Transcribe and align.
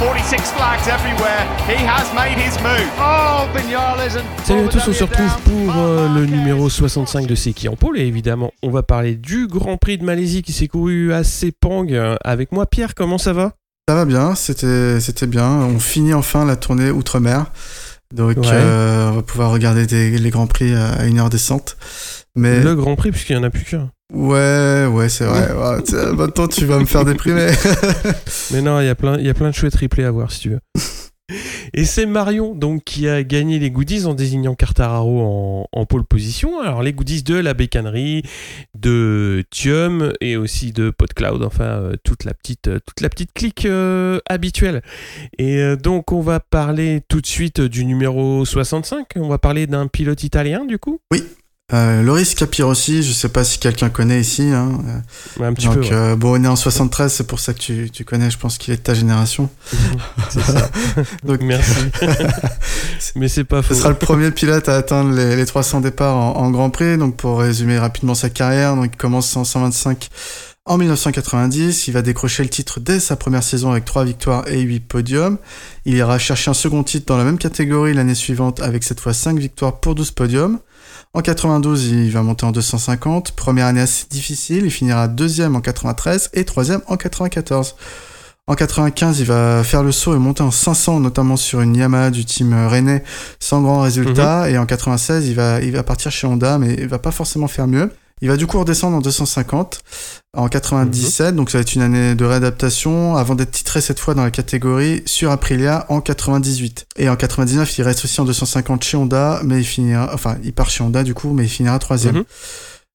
46 0.00 0.52
flags 0.56 0.88
everywhere. 0.88 1.44
He 1.68 1.76
has 1.86 2.06
made 2.14 2.38
his 2.38 2.56
move. 2.62 2.88
Oh, 2.98 3.44
Salut 4.44 4.64
à 4.64 4.68
tous, 4.68 4.88
on 4.88 4.92
se 4.94 5.04
retrouve 5.04 5.42
pour 5.44 5.76
euh, 5.76 6.08
le 6.14 6.24
numéro 6.24 6.70
65 6.70 7.26
de 7.26 7.34
C'est 7.34 7.52
qui 7.52 7.68
en 7.68 7.76
pôle 7.76 7.98
et 7.98 8.06
évidemment 8.06 8.50
on 8.62 8.70
va 8.70 8.82
parler 8.82 9.14
du 9.14 9.46
Grand 9.46 9.76
Prix 9.76 9.98
de 9.98 10.04
Malaisie 10.04 10.40
qui 10.40 10.54
s'est 10.54 10.68
couru 10.68 11.12
à 11.12 11.22
Sepang 11.22 11.84
euh, 11.90 12.16
avec 12.24 12.50
moi 12.50 12.64
Pierre, 12.64 12.94
comment 12.94 13.18
ça 13.18 13.34
va? 13.34 13.52
Ça 13.88 13.94
va 13.94 14.06
bien, 14.06 14.34
c'était 14.34 15.00
c'était 15.00 15.26
bien. 15.26 15.46
On 15.50 15.78
finit 15.78 16.14
enfin 16.14 16.46
la 16.46 16.56
tournée 16.56 16.90
outre-mer. 16.90 17.46
Donc 18.14 18.38
Ouais. 18.38 18.46
euh, 18.52 19.10
on 19.10 19.16
va 19.16 19.22
pouvoir 19.22 19.50
regarder 19.50 19.86
des- 19.86 20.16
les 20.18 20.30
grands 20.30 20.46
prix 20.46 20.74
à 20.74 21.04
une 21.04 21.18
heure 21.18 21.28
décente. 21.30 21.76
Mais 22.34 22.60
Le 22.62 22.74
Grand 22.74 22.96
Prix 22.96 23.10
puisqu'il 23.10 23.36
n'y 23.36 23.42
en 23.42 23.46
a 23.46 23.50
plus 23.50 23.64
qu'un. 23.64 23.90
Ouais, 24.12 24.86
ouais, 24.86 25.08
c'est 25.08 25.24
vrai. 25.24 25.48
Ouais, 25.60 25.84
sais, 25.84 26.12
maintenant 26.12 26.48
tu 26.48 26.64
vas 26.64 26.78
me 26.78 26.86
faire 26.86 27.04
déprimer. 27.04 27.50
Mais 28.52 28.62
non, 28.62 28.80
il 28.80 28.86
y 28.86 28.88
a 28.88 28.94
plein, 28.94 29.16
de 29.16 29.52
chouettes 29.52 29.76
replays 29.76 30.04
à 30.04 30.10
voir 30.10 30.30
si 30.32 30.40
tu 30.40 30.50
veux. 30.50 30.60
Et 31.74 31.84
c'est 31.84 32.06
Marion 32.06 32.56
donc 32.56 32.82
qui 32.82 33.08
a 33.08 33.22
gagné 33.22 33.60
les 33.60 33.70
goodies 33.70 34.06
en 34.06 34.14
désignant 34.14 34.56
Cartararo 34.56 35.20
en, 35.20 35.66
en 35.70 35.86
pole 35.86 36.04
position. 36.04 36.60
Alors 36.60 36.82
les 36.82 36.92
goodies 36.92 37.22
de 37.22 37.36
la 37.36 37.54
bécannerie, 37.54 38.22
de 38.76 39.44
Thium 39.50 40.12
et 40.20 40.36
aussi 40.36 40.72
de 40.72 40.90
PodCloud, 40.90 41.44
enfin 41.44 41.64
euh, 41.64 41.94
toute 42.02 42.24
la 42.24 42.34
petite 42.34 42.66
euh, 42.66 42.80
toute 42.84 43.00
la 43.00 43.08
petite 43.08 43.32
clique 43.32 43.64
euh, 43.64 44.18
habituelle. 44.28 44.82
Et 45.38 45.76
donc 45.76 46.10
on 46.10 46.20
va 46.20 46.40
parler 46.40 47.00
tout 47.06 47.20
de 47.20 47.26
suite 47.26 47.60
du 47.60 47.84
numéro 47.84 48.44
65. 48.44 49.06
On 49.14 49.28
va 49.28 49.38
parler 49.38 49.68
d'un 49.68 49.86
pilote 49.86 50.24
italien 50.24 50.64
du 50.64 50.78
coup? 50.78 51.00
Euh, 51.72 52.02
Loris 52.02 52.34
Capirossi, 52.34 53.02
je 53.02 53.12
sais 53.12 53.28
pas 53.28 53.44
si 53.44 53.58
quelqu'un 53.58 53.90
connaît 53.90 54.20
ici. 54.20 54.42
Hein. 54.42 54.78
Un 55.40 55.52
petit 55.54 55.66
Donc 55.66 55.74
peu. 55.76 55.80
ouais. 55.82 55.92
euh, 55.92 56.16
bon, 56.16 56.38
on 56.40 56.44
est 56.44 56.48
en 56.48 56.56
73, 56.56 57.12
c'est 57.12 57.26
pour 57.26 57.38
ça 57.38 57.54
que 57.54 57.60
tu, 57.60 57.90
tu 57.90 58.04
connais. 58.04 58.30
Je 58.30 58.38
pense 58.38 58.58
qu'il 58.58 58.74
est 58.74 58.78
de 58.78 58.82
ta 58.82 58.94
génération. 58.94 59.48
c'est 60.30 60.42
ça. 60.42 60.68
Donc 61.24 61.40
Merci. 61.42 61.72
Mais 63.16 63.28
c'est 63.28 63.44
pas 63.44 63.62
faux. 63.62 63.74
Ce 63.74 63.80
sera 63.80 63.90
le 63.90 63.94
premier 63.96 64.30
pilote 64.30 64.68
à 64.68 64.76
atteindre 64.76 65.12
les, 65.14 65.36
les 65.36 65.46
300 65.46 65.80
départs 65.80 66.16
en, 66.16 66.36
en 66.36 66.50
Grand 66.50 66.70
Prix. 66.70 66.98
Donc, 66.98 67.16
pour 67.16 67.38
résumer 67.40 67.78
rapidement 67.78 68.14
sa 68.14 68.30
carrière, 68.30 68.74
donc 68.76 68.90
il 68.92 68.96
commence 68.96 69.36
en 69.36 69.44
125 69.44 70.08
en 70.66 70.76
1990. 70.78 71.88
Il 71.88 71.92
va 71.94 72.02
décrocher 72.02 72.42
le 72.42 72.48
titre 72.48 72.80
dès 72.80 73.00
sa 73.00 73.16
première 73.16 73.42
saison 73.42 73.70
avec 73.70 73.84
3 73.84 74.04
victoires 74.04 74.46
et 74.48 74.60
8 74.60 74.80
podiums. 74.80 75.38
Il 75.84 75.94
ira 75.94 76.18
chercher 76.18 76.50
un 76.50 76.54
second 76.54 76.82
titre 76.82 77.06
dans 77.06 77.16
la 77.16 77.24
même 77.24 77.38
catégorie 77.38 77.94
l'année 77.94 78.14
suivante 78.14 78.60
avec 78.60 78.82
cette 78.84 79.00
fois 79.00 79.14
5 79.14 79.38
victoires 79.38 79.80
pour 79.80 79.94
12 79.94 80.10
podiums. 80.10 80.58
En 81.12 81.22
92, 81.22 81.88
il 81.88 82.12
va 82.12 82.22
monter 82.22 82.46
en 82.46 82.52
250. 82.52 83.32
Première 83.32 83.66
année 83.66 83.80
assez 83.80 84.06
difficile. 84.08 84.64
Il 84.64 84.70
finira 84.70 85.08
deuxième 85.08 85.56
en 85.56 85.60
93 85.60 86.30
et 86.34 86.44
troisième 86.44 86.82
en 86.86 86.96
94. 86.96 87.74
En 88.46 88.54
95, 88.54 89.18
il 89.18 89.26
va 89.26 89.64
faire 89.64 89.82
le 89.82 89.90
saut 89.90 90.14
et 90.14 90.18
monter 90.18 90.42
en 90.42 90.52
500, 90.52 91.00
notamment 91.00 91.36
sur 91.36 91.62
une 91.62 91.76
Yamaha 91.76 92.10
du 92.10 92.24
team 92.24 92.54
Rennais, 92.68 93.02
sans 93.40 93.60
grand 93.60 93.80
résultat. 93.80 94.50
Et 94.50 94.58
en 94.58 94.66
96, 94.66 95.26
il 95.26 95.34
va, 95.34 95.60
il 95.60 95.72
va 95.72 95.82
partir 95.82 96.12
chez 96.12 96.28
Honda, 96.28 96.58
mais 96.58 96.74
il 96.74 96.86
va 96.86 97.00
pas 97.00 97.10
forcément 97.10 97.48
faire 97.48 97.66
mieux. 97.66 97.90
Il 98.22 98.28
va 98.28 98.36
du 98.36 98.46
coup 98.46 98.58
redescendre 98.58 98.96
en 98.96 99.00
250 99.00 99.80
en 100.36 100.48
97, 100.48 101.34
donc 101.34 101.50
ça 101.50 101.58
va 101.58 101.62
être 101.62 101.74
une 101.74 101.82
année 101.82 102.14
de 102.14 102.24
réadaptation 102.24 103.16
avant 103.16 103.34
d'être 103.34 103.50
titré 103.50 103.80
cette 103.80 103.98
fois 103.98 104.14
dans 104.14 104.22
la 104.22 104.30
catégorie 104.30 105.02
sur 105.06 105.30
Aprilia 105.30 105.86
en 105.88 106.00
98. 106.00 106.86
Et 106.96 107.08
en 107.08 107.16
99, 107.16 107.78
il 107.78 107.82
reste 107.82 108.04
aussi 108.04 108.20
en 108.20 108.24
250 108.24 108.84
chez 108.84 108.96
Honda, 108.96 109.40
mais 109.44 109.58
il 109.58 109.64
finira, 109.64 110.10
enfin, 110.14 110.36
il 110.44 110.52
part 110.52 110.70
chez 110.70 110.84
Honda 110.84 111.02
du 111.02 111.14
coup, 111.14 111.32
mais 111.32 111.44
il 111.44 111.48
finira 111.48 111.78
troisième. 111.78 112.16
Mhm. 112.16 112.24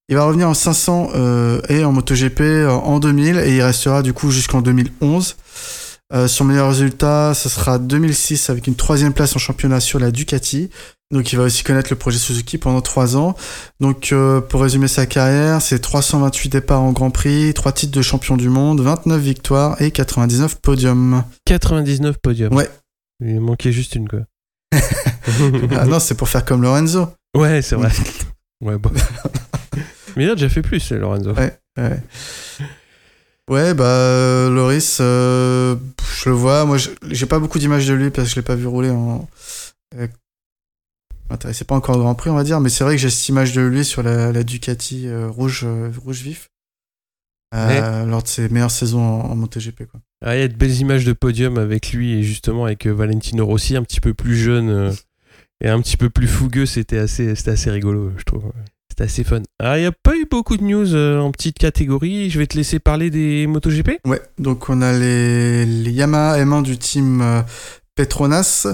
Il 0.08 0.16
va 0.16 0.26
revenir 0.26 0.48
en 0.48 0.54
500 0.54 1.10
euh, 1.16 1.62
et 1.68 1.84
en 1.84 1.92
MotoGP 1.92 2.42
euh, 2.42 2.70
en 2.70 3.00
2000 3.00 3.38
et 3.40 3.56
il 3.56 3.62
restera 3.62 4.04
du 4.04 4.14
coup 4.14 4.30
jusqu'en 4.30 4.62
2011. 4.62 5.36
Euh, 6.14 6.28
son 6.28 6.46
meilleur 6.46 6.70
résultat, 6.70 7.34
ce 7.34 7.50
sera 7.50 7.80
2006 7.80 8.50
avec 8.50 8.68
une 8.68 8.76
troisième 8.76 9.14
place 9.14 9.36
en 9.36 9.40
championnat 9.40 9.80
sur 9.80 10.00
la 10.00 10.12
Ducati. 10.12 10.70
Donc 11.12 11.32
il 11.32 11.38
va 11.38 11.44
aussi 11.44 11.64
connaître 11.64 11.90
le 11.92 11.96
projet 11.96 12.18
Suzuki 12.18 12.58
pendant 12.58 12.82
trois 12.82 13.18
ans. 13.18 13.36
Donc 13.80 14.12
euh, 14.12 14.42
pour 14.42 14.62
résumer 14.62 14.88
sa 14.88 15.06
carrière, 15.06 15.62
c'est 15.62 15.80
328 15.80 16.50
départs 16.50 16.82
en 16.82 16.92
Grand 16.92 17.12
Prix, 17.12 17.54
3 17.54 17.72
titres 17.72 17.92
de 17.92 18.02
champion 18.02 18.38
du 18.38 18.50
monde, 18.50 18.82
29 18.82 19.20
victoires 19.20 19.82
et 19.82 19.92
99 19.92 20.62
podiums. 20.62 21.24
99 21.46 22.18
podiums. 22.18 22.54
Ouais. 22.54 22.70
Il 23.20 23.40
manquait 23.40 23.72
juste 23.72 23.96
une 23.96 24.08
quoi. 24.08 24.22
ah 25.78 25.86
non, 25.86 26.00
c'est 26.00 26.16
pour 26.16 26.30
faire 26.30 26.46
comme 26.46 26.62
Lorenzo. 26.62 27.08
Ouais, 27.36 27.62
c'est 27.62 27.76
vrai. 27.76 27.90
ouais, 28.62 28.78
bon. 28.78 28.92
Mais 30.16 30.26
il 30.26 30.30
a 30.30 30.36
déjà 30.36 30.50
fait 30.50 30.62
plus, 30.62 30.92
Lorenzo. 30.92 31.34
Ouais. 31.34 31.58
Ouais, 31.78 32.02
ouais 33.50 33.74
bah 33.74 33.86
euh, 33.86 34.50
Loris, 34.50 34.98
euh, 35.02 35.76
je 36.18 36.30
le 36.30 36.36
vois. 36.36 36.66
Moi, 36.66 36.78
j'ai 37.10 37.26
pas 37.26 37.40
beaucoup 37.40 37.60
d'images 37.60 37.88
de 37.88 37.94
lui 37.94 38.10
parce 38.10 38.28
que 38.28 38.32
je 38.32 38.40
l'ai 38.40 38.46
pas 38.46 38.56
vu 38.56 38.68
rouler 38.68 38.90
en. 38.90 39.28
Euh, 39.96 40.08
m'intéressait 41.30 41.66
pas 41.66 41.76
encore 41.76 41.96
au 41.98 42.00
Grand 42.00 42.16
Prix, 42.16 42.30
on 42.30 42.36
va 42.36 42.44
dire, 42.44 42.60
mais 42.60 42.70
c'est 42.70 42.84
vrai 42.84 42.96
que 42.96 43.02
j'ai 43.02 43.10
cette 43.10 43.28
image 43.30 43.54
de 43.54 43.62
lui 43.62 43.84
sur 43.84 44.04
la, 44.04 44.32
la 44.32 44.44
Ducati 44.44 45.08
euh, 45.08 45.28
rouge, 45.28 45.66
rouge 46.04 46.22
vif. 46.22 46.50
lors 47.52 48.22
de 48.22 48.28
ses 48.28 48.50
meilleures 48.50 48.72
saisons 48.72 49.02
en, 49.02 49.32
en 49.32 49.36
MotoGP. 49.36 49.86
Quoi. 49.86 50.02
Ah, 50.24 50.36
il 50.36 50.42
y 50.42 50.44
a 50.44 50.48
de 50.48 50.56
belles 50.56 50.80
images 50.80 51.06
de 51.06 51.14
podium 51.14 51.58
avec 51.58 51.94
lui 51.94 52.14
et 52.14 52.24
justement 52.24 52.66
avec 52.66 52.86
Valentino 52.86 53.46
Rossi, 53.46 53.76
un 53.76 53.84
petit 53.84 54.02
peu 54.02 54.14
plus 54.14 54.36
jeune 54.36 54.94
et 55.62 55.70
un 55.70 55.82
petit 55.82 55.98
peu 55.98 56.10
plus 56.10 56.28
fougueux. 56.28 56.66
C'était 56.66 57.00
assez, 57.00 57.36
c'était 57.36 57.52
assez 57.52 57.72
rigolo, 57.72 58.12
je 58.18 58.24
trouve. 58.24 58.52
C'était 58.96 59.12
assez 59.12 59.26
fun. 59.26 59.42
Ah, 59.60 59.78
il 59.78 59.82
n'y 59.82 59.88
a 59.88 59.92
pas 59.92 60.16
eu 60.16 60.26
beaucoup 60.26 60.56
de 60.56 60.64
news 60.64 60.96
euh, 60.96 61.20
en 61.20 61.30
petite 61.30 61.58
catégorie. 61.58 62.30
Je 62.30 62.40
vais 62.40 62.48
te 62.48 62.56
laisser 62.56 62.80
parler 62.80 63.10
des 63.10 63.46
MotoGP. 63.46 64.00
Ouais, 64.06 64.22
donc 64.40 64.70
on 64.70 64.82
a 64.82 64.94
les, 64.94 65.66
les 65.66 65.92
Yamaha 65.92 66.38
M1 66.38 66.64
du 66.64 66.78
team 66.78 67.20
euh, 67.22 67.42
Petronas. 67.96 68.68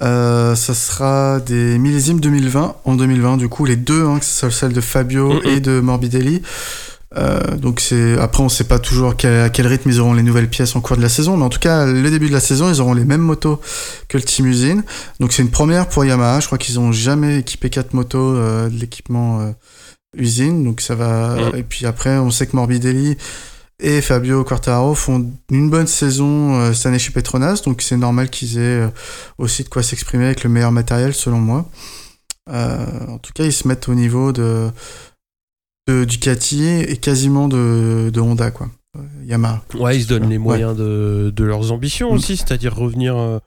Euh, 0.00 0.54
ça 0.54 0.72
sera 0.72 1.40
des 1.40 1.76
millésimes 1.76 2.20
2020 2.20 2.76
en 2.86 2.94
2020 2.94 3.36
du 3.36 3.50
coup 3.50 3.66
les 3.66 3.76
deux 3.76 4.06
hein, 4.06 4.18
que 4.18 4.24
ce 4.24 4.32
soit 4.32 4.50
celle 4.50 4.72
de 4.72 4.80
Fabio 4.80 5.42
et 5.42 5.60
de 5.60 5.80
Morbidelli 5.80 6.40
Euh, 7.16 7.56
donc 7.56 7.80
c'est 7.80 8.16
après 8.20 8.40
on 8.40 8.48
sait 8.48 8.68
pas 8.68 8.78
toujours 8.78 9.14
à 9.24 9.48
quel 9.50 9.66
rythme 9.66 9.90
ils 9.90 9.98
auront 9.98 10.14
les 10.14 10.22
nouvelles 10.22 10.48
pièces 10.48 10.76
en 10.76 10.80
cours 10.80 10.96
de 10.96 11.02
la 11.02 11.08
saison 11.08 11.36
mais 11.36 11.42
en 11.42 11.48
tout 11.48 11.58
cas 11.58 11.84
le 11.84 12.08
début 12.08 12.28
de 12.28 12.32
la 12.32 12.38
saison 12.38 12.70
ils 12.72 12.80
auront 12.80 12.94
les 12.94 13.04
mêmes 13.04 13.20
motos 13.20 13.60
que 14.06 14.16
le 14.16 14.22
team 14.22 14.46
usine 14.46 14.84
donc 15.18 15.32
c'est 15.32 15.42
une 15.42 15.50
première 15.50 15.88
pour 15.88 16.04
Yamaha 16.04 16.38
je 16.38 16.46
crois 16.46 16.56
qu'ils 16.56 16.78
ont 16.78 16.92
jamais 16.92 17.40
équipé 17.40 17.68
quatre 17.68 17.94
motos 17.94 18.36
euh, 18.36 18.68
de 18.68 18.78
l'équipement 18.78 19.40
euh, 19.40 19.50
usine 20.16 20.62
donc 20.62 20.80
ça 20.80 20.94
va 20.94 21.34
Mhm. 21.34 21.56
et 21.56 21.62
puis 21.64 21.84
après 21.84 22.16
on 22.16 22.30
sait 22.30 22.46
que 22.46 22.54
Morbidelli 22.54 23.16
et 23.80 24.02
Fabio 24.02 24.44
Quartararo 24.44 24.94
font 24.94 25.32
une 25.50 25.68
bonne 25.68 25.88
saison 25.88 26.72
cette 26.72 26.86
année 26.86 26.98
chez 27.00 27.10
Petronas, 27.10 27.62
donc 27.64 27.82
c'est 27.82 27.96
normal 27.96 28.28
qu'ils 28.30 28.58
aient 28.58 28.82
aussi 29.38 29.64
de 29.64 29.68
quoi 29.68 29.82
s'exprimer 29.82 30.26
avec 30.26 30.44
le 30.44 30.50
meilleur 30.50 30.70
matériel 30.70 31.14
selon 31.14 31.38
moi. 31.38 31.64
En 32.46 33.16
tout 33.22 33.32
cas, 33.32 33.44
ils 33.44 33.54
se 33.54 33.66
mettent 33.66 33.88
au 33.88 33.94
niveau 33.94 34.32
de, 34.32 34.70
de 35.86 36.04
Ducati 36.04 36.64
et 36.66 36.96
quasiment 36.96 37.48
de, 37.48 38.10
de 38.12 38.20
Honda, 38.20 38.50
quoi. 38.50 38.68
Euh, 38.96 39.00
Yamaha. 39.24 39.62
Ouais, 39.78 39.96
ils 39.96 40.02
se 40.02 40.08
donnent 40.08 40.28
les 40.28 40.38
moyens 40.38 40.76
de, 40.76 41.32
de 41.34 41.44
leurs 41.44 41.70
ambitions 41.72 42.10
Mm. 42.12 42.16
aussi, 42.16 42.36
c'est-à-dire 42.36 42.74
revenir, 42.74 43.16
euh, 43.16 43.38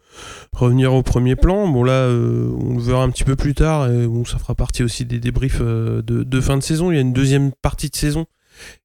revenir 0.54 0.94
au 0.94 1.04
premier 1.04 1.36
plan. 1.36 1.68
Bon, 1.68 1.84
là, 1.84 1.94
euh, 2.06 2.50
on 2.60 2.76
le 2.76 2.82
verra 2.82 3.04
un 3.04 3.10
petit 3.10 3.26
peu 3.26 3.36
plus 3.36 3.54
tard, 3.54 3.92
et 3.92 4.08
bon, 4.08 4.24
ça 4.26 4.38
fera 4.38 4.56
partie 4.56 4.84
aussi 4.84 5.04
des 5.06 5.20
débriefs 5.20 5.60
euh, 5.62 6.02
de, 6.02 6.24
de 6.24 6.42
fin 6.42 6.58
de 6.58 6.64
saison. 6.64 6.92
Il 6.92 6.96
y 6.96 6.98
a 6.98 7.02
une 7.02 7.14
deuxième 7.14 7.52
partie 7.62 7.90
de 7.90 7.96
saison 7.96 8.26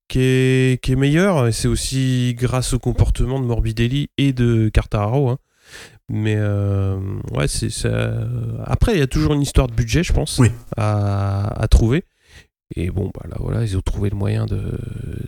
qui 0.09 0.19
est, 0.21 0.83
qui 0.83 0.93
est 0.93 0.97
meilleure, 0.97 1.47
et 1.47 1.53
c'est 1.53 1.69
aussi 1.69 2.35
grâce 2.37 2.73
au 2.73 2.79
comportement 2.81 3.39
de 3.41 3.45
Morbidelli 3.47 4.11
et 4.19 4.33
de 4.33 4.69
Cartararo. 4.69 5.29
hein. 5.31 5.39
Mais 6.11 6.37
ouais, 7.33 7.47
c'est 7.47 7.69
ça. 7.71 7.91
Après, 8.65 8.95
il 8.95 8.99
y 8.99 9.03
a 9.03 9.07
toujours 9.07 9.35
une 9.35 9.43
histoire 9.43 9.67
de 9.69 9.75
budget, 9.75 10.03
je 10.03 10.15
pense, 10.15 10.39
Oui. 10.39 10.49
à, 10.79 11.63
à 11.63 11.69
trouver. 11.69 12.03
Et 12.77 12.91
bon, 12.91 13.11
bah 13.15 13.23
là, 13.31 13.37
voilà, 13.41 13.63
ils 13.65 13.77
ont 13.79 13.81
trouvé 13.81 14.11
le 14.11 14.17
moyen 14.17 14.45
de, 14.45 14.61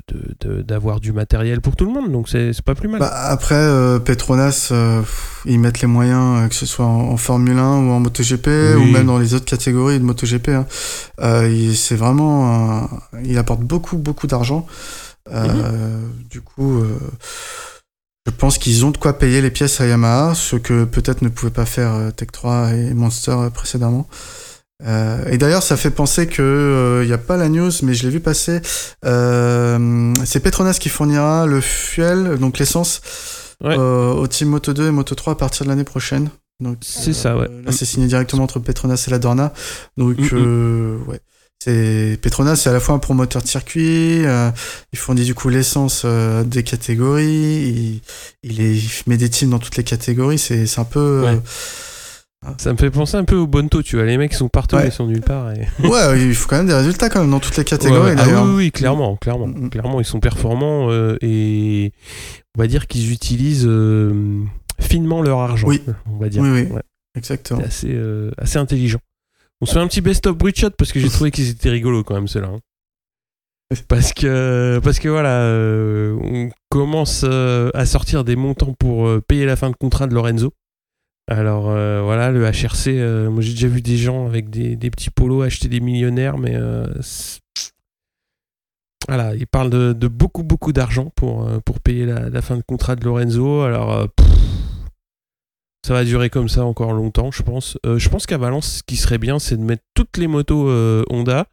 de- 0.08 0.34
de- 0.40 0.62
d'avoir 0.62 1.00
du 1.00 1.12
matériel 1.12 1.62
pour 1.62 1.74
tout 1.74 1.86
le 1.86 1.90
monde, 1.92 2.12
donc 2.12 2.28
c'est, 2.28 2.52
pas 2.62 2.74
plus 2.74 2.86
mal. 2.86 3.00
Bah, 3.00 3.10
après, 3.14 3.54
euh, 3.54 3.98
Petronas, 3.98 4.68
euh, 4.72 5.00
ils 5.46 5.58
mettent 5.58 5.80
les 5.80 5.86
moyens, 5.86 6.44
euh, 6.44 6.48
que 6.48 6.54
ce 6.54 6.66
soit 6.66 6.84
en, 6.84 7.08
en 7.12 7.16
Formule 7.16 7.56
1 7.56 7.78
ou 7.78 7.90
en 7.92 8.00
MotoGP, 8.00 8.46
Oui. 8.46 8.74
ou 8.76 8.84
même 8.92 9.06
dans 9.06 9.18
les 9.18 9.32
autres 9.32 9.46
catégories 9.46 9.98
de 9.98 10.04
MotoGP. 10.04 10.48
Hein. 10.50 10.66
C'est 11.74 11.96
vraiment... 11.96 12.88
il 13.24 13.38
apporte 13.38 13.60
beaucoup, 13.62 13.96
beaucoup 13.96 14.26
d'argent. 14.26 14.66
Euh, 15.32 15.98
Du 16.30 16.42
coup, 16.42 16.82
Je 18.26 18.32
pense 18.32 18.58
qu'ils 18.58 18.84
ont 18.84 18.90
de 18.90 18.98
quoi 18.98 19.18
payer 19.18 19.40
les 19.40 19.50
pièces 19.50 19.80
à 19.80 19.86
Yamaha, 19.86 20.34
ce 20.34 20.56
que 20.56 20.84
peut-être 20.84 21.22
ne 21.22 21.30
pouvait 21.30 21.50
pas 21.52 21.64
faire 21.66 22.12
Tech 22.14 22.28
3 22.32 22.72
et 22.74 22.92
Monster 22.92 23.36
précédemment. 23.54 24.06
Euh, 24.86 25.24
et 25.30 25.38
d'ailleurs, 25.38 25.62
ça 25.62 25.76
fait 25.76 25.90
penser 25.90 26.26
que 26.26 27.00
il 27.02 27.06
n'y 27.06 27.12
a 27.12 27.18
pas 27.18 27.36
la 27.36 27.48
news, 27.48 27.70
mais 27.82 27.94
je 27.94 28.04
l'ai 28.04 28.10
vu 28.10 28.20
passer. 28.20 28.60
c'est 29.02 30.40
Petronas 30.40 30.78
qui 30.80 30.88
fournira 30.88 31.46
le 31.46 31.60
fuel, 31.60 32.38
donc 32.38 32.58
l'essence, 32.58 33.00
au 33.62 34.26
team 34.26 34.48
Moto 34.48 34.72
2 34.72 34.88
et 34.88 34.90
Moto 34.90 35.14
3 35.14 35.34
à 35.34 35.36
partir 35.36 35.64
de 35.64 35.70
l'année 35.70 35.84
prochaine. 35.84 36.30
Donc 36.60 36.78
c'est 36.82 37.14
ça, 37.14 37.36
ouais. 37.36 37.48
Là, 37.64 37.72
c'est 37.72 37.86
signé 37.86 38.06
directement 38.06 38.44
entre 38.44 38.58
Petronas 38.58 39.04
et 39.06 39.10
la 39.10 39.18
Dorna. 39.18 39.52
Donc 39.96 40.18
ouais. 40.32 41.20
C'est 41.62 42.18
Petronas, 42.22 42.56
c'est 42.56 42.70
à 42.70 42.72
la 42.72 42.80
fois 42.80 42.94
un 42.94 42.98
promoteur 42.98 43.42
de 43.42 43.46
circuit, 43.46 44.24
euh, 44.24 44.50
il 44.94 44.98
fournit 44.98 45.24
du 45.24 45.34
coup 45.34 45.50
l'essence 45.50 46.04
euh, 46.06 46.42
des 46.42 46.62
catégories, 46.62 48.00
il, 48.42 48.50
il, 48.50 48.82
met 49.06 49.18
des 49.18 49.28
teams 49.28 49.50
dans 49.50 49.58
toutes 49.58 49.76
les 49.76 49.84
catégories, 49.84 50.38
c'est 50.38 50.78
un 50.78 50.84
peu. 50.84 51.24
Euh, 51.26 51.36
ça 52.58 52.72
me 52.72 52.78
fait 52.78 52.90
penser 52.90 53.16
un 53.16 53.24
peu 53.24 53.36
au 53.36 53.46
Bonto, 53.46 53.82
tu 53.82 53.96
vois, 53.96 54.06
les 54.06 54.16
mecs 54.16 54.34
sont 54.34 54.48
partout 54.48 54.76
ils 54.84 54.92
sont 54.92 55.06
nulle 55.06 55.20
part. 55.20 55.52
Et... 55.52 55.68
ouais, 55.86 56.22
il 56.22 56.34
faut 56.34 56.48
quand 56.48 56.56
même 56.56 56.66
des 56.66 56.74
résultats 56.74 57.08
quand 57.08 57.20
même 57.20 57.30
dans 57.30 57.40
toutes 57.40 57.56
les 57.56 57.64
catégories. 57.64 58.14
Ah 58.16 58.44
oui, 58.44 58.54
oui, 58.54 58.72
clairement, 58.72 59.16
clairement, 59.16 59.46
mm, 59.46 59.66
mm. 59.66 59.70
clairement, 59.70 60.00
ils 60.00 60.06
sont 60.06 60.20
performants 60.20 60.90
et 61.20 61.92
on 62.56 62.60
va 62.60 62.66
dire 62.66 62.86
qu'ils 62.86 63.12
utilisent 63.12 63.70
finement 64.80 65.22
leur 65.22 65.40
argent. 65.40 65.68
Oui, 65.68 65.82
on 66.10 66.18
va 66.18 66.28
dire. 66.28 66.42
Oui, 66.42 66.68
oui, 66.70 66.78
exactement. 67.16 67.60
C'est 67.68 67.90
assez, 67.90 68.30
assez 68.38 68.58
intelligent. 68.58 69.00
On 69.60 69.66
se 69.66 69.72
fait 69.74 69.80
un 69.80 69.86
petit 69.86 70.00
best-of 70.00 70.36
shot 70.54 70.70
parce 70.70 70.92
que 70.92 71.00
j'ai 71.00 71.10
trouvé 71.10 71.30
qu'ils 71.30 71.50
étaient 71.50 71.70
rigolos 71.70 72.02
quand 72.02 72.14
même, 72.14 72.28
ceux-là. 72.28 72.48
Hein. 72.48 72.60
Parce 73.86 74.12
que, 74.12 74.80
parce 74.82 74.98
que 74.98 75.08
voilà, 75.08 75.42
euh, 75.42 76.16
on 76.22 76.50
commence 76.70 77.24
euh, 77.24 77.70
à 77.74 77.86
sortir 77.86 78.24
des 78.24 78.34
montants 78.34 78.74
pour 78.78 79.06
euh, 79.06 79.20
payer 79.20 79.46
la 79.46 79.54
fin 79.54 79.70
de 79.70 79.76
contrat 79.76 80.08
de 80.08 80.14
Lorenzo. 80.14 80.52
Alors 81.30 81.62
voilà, 81.62 82.32
le 82.32 82.44
HRC, 82.44 83.28
moi 83.30 83.40
j'ai 83.40 83.52
déjà 83.52 83.68
vu 83.68 83.80
des 83.80 83.96
gens 83.96 84.26
avec 84.26 84.50
des, 84.50 84.76
petits 84.90 85.10
polos 85.10 85.42
acheter 85.42 85.68
des 85.68 85.80
millionnaires, 85.80 86.38
mais 86.38 86.58
voilà, 89.08 89.34
ils 89.36 89.46
parlent 89.46 89.70
de, 89.70 90.08
beaucoup 90.08 90.42
beaucoup 90.42 90.72
d'argent 90.72 91.12
pour, 91.14 91.48
payer 91.84 92.04
la, 92.04 92.42
fin 92.42 92.56
de 92.56 92.62
contrat 92.62 92.96
de 92.96 93.04
Lorenzo. 93.04 93.62
Alors 93.62 94.08
ça 95.86 95.94
va 95.94 96.04
durer 96.04 96.28
comme 96.28 96.48
ça 96.48 96.64
encore 96.64 96.92
longtemps, 96.92 97.30
je 97.30 97.42
pense. 97.42 97.78
Euh, 97.86 97.98
je 97.98 98.08
pense 98.08 98.26
qu'à 98.26 98.38
Valence, 98.38 98.78
ce 98.78 98.82
qui 98.82 98.96
serait 98.96 99.18
bien, 99.18 99.38
c'est 99.38 99.56
de 99.56 99.62
mettre 99.62 99.82
toutes 99.94 100.18
les 100.18 100.26
motos 100.26 100.68
euh, 100.68 101.04
Honda 101.08 101.46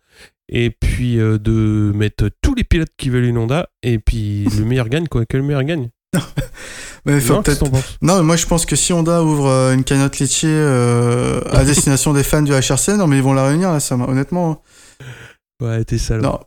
et 0.50 0.70
puis 0.70 1.20
euh, 1.20 1.38
de 1.38 1.92
mettre 1.96 2.30
tous 2.42 2.54
les 2.54 2.64
pilotes 2.64 2.92
qui 2.98 3.10
veulent 3.10 3.26
une 3.26 3.38
Honda 3.38 3.70
et 3.84 4.00
puis 4.00 4.46
le 4.58 4.66
meilleur 4.66 4.90
gagne, 4.90 5.08
quoi. 5.08 5.26
Que 5.26 5.38
le 5.38 5.44
meilleur 5.44 5.64
gagne. 5.64 5.90
Mais 7.06 7.20
non, 7.22 7.44
non, 8.02 8.18
mais 8.18 8.24
moi 8.24 8.36
je 8.36 8.46
pense 8.46 8.66
que 8.66 8.76
si 8.76 8.94
Honda 8.94 9.24
ouvre 9.24 9.72
une 9.74 9.84
cagnotte 9.84 10.20
laitier 10.20 10.56
à 11.52 11.64
destination 11.66 12.14
des 12.14 12.24
fans 12.24 12.42
du 12.42 12.52
HRC, 12.52 12.98
non, 12.98 13.08
mais 13.08 13.18
ils 13.18 13.24
vont 13.24 13.34
la 13.34 13.46
réunir 13.46 13.72
là, 13.72 13.80
ça, 13.80 13.96
honnêtement. 13.96 14.52
Hein. 14.52 15.66
Ouais, 15.66 15.84
t'es 15.84 15.98
sale. 15.98 16.22
Non, 16.22 16.40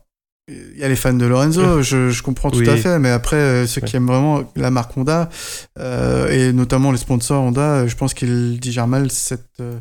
il 0.50 0.78
y 0.78 0.84
a 0.84 0.88
les 0.88 0.96
fans 0.96 1.12
de 1.12 1.26
Lorenzo, 1.26 1.82
je, 1.82 2.22
comprends 2.22 2.50
tout 2.50 2.60
à 2.66 2.76
fait, 2.76 2.98
mais 2.98 3.10
après, 3.10 3.36
euh, 3.36 3.66
ceux 3.66 3.80
qui 3.80 3.96
aiment 3.96 4.06
vraiment 4.06 4.42
la 4.56 4.70
marque 4.70 4.96
Honda, 4.96 5.28
euh, 5.78 6.28
et 6.28 6.52
notamment 6.52 6.92
les 6.92 6.98
sponsors 6.98 7.42
Honda, 7.42 7.86
je 7.86 7.96
pense 7.96 8.14
qu'ils 8.14 8.58
digèrent 8.58 8.88
mal 8.88 9.10
cette, 9.10 9.60
euh, 9.60 9.78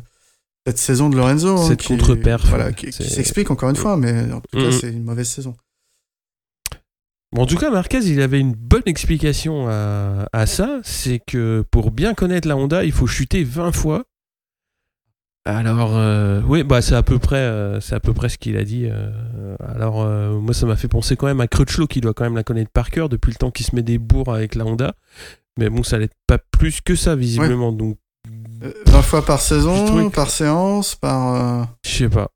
cette 0.66 0.78
saison 0.78 1.08
de 1.08 1.16
Lorenzo. 1.16 1.58
Hein, 1.58 1.68
cette 1.68 1.84
contre-perf. 1.84 2.46
Voilà, 2.48 2.72
qui, 2.72 2.92
s'explique 2.92 3.50
encore 3.50 3.70
une 3.70 3.76
fois, 3.76 3.96
mais 3.96 4.32
en 4.32 4.40
tout 4.40 4.58
cas, 4.58 4.72
c'est 4.72 4.90
une 4.90 5.04
mauvaise 5.04 5.28
saison. 5.28 5.54
Bon, 7.32 7.42
en 7.42 7.46
tout 7.46 7.56
cas, 7.56 7.70
Marquez, 7.70 7.98
il 7.98 8.20
avait 8.20 8.40
une 8.40 8.54
bonne 8.54 8.82
explication 8.86 9.68
à, 9.68 10.28
à 10.32 10.46
ça, 10.46 10.80
c'est 10.82 11.20
que 11.24 11.64
pour 11.70 11.92
bien 11.92 12.14
connaître 12.14 12.48
la 12.48 12.56
Honda, 12.56 12.84
il 12.84 12.92
faut 12.92 13.06
chuter 13.06 13.44
20 13.44 13.72
fois 13.72 14.04
alors, 15.46 15.96
euh, 15.96 16.42
oui, 16.46 16.64
bah, 16.64 16.82
c'est 16.82 16.94
à 16.94 17.02
peu 17.02 17.18
près, 17.18 17.36
euh, 17.36 17.80
c'est 17.80 17.94
à 17.94 18.00
peu 18.00 18.12
près 18.12 18.28
ce 18.28 18.36
qu'il 18.36 18.56
a 18.58 18.64
dit. 18.64 18.86
Euh, 18.86 19.56
alors, 19.66 20.06
moi, 20.40 20.52
ça 20.52 20.66
m'a 20.66 20.76
fait 20.76 20.88
penser 20.88 21.16
quand 21.16 21.26
même 21.26 21.40
à 21.40 21.48
Crutchlow, 21.48 21.86
qui 21.86 22.00
doit 22.00 22.12
quand 22.12 22.24
même 22.24 22.36
la 22.36 22.44
connaître 22.44 22.70
par 22.70 22.90
cœur 22.90 23.08
depuis 23.08 23.30
le 23.30 23.36
temps 23.36 23.50
qu'il 23.50 23.64
se 23.64 23.74
met 23.74 23.82
des 23.82 23.98
bourres 23.98 24.34
avec 24.34 24.54
la 24.54 24.66
Honda. 24.66 24.94
Mais 25.58 25.70
bon, 25.70 25.82
ça 25.82 25.96
n'allait 25.96 26.10
pas 26.26 26.38
plus 26.38 26.80
que 26.80 26.94
ça, 26.94 27.16
visiblement. 27.16 27.72
Donc, 27.72 27.96
20 28.86 29.02
fois 29.02 29.24
par 29.24 29.40
saison, 29.40 30.10
par 30.10 30.30
séance, 30.30 30.94
par. 30.94 31.68
Je 31.84 31.90
sais 31.90 32.08
pas. 32.08 32.28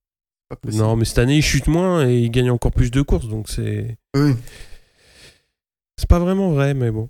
non, 0.73 0.97
mais 0.97 1.05
cette 1.05 1.19
année, 1.19 1.37
il 1.37 1.43
chute 1.43 1.67
moins 1.67 2.09
et 2.09 2.21
il 2.21 2.31
gagne 2.31 2.51
encore 2.51 2.73
plus 2.73 2.91
de 2.91 3.03
courses, 3.03 3.29
donc 3.29 3.49
c'est. 3.49 3.99
Oui. 4.17 4.35
C'est 5.97 6.09
pas 6.09 6.19
vraiment 6.19 6.51
vrai, 6.51 6.75
mais 6.75 6.91
bon. 6.91 7.09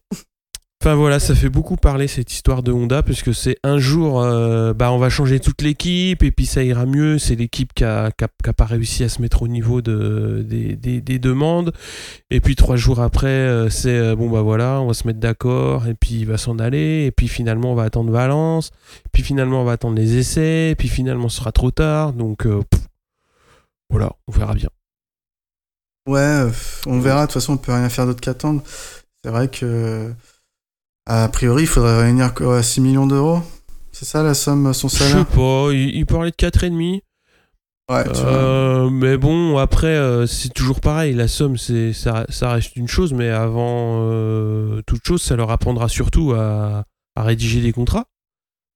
Enfin 0.84 0.96
voilà, 0.96 1.18
ça 1.18 1.34
fait 1.34 1.48
beaucoup 1.48 1.76
parler 1.76 2.08
cette 2.08 2.30
histoire 2.30 2.62
de 2.62 2.70
Honda, 2.70 3.02
puisque 3.02 3.34
c'est 3.34 3.56
un 3.62 3.78
jour, 3.78 4.20
euh, 4.20 4.74
bah, 4.74 4.92
on 4.92 4.98
va 4.98 5.08
changer 5.08 5.40
toute 5.40 5.62
l'équipe, 5.62 6.22
et 6.22 6.30
puis 6.30 6.44
ça 6.44 6.62
ira 6.62 6.84
mieux. 6.84 7.18
C'est 7.18 7.36
l'équipe 7.36 7.72
qui 7.72 7.84
a, 7.84 8.10
pas 8.54 8.64
réussi 8.66 9.02
à 9.02 9.08
se 9.08 9.22
mettre 9.22 9.40
au 9.40 9.48
niveau 9.48 9.80
de, 9.80 10.44
des, 10.46 11.18
demandes. 11.18 11.72
Et 12.30 12.40
puis 12.40 12.54
trois 12.54 12.76
jours 12.76 13.00
après, 13.00 13.28
euh, 13.28 13.70
c'est 13.70 13.96
euh, 13.96 14.14
bon, 14.14 14.28
bah 14.28 14.42
voilà, 14.42 14.82
on 14.82 14.88
va 14.88 14.92
se 14.92 15.06
mettre 15.06 15.20
d'accord, 15.20 15.86
et 15.86 15.94
puis 15.94 16.16
il 16.16 16.26
va 16.26 16.36
s'en 16.36 16.58
aller, 16.58 17.06
et 17.06 17.10
puis 17.12 17.28
finalement 17.28 17.72
on 17.72 17.74
va 17.74 17.84
attendre 17.84 18.12
Valence, 18.12 18.70
puis 19.10 19.22
finalement 19.22 19.62
on 19.62 19.64
va 19.64 19.72
attendre 19.72 19.96
les 19.96 20.18
essais, 20.18 20.72
et 20.72 20.74
puis 20.74 20.88
finalement 20.88 21.30
ce 21.30 21.38
sera 21.38 21.50
trop 21.50 21.70
tard. 21.70 22.12
Donc 22.12 22.46
voilà, 23.88 24.12
on 24.28 24.32
verra 24.32 24.52
bien. 24.52 24.68
Ouais, 26.06 26.46
on 26.86 27.00
verra. 27.00 27.22
De 27.22 27.26
toute 27.26 27.34
façon, 27.34 27.54
on 27.54 27.56
peut 27.56 27.72
rien 27.72 27.88
faire 27.88 28.06
d'autre 28.06 28.20
qu'attendre. 28.20 28.62
C'est 29.24 29.30
vrai 29.30 29.48
que 29.48 30.12
a 31.06 31.28
priori, 31.28 31.64
il 31.64 31.66
faudrait 31.66 32.02
réunir 32.02 32.32
quoi, 32.32 32.62
6 32.62 32.80
millions 32.80 33.06
d'euros 33.06 33.40
C'est 33.92 34.06
ça 34.06 34.22
la 34.22 34.34
somme, 34.34 34.72
son 34.72 34.88
salaire 34.88 35.18
Je 35.18 35.18
sais 35.18 35.36
pas, 35.36 35.72
il, 35.72 36.06
parlait 36.06 36.30
de 36.30 36.36
4,5. 36.36 37.00
Ouais, 37.90 38.04
euh, 38.24 38.88
mais 38.88 39.18
bon, 39.18 39.58
après, 39.58 39.88
euh, 39.88 40.26
c'est 40.26 40.48
toujours 40.48 40.80
pareil. 40.80 41.12
La 41.12 41.28
somme, 41.28 41.58
c'est 41.58 41.92
ça, 41.92 42.24
ça, 42.30 42.52
reste 42.52 42.76
une 42.76 42.88
chose, 42.88 43.12
mais 43.12 43.28
avant 43.28 44.00
euh, 44.00 44.80
toute 44.86 45.04
chose, 45.06 45.20
ça 45.20 45.36
leur 45.36 45.50
apprendra 45.50 45.90
surtout 45.90 46.32
à, 46.32 46.84
à 47.14 47.22
rédiger 47.22 47.60
des 47.60 47.72
contrats 47.72 48.06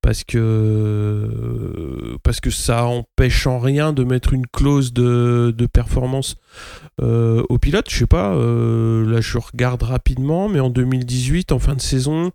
parce 0.08 0.24
que 0.24 1.28
parce 2.22 2.40
que 2.40 2.48
ça 2.48 2.86
empêche 2.86 3.46
en 3.46 3.58
rien 3.58 3.92
de 3.92 4.04
mettre 4.04 4.32
une 4.32 4.46
clause 4.46 4.94
de, 4.94 5.54
de 5.54 5.66
performance 5.66 6.36
euh, 7.02 7.42
au 7.50 7.58
pilote. 7.58 7.90
Je 7.90 7.98
sais 7.98 8.06
pas, 8.06 8.32
euh, 8.34 9.04
là 9.04 9.20
je 9.20 9.36
regarde 9.36 9.82
rapidement, 9.82 10.48
mais 10.48 10.60
en 10.60 10.70
2018, 10.70 11.52
en 11.52 11.58
fin 11.58 11.74
de 11.74 11.82
saison, 11.82 12.32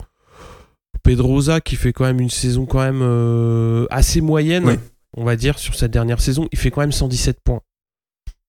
Pedrosa 1.02 1.62
qui 1.62 1.76
fait 1.76 1.94
quand 1.94 2.04
même 2.04 2.20
une 2.20 2.30
saison 2.30 2.68
quand 2.68 2.82
même 2.82 3.02
euh, 3.02 3.88
assez 3.90 4.22
moyenne, 4.22 4.78
on 5.18 5.24
va 5.24 5.36
dire, 5.36 5.58
sur 5.58 5.74
sa 5.74 5.88
dernière 5.88 6.22
saison, 6.22 6.48
il 6.52 6.60
fait 6.60 6.70
quand 6.70 6.82
même 6.82 6.92
117 6.92 7.40
points. 7.44 7.62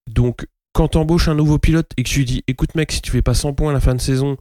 Donc 0.06 0.46
quand 0.74 0.88
tu 0.88 0.98
embauches 0.98 1.28
un 1.28 1.34
nouveau 1.34 1.56
pilote 1.56 1.90
et 1.96 2.02
que 2.02 2.10
tu 2.10 2.18
lui 2.18 2.26
dis 2.26 2.44
écoute 2.46 2.74
mec, 2.74 2.92
si 2.92 3.00
tu 3.00 3.10
fais 3.10 3.22
pas 3.22 3.32
100 3.32 3.54
points 3.54 3.70
à 3.70 3.72
la 3.72 3.80
fin 3.80 3.94
de 3.94 4.02
saison, 4.02 4.36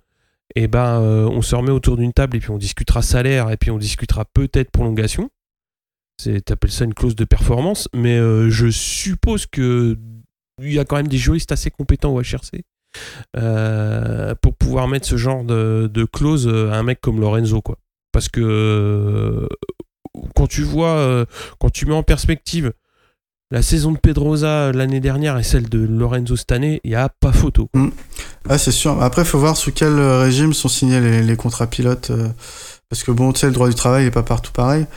et 0.56 0.64
eh 0.64 0.68
ben 0.68 1.02
euh, 1.02 1.26
on 1.26 1.42
se 1.42 1.56
remet 1.56 1.72
autour 1.72 1.98
d'une 1.98 2.14
table 2.14 2.38
et 2.38 2.40
puis 2.40 2.52
on 2.52 2.58
discutera 2.58 3.02
salaire 3.02 3.50
et 3.50 3.58
puis 3.58 3.72
on 3.72 3.78
discutera 3.78 4.26
peut-être 4.26 4.72
prolongation. 4.72 5.30
C'est 6.22 6.52
appelles 6.52 6.72
ça 6.72 6.86
une 6.86 6.94
clause 6.94 7.16
de 7.16 7.26
performance, 7.26 7.90
mais 7.94 8.18
euh, 8.18 8.50
je 8.50 8.70
suppose 8.70 9.48
que 9.48 9.98
il 10.62 10.74
y 10.74 10.80
a 10.80 10.86
quand 10.86 10.98
même 10.98 11.08
des 11.08 11.18
juristes 11.18 11.52
assez 11.52 11.72
compétents 11.72 12.14
au 12.14 12.22
HRC 12.22 12.62
euh, 13.36 14.36
pour 14.36 14.54
pouvoir 14.56 14.88
mettre 14.88 15.08
ce 15.08 15.18
genre 15.18 15.44
de, 15.44 15.90
de, 15.92 16.06
clause 16.06 16.48
à 16.48 16.78
un 16.78 16.84
mec 16.84 17.02
comme 17.02 17.20
Lorenzo 17.20 17.62
quoi. 17.62 17.80
Parce 18.12 18.30
que 18.30 19.50
quand 20.36 20.46
tu 20.46 20.62
vois, 20.62 21.26
quand 21.60 21.72
tu 21.72 21.88
mets 21.88 21.96
en 21.96 22.04
perspective 22.04 22.74
la 23.54 23.62
saison 23.62 23.92
de 23.92 24.00
Pedrosa 24.00 24.48
euh, 24.48 24.74
l'année 24.74 25.00
dernière 25.00 25.38
et 25.38 25.44
celle 25.44 25.70
de 25.70 25.78
Lorenzo 25.78 26.36
cette 26.36 26.52
année, 26.52 26.82
il 26.84 26.90
n'y 26.90 26.96
a 26.96 27.08
pas 27.08 27.32
photo. 27.32 27.70
Mm. 27.76 27.90
Ah, 28.50 28.58
c'est 28.58 28.72
sûr. 28.72 29.00
Après, 29.02 29.22
il 29.22 29.28
faut 29.28 29.38
voir 29.38 29.56
sous 29.56 29.72
quel 29.72 30.00
euh, 30.00 30.22
régime 30.22 30.54
sont 30.54 30.68
signés 30.68 31.22
les, 31.22 31.36
contrats 31.36 31.68
pilotes. 31.68 32.10
Euh, 32.10 32.30
parce 32.90 33.04
que 33.04 33.12
bon, 33.12 33.32
tu 33.32 33.42
sais, 33.42 33.46
le 33.46 33.54
droit 33.54 33.70
du 33.70 33.76
travail 33.76 34.06
n'est 34.06 34.12
pas 34.12 34.24
partout 34.24 34.52
pareil. 34.52 34.88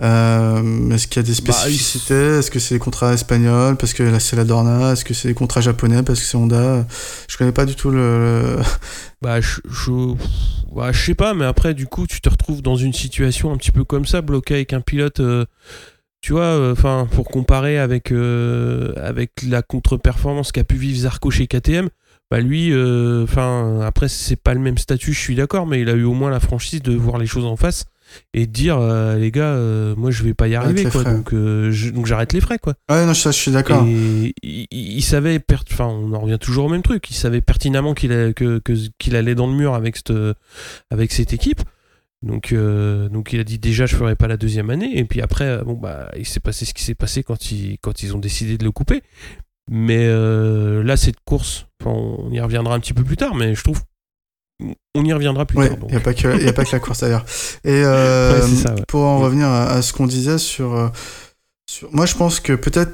Est-ce 0.00 1.06
qu'il 1.06 1.22
y 1.22 1.24
a 1.24 1.28
des 1.32 1.40
bah, 1.42 1.52
spécificités? 1.52 2.38
Est-ce 2.38 2.50
que 2.50 2.58
c'est 2.58 2.74
des 2.74 2.80
contrats 2.80 3.12
espagnols? 3.12 3.76
Parce 3.76 3.92
que 3.92 4.02
là, 4.02 4.18
c'est 4.18 4.34
la 4.34 4.42
Dorna 4.42 4.92
Est-ce 4.92 5.04
que 5.04 5.14
c'est 5.14 5.28
des 5.28 5.34
contrats 5.34 5.60
japonais? 5.60 6.02
Parce 6.02 6.18
que 6.18 6.26
c'est 6.26 6.36
Honda 6.36 6.84
Je 7.28 7.36
connais 7.36 7.52
pas 7.52 7.66
du 7.66 7.76
tout 7.76 7.90
le. 7.90 8.56
Bah, 9.22 9.40
je, 9.40 9.60
je... 9.70 10.14
Bah, 10.74 10.90
je 10.90 11.00
sais 11.00 11.14
pas, 11.14 11.34
mais 11.34 11.44
après, 11.44 11.74
du 11.74 11.86
coup, 11.86 12.08
tu 12.08 12.20
te 12.20 12.28
retrouves 12.28 12.62
dans 12.62 12.74
une 12.74 12.92
situation 12.92 13.52
un 13.52 13.56
petit 13.56 13.70
peu 13.70 13.84
comme 13.84 14.04
ça, 14.04 14.22
bloqué 14.22 14.54
avec 14.54 14.72
un 14.72 14.80
pilote 14.80 15.20
tu 16.22 16.32
vois, 16.32 16.42
euh, 16.44 16.72
enfin, 16.72 17.06
pour 17.12 17.26
comparer 17.28 17.78
avec, 17.78 18.12
euh, 18.12 18.92
avec 18.96 19.32
la 19.46 19.60
contre-performance 19.62 20.52
qu'a 20.52 20.64
pu 20.64 20.76
vivre 20.76 20.98
Zarco 21.00 21.30
chez 21.30 21.46
KTM, 21.46 21.88
bah 22.30 22.40
lui, 22.40 22.72
euh, 22.72 23.24
enfin, 23.24 23.80
après, 23.82 24.08
c'est 24.08 24.36
pas 24.36 24.54
le 24.54 24.60
même 24.60 24.78
statut, 24.78 25.12
je 25.12 25.18
suis 25.20 25.34
d'accord, 25.34 25.66
mais 25.66 25.82
il 25.82 25.88
a 25.90 25.92
eu 25.92 26.04
au 26.04 26.14
moins 26.14 26.30
la 26.30 26.40
franchise 26.40 26.80
de 26.80 26.94
voir 26.94 27.18
les 27.18 27.26
choses 27.26 27.44
en 27.44 27.56
face 27.56 27.84
et 28.34 28.46
dire 28.46 28.78
euh, 28.78 29.16
les 29.16 29.30
gars, 29.30 29.54
euh, 29.54 29.94
moi 29.96 30.10
je 30.10 30.22
vais 30.22 30.34
pas 30.34 30.46
y 30.46 30.54
Arrête 30.54 30.68
arriver 30.74 30.90
quoi, 30.90 31.02
donc 31.14 31.32
euh, 31.32 31.70
je- 31.70 31.90
donc 31.90 32.04
j'arrête 32.06 32.32
les 32.34 32.40
frais 32.42 32.58
quoi. 32.58 32.74
Ouais, 32.90 33.04
non, 33.06 33.14
ça, 33.14 33.30
je 33.30 33.38
suis 33.38 33.50
d'accord. 33.50 33.86
Et 33.86 34.34
il, 34.42 34.66
il 34.70 35.02
savait, 35.02 35.40
enfin, 35.72 35.86
on 35.86 36.12
en 36.12 36.20
revient 36.20 36.38
toujours 36.38 36.66
au 36.66 36.68
même 36.68 36.82
truc. 36.82 37.10
Il 37.10 37.14
savait 37.14 37.40
pertinemment 37.40 37.94
qu'il 37.94 38.10
que- 38.34 38.60
allait 39.16 39.34
dans 39.34 39.46
le 39.46 39.54
mur 39.54 39.74
avec 39.74 39.96
cette, 39.96 40.12
avec 40.90 41.10
cette 41.12 41.32
équipe. 41.32 41.62
Donc, 42.22 42.52
euh, 42.52 43.08
donc 43.08 43.32
il 43.32 43.40
a 43.40 43.44
dit 43.44 43.58
déjà 43.58 43.84
je 43.86 43.96
ferai 43.96 44.14
pas 44.14 44.28
la 44.28 44.36
deuxième 44.36 44.70
année. 44.70 44.96
Et 44.98 45.04
puis 45.04 45.20
après, 45.20 45.44
euh, 45.46 45.64
bon 45.64 45.74
bah, 45.74 46.10
il 46.16 46.26
s'est 46.26 46.40
passé 46.40 46.64
ce 46.64 46.72
qui 46.74 46.84
s'est 46.84 46.94
passé 46.94 47.22
quand 47.22 47.50
ils, 47.50 47.78
quand 47.82 48.02
ils 48.02 48.14
ont 48.14 48.18
décidé 48.20 48.56
de 48.58 48.64
le 48.64 48.70
couper. 48.70 49.02
Mais 49.70 50.06
euh, 50.06 50.82
là, 50.82 50.96
cette 50.96 51.20
course, 51.24 51.66
on 51.84 52.30
y 52.32 52.40
reviendra 52.40 52.74
un 52.74 52.80
petit 52.80 52.94
peu 52.94 53.04
plus 53.04 53.16
tard. 53.16 53.34
Mais 53.34 53.54
je 53.54 53.62
trouve, 53.64 53.80
on 54.94 55.04
y 55.04 55.12
reviendra 55.12 55.46
plus 55.46 55.58
Ouais, 55.58 55.68
tard. 55.68 55.78
il 55.82 55.90
n'y 55.90 55.96
a, 55.96 56.00
pas 56.00 56.14
que- 56.14 56.42
y 56.44 56.48
a 56.48 56.52
pas 56.52 56.64
que 56.64 56.72
la 56.72 56.80
course 56.80 57.00
d'ailleurs. 57.00 57.24
Et 57.64 57.82
euh, 57.84 58.34
Ouais, 58.40 58.46
c'est 58.48 58.56
ça, 58.56 58.74
ouais. 58.74 58.82
pour 58.88 59.02
en 59.04 59.18
Mm. 59.18 59.22
revenir 59.22 59.46
à, 59.48 59.70
à 59.70 59.82
ce 59.82 59.92
qu'on 59.92 60.06
disait 60.06 60.38
sur, 60.38 60.92
sur- 61.68 61.92
Moi, 61.92 62.06
je 62.06 62.14
pense 62.14 62.38
que 62.40 62.52
peut-être 62.52 62.92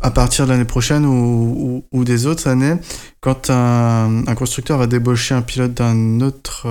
à 0.00 0.10
partir 0.10 0.46
de 0.46 0.52
l'année 0.52 0.64
prochaine 0.64 1.04
ou, 1.04 1.84
ou- 1.92 1.98
ou 1.98 2.04
des 2.04 2.26
autres 2.26 2.46
années, 2.48 2.76
quand 3.20 3.50
un, 3.50 4.26
un 4.26 4.34
constructeur 4.34 4.78
va 4.78 4.86
débaucher 4.86 5.34
un 5.34 5.42
pilote 5.42 5.74
d'un 5.74 6.20
autre, 6.20 6.66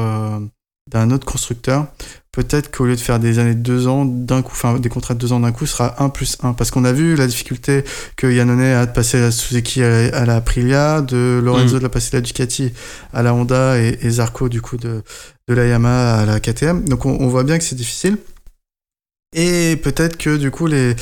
d'un 0.87 1.11
autre 1.11 1.25
constructeur, 1.25 1.87
peut-être 2.31 2.69
qu'au 2.75 2.85
lieu 2.85 2.95
de 2.95 2.99
faire 3.01 3.19
des 3.19 3.39
années 3.39 3.55
de 3.55 3.61
deux 3.61 3.87
ans 3.87 4.05
d'un 4.05 4.41
coup, 4.41 4.51
enfin 4.53 4.79
des 4.79 4.89
contrats 4.89 5.13
de 5.15 5.19
deux 5.19 5.33
ans 5.33 5.39
d'un 5.39 5.51
coup, 5.51 5.65
sera 5.65 6.01
1 6.03 6.09
plus 6.09 6.37
1. 6.43 6.53
Parce 6.53 6.71
qu'on 6.71 6.85
a 6.85 6.91
vu 6.93 7.15
la 7.15 7.27
difficulté 7.27 7.83
que 8.15 8.27
Yannone 8.27 8.61
a 8.61 8.85
de 8.85 8.91
passer 8.91 9.19
la 9.19 9.31
Suzuki 9.31 9.83
à 9.83 9.89
la, 10.11 10.17
à 10.17 10.25
la 10.25 10.35
Aprilia, 10.37 11.01
de 11.01 11.41
Lorenzo 11.43 11.75
Mm. 11.75 11.79
de 11.79 11.83
la 11.83 11.89
passer 11.89 12.09
la 12.15 12.21
Ducati 12.21 12.71
à 13.13 13.23
la 13.23 13.33
Honda 13.33 13.79
et, 13.79 13.97
et 14.01 14.09
Zarco 14.09 14.49
du 14.49 14.61
coup 14.61 14.77
de, 14.77 15.03
de 15.47 15.53
la 15.53 15.65
Yamaha 15.65 16.19
à 16.21 16.25
la 16.25 16.39
KTM. 16.39 16.85
Donc 16.87 17.05
on, 17.05 17.17
on 17.19 17.27
voit 17.27 17.43
bien 17.43 17.57
que 17.57 17.63
c'est 17.63 17.75
difficile. 17.75 18.17
Et 19.35 19.75
peut-être 19.83 20.17
que 20.17 20.37
du 20.37 20.51
coup, 20.51 20.67
les... 20.67 20.95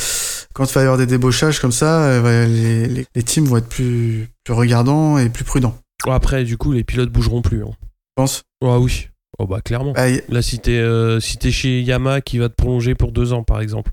quand 0.54 0.66
il 0.66 0.74
va 0.74 0.82
y 0.82 0.84
avoir 0.84 0.98
des 0.98 1.06
débauchages 1.06 1.60
comme 1.60 1.72
ça, 1.72 2.02
euh, 2.06 2.48
les, 2.48 2.88
les, 2.88 3.06
les 3.14 3.24
teams 3.24 3.46
vont 3.46 3.58
être 3.58 3.68
plus, 3.70 4.30
plus 4.44 4.54
regardants 4.54 5.18
et 5.20 5.30
plus 5.30 5.44
prudents. 5.44 5.78
Après, 6.10 6.44
du 6.44 6.58
coup, 6.58 6.72
les 6.72 6.84
pilotes 6.84 7.12
bougeront 7.12 7.42
plus. 7.42 7.64
hein. 7.64 7.70
Je 7.74 8.14
pense. 8.16 8.44
Ah 8.64 8.80
oui. 8.80 9.10
Oh 9.40 9.48
bah 9.48 9.62
clairement. 9.62 9.94
Y- 9.96 10.22
Là, 10.30 10.42
si 10.42 10.60
t'es 10.60 10.78
euh, 10.78 11.20
si 11.20 11.38
chez 11.52 11.82
Yamaha 11.82 12.22
qui 12.22 12.38
va 12.38 12.50
te 12.50 12.56
prolonger 12.56 12.96
pour 12.96 13.12
deux 13.12 13.34
ans, 13.34 13.44
par 13.44 13.62
exemple, 13.62 13.92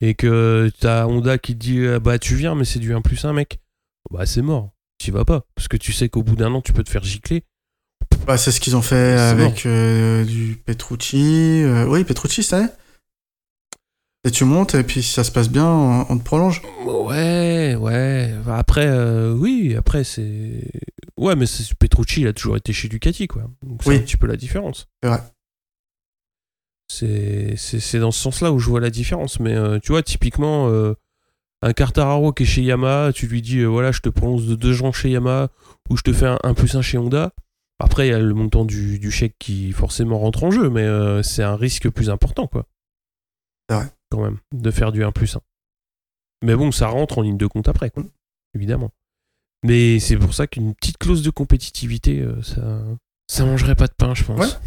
et 0.00 0.14
que 0.14 0.70
t'as 0.80 1.06
Honda 1.06 1.38
qui 1.38 1.54
te 1.54 1.58
dit 1.60 1.78
euh, 1.78 2.00
bah 2.00 2.18
tu 2.18 2.34
viens, 2.34 2.54
mais 2.54 2.64
c'est 2.64 2.78
du 2.80 2.92
1 2.94 3.00
plus 3.02 3.24
1, 3.24 3.32
mec, 3.32 3.60
bah 4.10 4.26
c'est 4.26 4.42
mort. 4.42 4.70
Tu 4.98 5.12
vas 5.12 5.24
pas. 5.24 5.44
Parce 5.54 5.68
que 5.68 5.76
tu 5.76 5.92
sais 5.92 6.08
qu'au 6.08 6.22
bout 6.22 6.36
d'un 6.36 6.52
an, 6.54 6.60
tu 6.60 6.72
peux 6.72 6.82
te 6.84 6.90
faire 6.90 7.04
gicler. 7.04 7.44
bah, 8.26 8.36
c'est 8.36 8.50
ce 8.52 8.60
qu'ils 8.60 8.76
ont 8.76 8.82
fait 8.82 9.16
avec 9.18 9.64
euh, 9.64 10.24
du 10.24 10.60
Petrucci. 10.66 11.62
euh, 11.62 11.86
oui, 11.86 12.04
Petrucci 12.04 12.42
année. 12.54 12.68
Et 14.24 14.30
tu 14.30 14.44
montes, 14.44 14.74
et 14.74 14.82
puis 14.82 15.02
si 15.02 15.12
ça 15.14 15.24
se 15.24 15.30
passe 15.32 15.48
bien, 15.48 15.66
on, 15.66 16.06
on 16.10 16.18
te 16.18 16.22
prolonge. 16.24 16.60
Ouais, 16.84 17.74
ouais. 17.74 18.34
Après, 18.48 18.86
euh, 18.86 19.32
oui, 19.32 19.74
après, 19.76 20.04
c'est. 20.04 20.70
Ouais, 21.16 21.34
mais 21.36 21.46
c'est- 21.46 21.74
Petrucci, 21.74 22.20
il 22.22 22.26
a 22.26 22.32
toujours 22.34 22.56
été 22.58 22.72
chez 22.74 22.88
Ducati, 22.88 23.26
quoi. 23.28 23.44
Donc 23.62 23.82
c'est 23.82 23.88
Oui. 23.90 23.96
un 23.96 24.00
petit 24.00 24.18
peu 24.18 24.26
la 24.26 24.36
différence. 24.36 24.88
C'est 25.02 25.08
vrai. 25.08 25.20
C'est 26.88 27.54
c'est- 27.56 27.80
c'est 27.80 27.98
dans 27.98 28.10
ce 28.10 28.20
sens-là 28.20 28.52
où 28.52 28.58
je 28.58 28.68
vois 28.68 28.80
la 28.80 28.90
différence. 28.90 29.40
Mais 29.40 29.54
euh, 29.54 29.78
tu 29.78 29.92
vois, 29.92 30.02
typiquement, 30.02 30.68
euh, 30.68 30.94
un 31.62 31.72
Cartararo 31.72 32.32
qui 32.32 32.42
est 32.42 32.46
chez 32.46 32.62
Yamaha, 32.62 33.12
tu 33.14 33.26
lui 33.26 33.40
dis, 33.42 33.64
voilà, 33.64 33.90
je 33.92 34.00
te 34.00 34.08
prolonge 34.10 34.44
de 34.46 34.54
deux 34.54 34.82
ans 34.82 34.92
chez 34.92 35.10
Yamaha, 35.10 35.48
ou 35.88 35.96
je 35.96 36.02
te 36.02 36.12
fais 36.12 36.26
un 36.26 36.38
1 36.42 36.52
plus 36.54 36.74
1 36.74 36.82
chez 36.82 36.98
Honda. 36.98 37.32
Après, 37.78 38.08
il 38.08 38.10
y 38.10 38.14
a 38.14 38.18
le 38.18 38.34
montant 38.34 38.64
du, 38.66 38.98
du 38.98 39.10
chèque 39.10 39.36
qui 39.38 39.72
forcément 39.72 40.18
rentre 40.18 40.44
en 40.44 40.50
jeu, 40.50 40.68
mais 40.68 40.86
c'est 41.22 41.42
un 41.42 41.56
risque 41.56 41.88
plus 41.88 42.10
important, 42.10 42.46
quoi. 42.46 42.66
C'est 43.68 43.76
vrai. 43.76 43.86
Quand 44.10 44.22
même, 44.22 44.38
de 44.52 44.70
faire 44.70 44.92
du 44.92 45.04
1 45.04 45.12
plus 45.12 45.36
1. 45.36 45.40
Mais 46.42 46.56
bon, 46.56 46.72
ça 46.72 46.88
rentre 46.88 47.18
en 47.18 47.22
ligne 47.22 47.36
de 47.36 47.46
compte 47.46 47.68
après. 47.68 47.92
Évidemment. 48.54 48.90
Mais 49.64 49.98
c'est 50.00 50.16
pour 50.16 50.34
ça 50.34 50.46
qu'une 50.46 50.74
petite 50.74 50.98
clause 50.98 51.22
de 51.22 51.30
compétitivité, 51.30 52.20
euh, 52.20 52.42
ça, 52.42 52.82
ça 53.28 53.44
mangerait 53.44 53.74
pas 53.74 53.86
de 53.86 53.92
pain, 53.92 54.14
je 54.14 54.24
pense. 54.24 54.58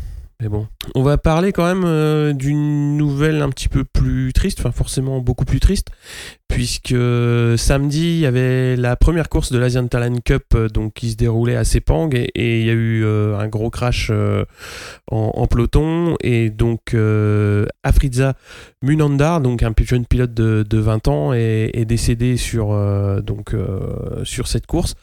Mais 0.42 0.50
bon. 0.50 0.68
On 0.96 1.04
va 1.04 1.18
parler 1.18 1.54
quand 1.54 1.66
même 1.66 1.84
euh, 1.86 2.34
d'une 2.34 2.98
nouvelle 2.98 3.42
un 3.42 3.50
petit 3.50 3.70
peu 3.70 3.84
plus 3.84 4.34
triste, 4.34 4.60
enfin 4.60 4.72
forcément 4.72 5.20
beaucoup 5.20 5.46
plus 5.46 5.60
triste, 5.60 5.90
puisque 6.48 6.92
euh, 6.92 7.56
samedi, 7.56 8.16
il 8.16 8.20
y 8.20 8.26
avait 8.26 8.76
la 8.76 8.96
première 8.96 9.30
course 9.30 9.52
de 9.52 9.58
l'Asian 9.58 9.88
Talent 9.88 10.18
Cup 10.26 10.44
euh, 10.56 10.68
donc, 10.68 10.94
qui 10.96 11.12
se 11.12 11.16
déroulait 11.16 11.56
à 11.56 11.64
Sepang, 11.64 12.10
et 12.14 12.60
il 12.60 12.66
y 12.66 12.70
a 12.70 12.74
eu 12.74 13.06
un 13.06 13.48
gros 13.48 13.70
crash 13.70 14.12
en, 15.10 15.48
peloton, 15.48 16.16
et 16.22 16.50
donc 16.50 16.96
Afriza 17.84 18.34
Munandar, 18.82 19.40
donc 19.40 19.64
un 19.64 19.74
jeune 19.84 20.06
pilote 20.06 20.34
de, 20.34 20.66
de 20.68 20.78
20 20.78 21.08
ans, 21.08 21.34
est, 21.34 21.86
décédé 21.86 22.38
sur 22.38 22.76
cette 24.46 24.68
course. 24.68 24.96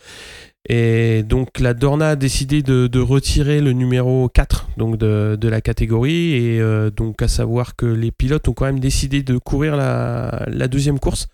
Et 0.69 1.23
donc 1.23 1.59
la 1.59 1.73
Dorna 1.73 2.11
a 2.11 2.17
décidé 2.17 2.63
de, 2.63 3.01
retirer 3.01 3.61
le 3.61 3.73
numéro 3.73 4.29
4 4.29 4.69
donc 4.77 4.97
de, 4.99 5.49
la 5.49 5.61
catégorie. 5.61 6.35
Et 6.35 6.61
euh, 6.61 6.91
donc 6.91 7.23
à 7.23 7.29
savoir 7.29 7.77
que 7.77 7.87
les 7.87 8.11
pilotes 8.11 8.49
ont 8.49 8.53
quand 8.53 8.67
même 8.67 8.81
décidé 8.81 9.23
de 9.23 9.39
courir 9.39 9.77
la, 9.77 10.69
deuxième 10.69 10.99
course 10.99 11.29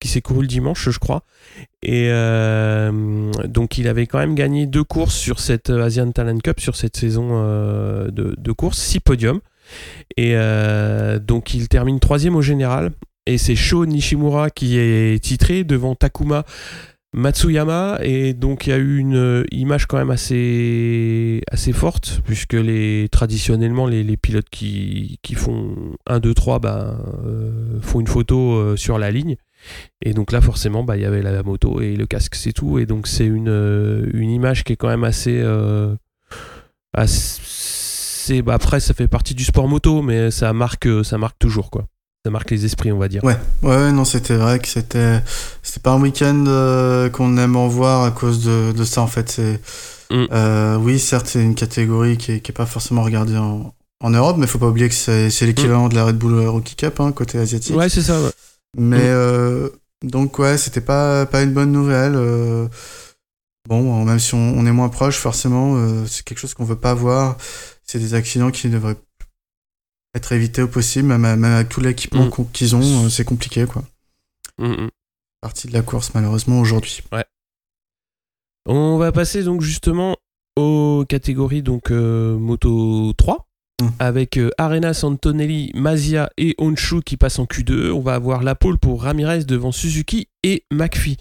qui 0.00 0.08
s'est 0.08 0.20
courue 0.20 0.42
le 0.42 0.48
dimanche, 0.48 0.90
je 0.90 0.98
crois. 0.98 1.22
Et 1.82 2.08
euh, 2.10 3.30
donc 3.44 3.78
il 3.78 3.88
avait 3.88 4.06
quand 4.06 4.18
même 4.18 4.34
gagné 4.34 4.66
deux 4.66 4.84
courses 4.84 5.14
sur 5.14 5.40
cette 5.40 5.70
Asian 5.70 6.10
Talent 6.10 6.38
Cup, 6.38 6.60
sur 6.60 6.76
cette 6.76 6.96
saison 6.96 7.30
euh, 7.32 8.10
de, 8.10 8.52
course, 8.52 8.78
six 8.78 9.00
podiums. 9.00 9.40
Et 10.16 10.32
euh, 10.34 11.18
donc 11.18 11.54
il 11.54 11.68
termine 11.68 12.00
troisième 12.00 12.36
au 12.36 12.42
général. 12.42 12.92
Et 13.26 13.38
c'est 13.38 13.56
Sho 13.56 13.86
Nishimura 13.86 14.50
qui 14.50 14.76
est 14.78 15.22
titré 15.22 15.64
devant 15.64 15.94
Takuma 15.94 16.44
Matsuyama. 17.14 17.98
Et 18.02 18.34
donc 18.34 18.66
il 18.66 18.70
y 18.70 18.72
a 18.72 18.76
eu 18.76 18.98
une 18.98 19.16
euh, 19.16 19.44
image 19.52 19.86
quand 19.86 19.96
même 19.96 20.10
assez, 20.10 21.40
assez 21.50 21.72
forte, 21.72 22.20
puisque 22.26 22.54
les, 22.54 23.08
traditionnellement 23.10 23.86
les, 23.86 24.02
les 24.02 24.16
pilotes 24.16 24.50
qui, 24.50 25.18
qui 25.22 25.34
font 25.34 25.94
1, 26.06 26.20
2, 26.20 26.34
3 26.34 26.58
bah, 26.58 26.98
euh, 27.24 27.80
font 27.80 28.00
une 28.00 28.06
photo 28.06 28.54
euh, 28.54 28.76
sur 28.76 28.98
la 28.98 29.10
ligne. 29.10 29.36
Et 30.02 30.12
donc 30.12 30.32
là, 30.32 30.40
forcément, 30.42 30.84
bah, 30.84 30.96
il 30.96 31.02
y 31.02 31.06
avait 31.06 31.22
la 31.22 31.42
moto 31.42 31.80
et 31.80 31.96
le 31.96 32.06
casque, 32.06 32.34
c'est 32.34 32.52
tout. 32.52 32.78
Et 32.78 32.84
donc, 32.84 33.06
c'est 33.06 33.24
une, 33.24 34.10
une 34.12 34.30
image 34.30 34.62
qui 34.62 34.74
est 34.74 34.76
quand 34.76 34.88
même 34.88 35.04
assez. 35.04 35.42
assez 36.92 38.42
bah, 38.42 38.52
après, 38.52 38.80
ça 38.80 38.92
fait 38.92 39.08
partie 39.08 39.34
du 39.34 39.44
sport 39.44 39.68
moto, 39.68 40.02
mais 40.02 40.30
ça 40.30 40.52
marque, 40.52 40.86
ça 41.02 41.16
marque 41.16 41.38
toujours, 41.38 41.70
quoi. 41.70 41.86
Ça 42.24 42.30
marque 42.30 42.50
les 42.52 42.64
esprits, 42.64 42.90
on 42.90 42.98
va 42.98 43.08
dire. 43.08 43.22
Ouais, 43.22 43.36
ouais, 43.62 43.92
non, 43.92 44.04
c'était 44.06 44.36
vrai 44.36 44.58
que 44.58 44.66
c'était, 44.68 45.20
c'était 45.62 45.80
pas 45.80 45.90
un 45.92 46.00
week-end 46.00 46.44
euh, 46.48 47.10
qu'on 47.10 47.36
aime 47.36 47.54
en 47.54 47.68
voir 47.68 48.02
à 48.04 48.10
cause 48.12 48.42
de, 48.44 48.72
de 48.72 48.84
ça 48.84 49.02
en 49.02 49.06
fait. 49.06 49.30
C'est, 49.30 49.60
Mm. 50.10 50.26
euh, 50.32 50.76
oui, 50.76 50.98
certes, 50.98 51.26
c'est 51.26 51.42
une 51.42 51.54
catégorie 51.54 52.18
qui 52.18 52.32
est, 52.32 52.40
qui 52.40 52.50
est 52.50 52.54
pas 52.54 52.66
forcément 52.66 53.02
regardée 53.02 53.38
en, 53.38 53.74
en 54.02 54.10
Europe, 54.10 54.36
mais 54.38 54.46
faut 54.46 54.58
pas 54.58 54.68
oublier 54.68 54.88
que 54.90 54.94
c'est, 54.94 55.30
c'est 55.30 55.46
l'équivalent 55.46 55.88
de 55.88 55.94
la 55.94 56.04
Red 56.04 56.18
Bull 56.18 56.46
Rookie 56.46 56.76
Cup 56.76 57.00
hein, 57.00 57.10
côté 57.10 57.38
asiatique. 57.38 57.74
Ouais, 57.74 57.88
c'est 57.88 58.02
ça. 58.02 58.20
ouais. 58.20 58.30
Mais 58.76 58.98
Mm. 58.98 59.02
euh, 59.02 59.68
donc 60.02 60.38
ouais, 60.38 60.58
c'était 60.58 60.82
pas 60.82 61.24
pas 61.24 61.42
une 61.42 61.52
bonne 61.54 61.72
nouvelle. 61.72 62.14
bon, 63.68 64.04
même 64.04 64.18
si 64.18 64.34
on, 64.34 64.38
on 64.58 64.66
est 64.66 64.72
moins 64.72 64.90
proche, 64.90 65.16
forcément, 65.16 65.74
c'est 66.06 66.22
quelque 66.22 66.38
chose 66.38 66.52
qu'on 66.54 66.64
veut 66.64 66.76
pas 66.76 66.92
voir. 66.94 67.38
C'est 67.86 67.98
des 67.98 68.12
accidents 68.14 68.50
qui 68.50 68.68
devraient 68.68 68.96
être 70.14 70.32
évités 70.32 70.62
au 70.62 70.68
possible, 70.68 71.08
même, 71.08 71.22
même 71.22 71.44
avec 71.44 71.68
tout 71.68 71.80
l'équipement 71.80 72.26
Mm. 72.26 72.46
qu'ils 72.52 72.76
ont, 72.76 73.04
euh, 73.04 73.08
c'est 73.08 73.24
compliqué 73.24 73.66
quoi. 73.66 73.82
Mm, 74.58 74.66
mm. 74.84 74.90
Partie 75.40 75.68
de 75.68 75.72
la 75.72 75.82
course 75.82 76.12
malheureusement 76.14 76.60
aujourd'hui. 76.60 77.02
On 78.66 78.96
va 78.96 79.12
passer 79.12 79.42
donc 79.42 79.60
justement 79.60 80.16
aux 80.56 81.04
catégories 81.08 81.62
donc 81.62 81.90
euh, 81.90 82.38
Moto 82.38 83.12
3 83.14 83.46
Mm. 83.82 83.88
avec 83.98 84.38
euh, 84.38 84.50
Arenas, 84.56 85.00
Antonelli, 85.02 85.72
Mazia 85.74 86.30
et 86.36 86.54
Honshu 86.58 87.02
qui 87.02 87.16
passent 87.16 87.40
en 87.40 87.44
Q2. 87.44 87.90
On 87.90 88.00
va 88.00 88.14
avoir 88.14 88.44
la 88.44 88.54
pole 88.54 88.78
pour 88.78 89.02
Ramirez 89.02 89.42
devant 89.44 89.72
Suzuki 89.72 90.28
et 90.44 90.62
McPhee. 90.70 91.16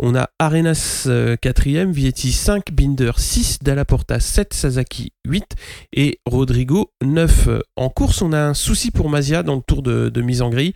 On 0.00 0.14
a 0.14 0.30
Arenas 0.38 1.06
4ème, 1.06 1.90
Vietti 1.90 2.32
5, 2.32 2.72
Binder 2.72 3.10
6, 3.16 3.58
Dalla 3.62 3.84
Porta 3.84 4.20
7, 4.20 4.54
Sasaki 4.54 5.12
8 5.26 5.44
et 5.92 6.20
Rodrigo 6.24 6.92
9. 7.02 7.48
En 7.76 7.90
course, 7.90 8.22
on 8.22 8.32
a 8.32 8.40
un 8.40 8.54
souci 8.54 8.90
pour 8.90 9.10
Mazia 9.10 9.42
dans 9.42 9.56
le 9.56 9.62
tour 9.62 9.82
de, 9.82 10.22
mise 10.22 10.42
en 10.42 10.50
grille 10.50 10.72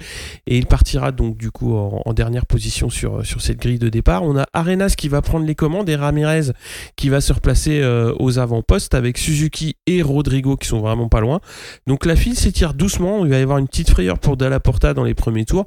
et 0.46 0.56
il 0.58 0.66
partira 0.66 1.12
donc 1.12 1.36
du 1.36 1.50
coup 1.50 1.74
en, 1.74 2.12
dernière 2.12 2.46
position 2.46 2.90
sur, 2.90 3.22
cette 3.24 3.58
grille 3.58 3.78
de 3.78 3.88
départ. 3.88 4.24
On 4.24 4.36
a 4.36 4.46
Arenas 4.52 4.94
qui 4.96 5.08
va 5.08 5.22
prendre 5.22 5.46
les 5.46 5.54
commandes 5.54 5.88
et 5.88 5.96
Ramirez 5.96 6.52
qui 6.96 7.08
va 7.08 7.20
se 7.20 7.32
replacer 7.32 7.80
euh, 7.80 8.14
aux 8.18 8.38
avant-postes 8.38 8.94
avec 8.94 9.18
Suzuki 9.18 9.76
et 9.86 10.02
Rodrigo 10.02 10.56
qui 10.56 10.68
sont 10.68 10.80
vraiment 10.80 11.08
pas 11.08 11.20
loin. 11.20 11.40
Donc 11.86 12.04
la 12.04 12.16
file 12.16 12.36
s'étire 12.36 12.74
doucement, 12.74 13.24
il 13.24 13.30
va 13.30 13.38
y 13.38 13.42
avoir 13.42 13.58
une 13.58 13.68
petite 13.68 13.90
frayeur 13.90 14.18
pour 14.18 14.36
Dalla 14.36 14.58
Porta 14.58 14.92
dans 14.92 15.04
les 15.04 15.14
premiers 15.14 15.44
tours. 15.44 15.66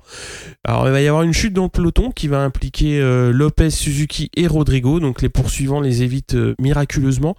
Alors 0.65 0.88
il 0.88 0.92
va 0.92 1.01
y 1.01 1.08
avoir 1.08 1.24
une 1.24 1.34
chute 1.34 1.54
dans 1.54 1.63
le 1.63 1.70
peloton 1.70 2.12
qui 2.12 2.25
va 2.27 2.41
impliquer 2.41 3.00
euh, 3.00 3.32
Lopez, 3.32 3.70
Suzuki 3.70 4.29
et 4.36 4.48
Rodrigo. 4.48 5.00
Donc 5.00 5.22
les 5.22 5.29
poursuivants 5.29 5.82
les 5.82 6.03
évitent 6.03 6.36
euh, 6.36 6.55
miraculeusement. 6.60 7.36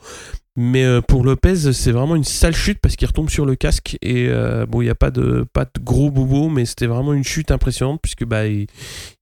Mais 0.58 0.84
euh, 0.84 1.00
pour 1.02 1.24
Lopez, 1.24 1.72
c'est 1.72 1.92
vraiment 1.92 2.16
une 2.16 2.24
sale 2.24 2.54
chute 2.54 2.78
parce 2.80 2.96
qu'il 2.96 3.06
retombe 3.06 3.28
sur 3.28 3.44
le 3.44 3.56
casque. 3.56 3.98
Et 4.00 4.28
bon, 4.68 4.80
il 4.80 4.84
n'y 4.84 4.90
a 4.90 4.94
pas 4.94 5.10
de, 5.10 5.44
pas 5.52 5.64
de 5.64 5.82
gros 5.82 6.10
bobo, 6.10 6.48
mais 6.48 6.64
c'était 6.64 6.86
vraiment 6.86 7.12
une 7.12 7.24
chute 7.24 7.50
impressionnante 7.50 8.00
puisque 8.00 8.24
bah, 8.24 8.46
il 8.46 8.66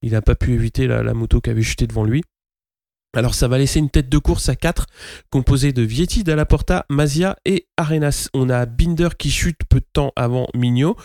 n'a 0.03 0.23
pas 0.23 0.37
pu 0.37 0.53
éviter 0.53 0.87
la 0.87 1.15
moto 1.15 1.41
qui 1.41 1.51
avait 1.51 1.63
chuté 1.63 1.87
devant 1.87 2.05
lui. 2.05 2.23
Alors 3.15 3.35
ça 3.35 3.47
va 3.47 3.59
laisser 3.59 3.79
une 3.79 3.91
tête 3.91 4.09
de 4.09 4.19
course 4.19 4.49
à 4.49 4.57
4 4.57 4.87
composée 5.31 5.73
de 5.73 5.83
Vietti, 5.83 6.25
Porta, 6.49 6.85
Mazia 6.89 7.37
et 7.45 7.67
Arenas. 7.77 8.29
On 8.35 8.51
a 8.51 8.67
Binder 8.67 9.11
qui 9.17 9.31
chute 9.31 9.61
peu 9.69 9.79
de 9.79 9.87
temps 9.93 10.13
avant 10.17 10.49
Migno. 10.53 10.97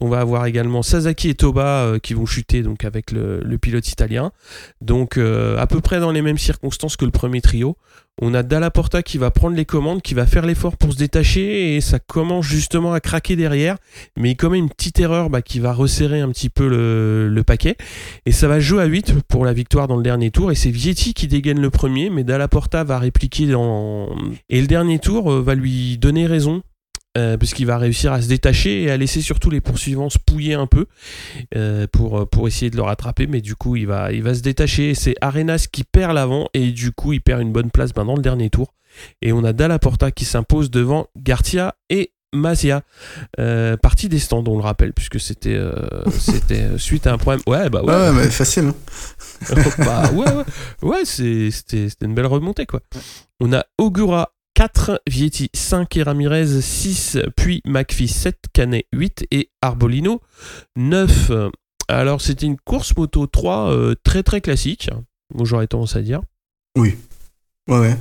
On 0.00 0.08
va 0.08 0.20
avoir 0.20 0.46
également 0.46 0.82
Sasaki 0.82 1.30
et 1.30 1.34
Toba 1.34 1.84
euh, 1.84 1.98
qui 1.98 2.14
vont 2.14 2.24
chuter 2.24 2.62
donc 2.62 2.84
avec 2.84 3.10
le, 3.10 3.42
pilote 3.60 3.88
italien. 3.88 4.30
Donc 4.80 5.16
euh, 5.16 5.58
à 5.58 5.66
peu 5.66 5.80
près 5.80 5.98
dans 5.98 6.12
les 6.12 6.22
mêmes 6.22 6.38
circonstances 6.38 6.96
que 6.96 7.04
le 7.04 7.10
premier 7.10 7.40
trio. 7.40 7.76
On 8.22 8.32
a 8.32 8.42
Dalla 8.42 8.70
Porta 8.70 9.02
qui 9.02 9.18
va 9.18 9.30
prendre 9.30 9.56
les 9.56 9.66
commandes, 9.66 10.00
qui 10.00 10.14
va 10.14 10.24
faire 10.24 10.46
l'effort 10.46 10.78
pour 10.78 10.90
se 10.90 10.96
détacher 10.96 11.76
et 11.76 11.82
ça 11.82 11.98
commence 11.98 12.46
justement 12.46 12.94
à 12.94 13.00
craquer 13.00 13.36
derrière. 13.36 13.76
Mais 14.16 14.30
il 14.30 14.36
commet 14.36 14.56
une 14.56 14.70
petite 14.70 14.98
erreur 15.00 15.28
bah, 15.28 15.42
qui 15.42 15.60
va 15.60 15.74
resserrer 15.74 16.20
un 16.22 16.30
petit 16.30 16.48
peu 16.48 16.66
le, 16.66 17.42
paquet. 17.46 17.76
Et 18.24 18.32
ça 18.32 18.48
va 18.48 18.58
jouer 18.58 18.82
à 18.82 18.86
8 18.86 19.20
pour 19.28 19.44
la 19.44 19.52
victoire 19.52 19.86
dans 19.86 19.98
le 19.98 20.02
dernier 20.02 20.30
tour. 20.30 20.50
Et 20.50 20.54
c'est 20.54 20.70
Vietti 20.70 21.12
qui 21.12 21.28
dégaine 21.28 21.60
le 21.60 21.68
premier, 21.68 22.08
mais 22.08 22.24
Dalla 22.24 22.48
Porta 22.48 22.84
va 22.84 22.98
répliquer 22.98 23.48
dans... 23.48 24.16
Et 24.48 24.62
le 24.62 24.66
dernier 24.66 24.98
tour 24.98 25.30
euh, 25.30 25.42
va 25.42 25.54
lui 25.54 25.98
donner 25.98 26.26
raison 26.26 26.62
euh, 27.16 27.36
puisqu'il 27.36 27.66
va 27.66 27.78
réussir 27.78 28.12
à 28.12 28.20
se 28.20 28.28
détacher 28.28 28.82
et 28.82 28.90
à 28.90 28.96
laisser 28.96 29.22
surtout 29.22 29.48
les 29.50 29.60
poursuivants 29.60 30.10
se 30.10 30.18
pouiller 30.18 30.54
un 30.54 30.66
peu 30.66 30.86
euh, 31.54 31.86
pour, 31.90 32.28
pour 32.28 32.46
essayer 32.46 32.70
de 32.70 32.76
le 32.76 32.82
rattraper, 32.82 33.26
mais 33.26 33.40
du 33.40 33.54
coup 33.54 33.76
il 33.76 33.86
va, 33.86 34.12
il 34.12 34.22
va 34.22 34.34
se 34.34 34.42
détacher. 34.42 34.94
C'est 34.94 35.14
Arenas 35.20 35.66
qui 35.70 35.84
perd 35.84 36.14
l'avant 36.14 36.48
et 36.52 36.72
du 36.72 36.92
coup 36.92 37.12
il 37.12 37.20
perd 37.20 37.40
une 37.40 37.52
bonne 37.52 37.70
place 37.70 37.92
ben, 37.92 38.04
dans 38.04 38.16
le 38.16 38.22
dernier 38.22 38.50
tour. 38.50 38.74
Et 39.22 39.32
on 39.32 39.44
a 39.44 39.52
Dalla 39.52 39.78
Porta 39.78 40.10
qui 40.10 40.24
s'impose 40.24 40.70
devant 40.70 41.06
Garcia 41.16 41.74
et 41.90 42.12
Mazia, 42.32 42.82
euh, 43.40 43.76
partie 43.78 44.08
des 44.08 44.18
stands, 44.18 44.44
on 44.46 44.56
le 44.56 44.62
rappelle, 44.62 44.92
puisque 44.92 45.20
c'était 45.20 45.58
c'était 46.18 46.76
suite 46.76 47.06
à 47.06 47.12
un 47.12 47.18
problème. 47.18 47.40
Ouais, 47.46 47.70
bah 47.70 47.82
ouais. 47.82 48.12
mais 48.12 48.30
facile. 48.30 48.64
Hein. 48.66 49.54
bah, 49.78 50.10
ouais, 50.12 50.32
ouais, 50.32 50.44
ouais 50.82 51.04
c'était 51.04 51.88
une 52.02 52.14
belle 52.14 52.26
remontée, 52.26 52.66
quoi. 52.66 52.80
On 53.40 53.52
a 53.54 53.64
Ogura 53.78 54.32
4, 54.56 55.02
Vietti 55.06 55.50
5 55.52 55.98
et 55.98 56.02
Ramirez 56.02 56.62
6, 56.62 57.18
puis 57.36 57.60
McPhee 57.66 58.08
7, 58.08 58.38
Canet 58.54 58.86
8 58.94 59.26
et 59.30 59.50
Arbolino 59.60 60.22
9. 60.76 61.30
Alors 61.88 62.22
c'était 62.22 62.46
une 62.46 62.56
course 62.56 62.96
moto 62.96 63.26
3 63.26 63.70
euh, 63.70 63.94
très 64.02 64.22
très 64.22 64.40
classique, 64.40 64.88
j'aurais 65.42 65.66
tendance 65.66 65.94
à 65.94 66.00
dire. 66.00 66.22
Oui. 66.74 66.96
Ouais, 67.68 67.80
ouais. 67.80 67.96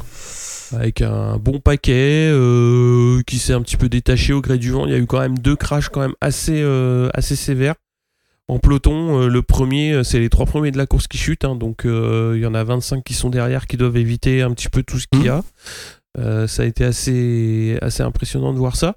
Avec 0.72 1.02
un 1.02 1.36
bon 1.40 1.60
paquet 1.60 2.30
euh, 2.32 3.22
qui 3.28 3.38
s'est 3.38 3.52
un 3.52 3.62
petit 3.62 3.76
peu 3.76 3.90
détaché 3.90 4.32
au 4.32 4.40
gré 4.40 4.58
du 4.58 4.72
vent. 4.72 4.86
Il 4.86 4.94
y 4.94 4.96
a 4.96 4.98
eu 4.98 5.08
quand 5.08 5.20
même 5.20 5.38
deux 5.38 5.58
crashs 5.58 5.90
quand 5.90 6.00
même 6.00 6.16
assez, 6.22 6.62
euh, 6.62 7.10
assez 7.14 7.36
sévères. 7.36 7.76
En 8.48 8.60
peloton, 8.60 9.28
le 9.28 9.42
premier, 9.42 10.06
c'est 10.06 10.20
les 10.20 10.30
trois 10.30 10.46
premiers 10.46 10.72
de 10.72 10.78
la 10.78 10.86
course 10.86 11.08
qui 11.08 11.18
chutent, 11.18 11.44
hein, 11.44 11.56
donc 11.56 11.82
il 11.84 12.40
y 12.40 12.46
en 12.46 12.54
a 12.54 12.64
25 12.64 13.04
qui 13.04 13.14
sont 13.14 13.30
derrière 13.30 13.68
qui 13.68 13.76
doivent 13.76 13.98
éviter 13.98 14.42
un 14.42 14.52
petit 14.52 14.70
peu 14.70 14.84
tout 14.84 15.00
ce 15.00 15.08
qu'il 15.08 15.24
y 15.24 15.30
a. 15.30 15.44
Euh, 16.18 16.48
ça 16.48 16.64
a 16.64 16.66
été 16.66 16.84
assez, 16.86 17.78
assez 17.82 18.04
impressionnant 18.04 18.54
de 18.54 18.58
voir 18.58 18.76
ça. 18.76 18.96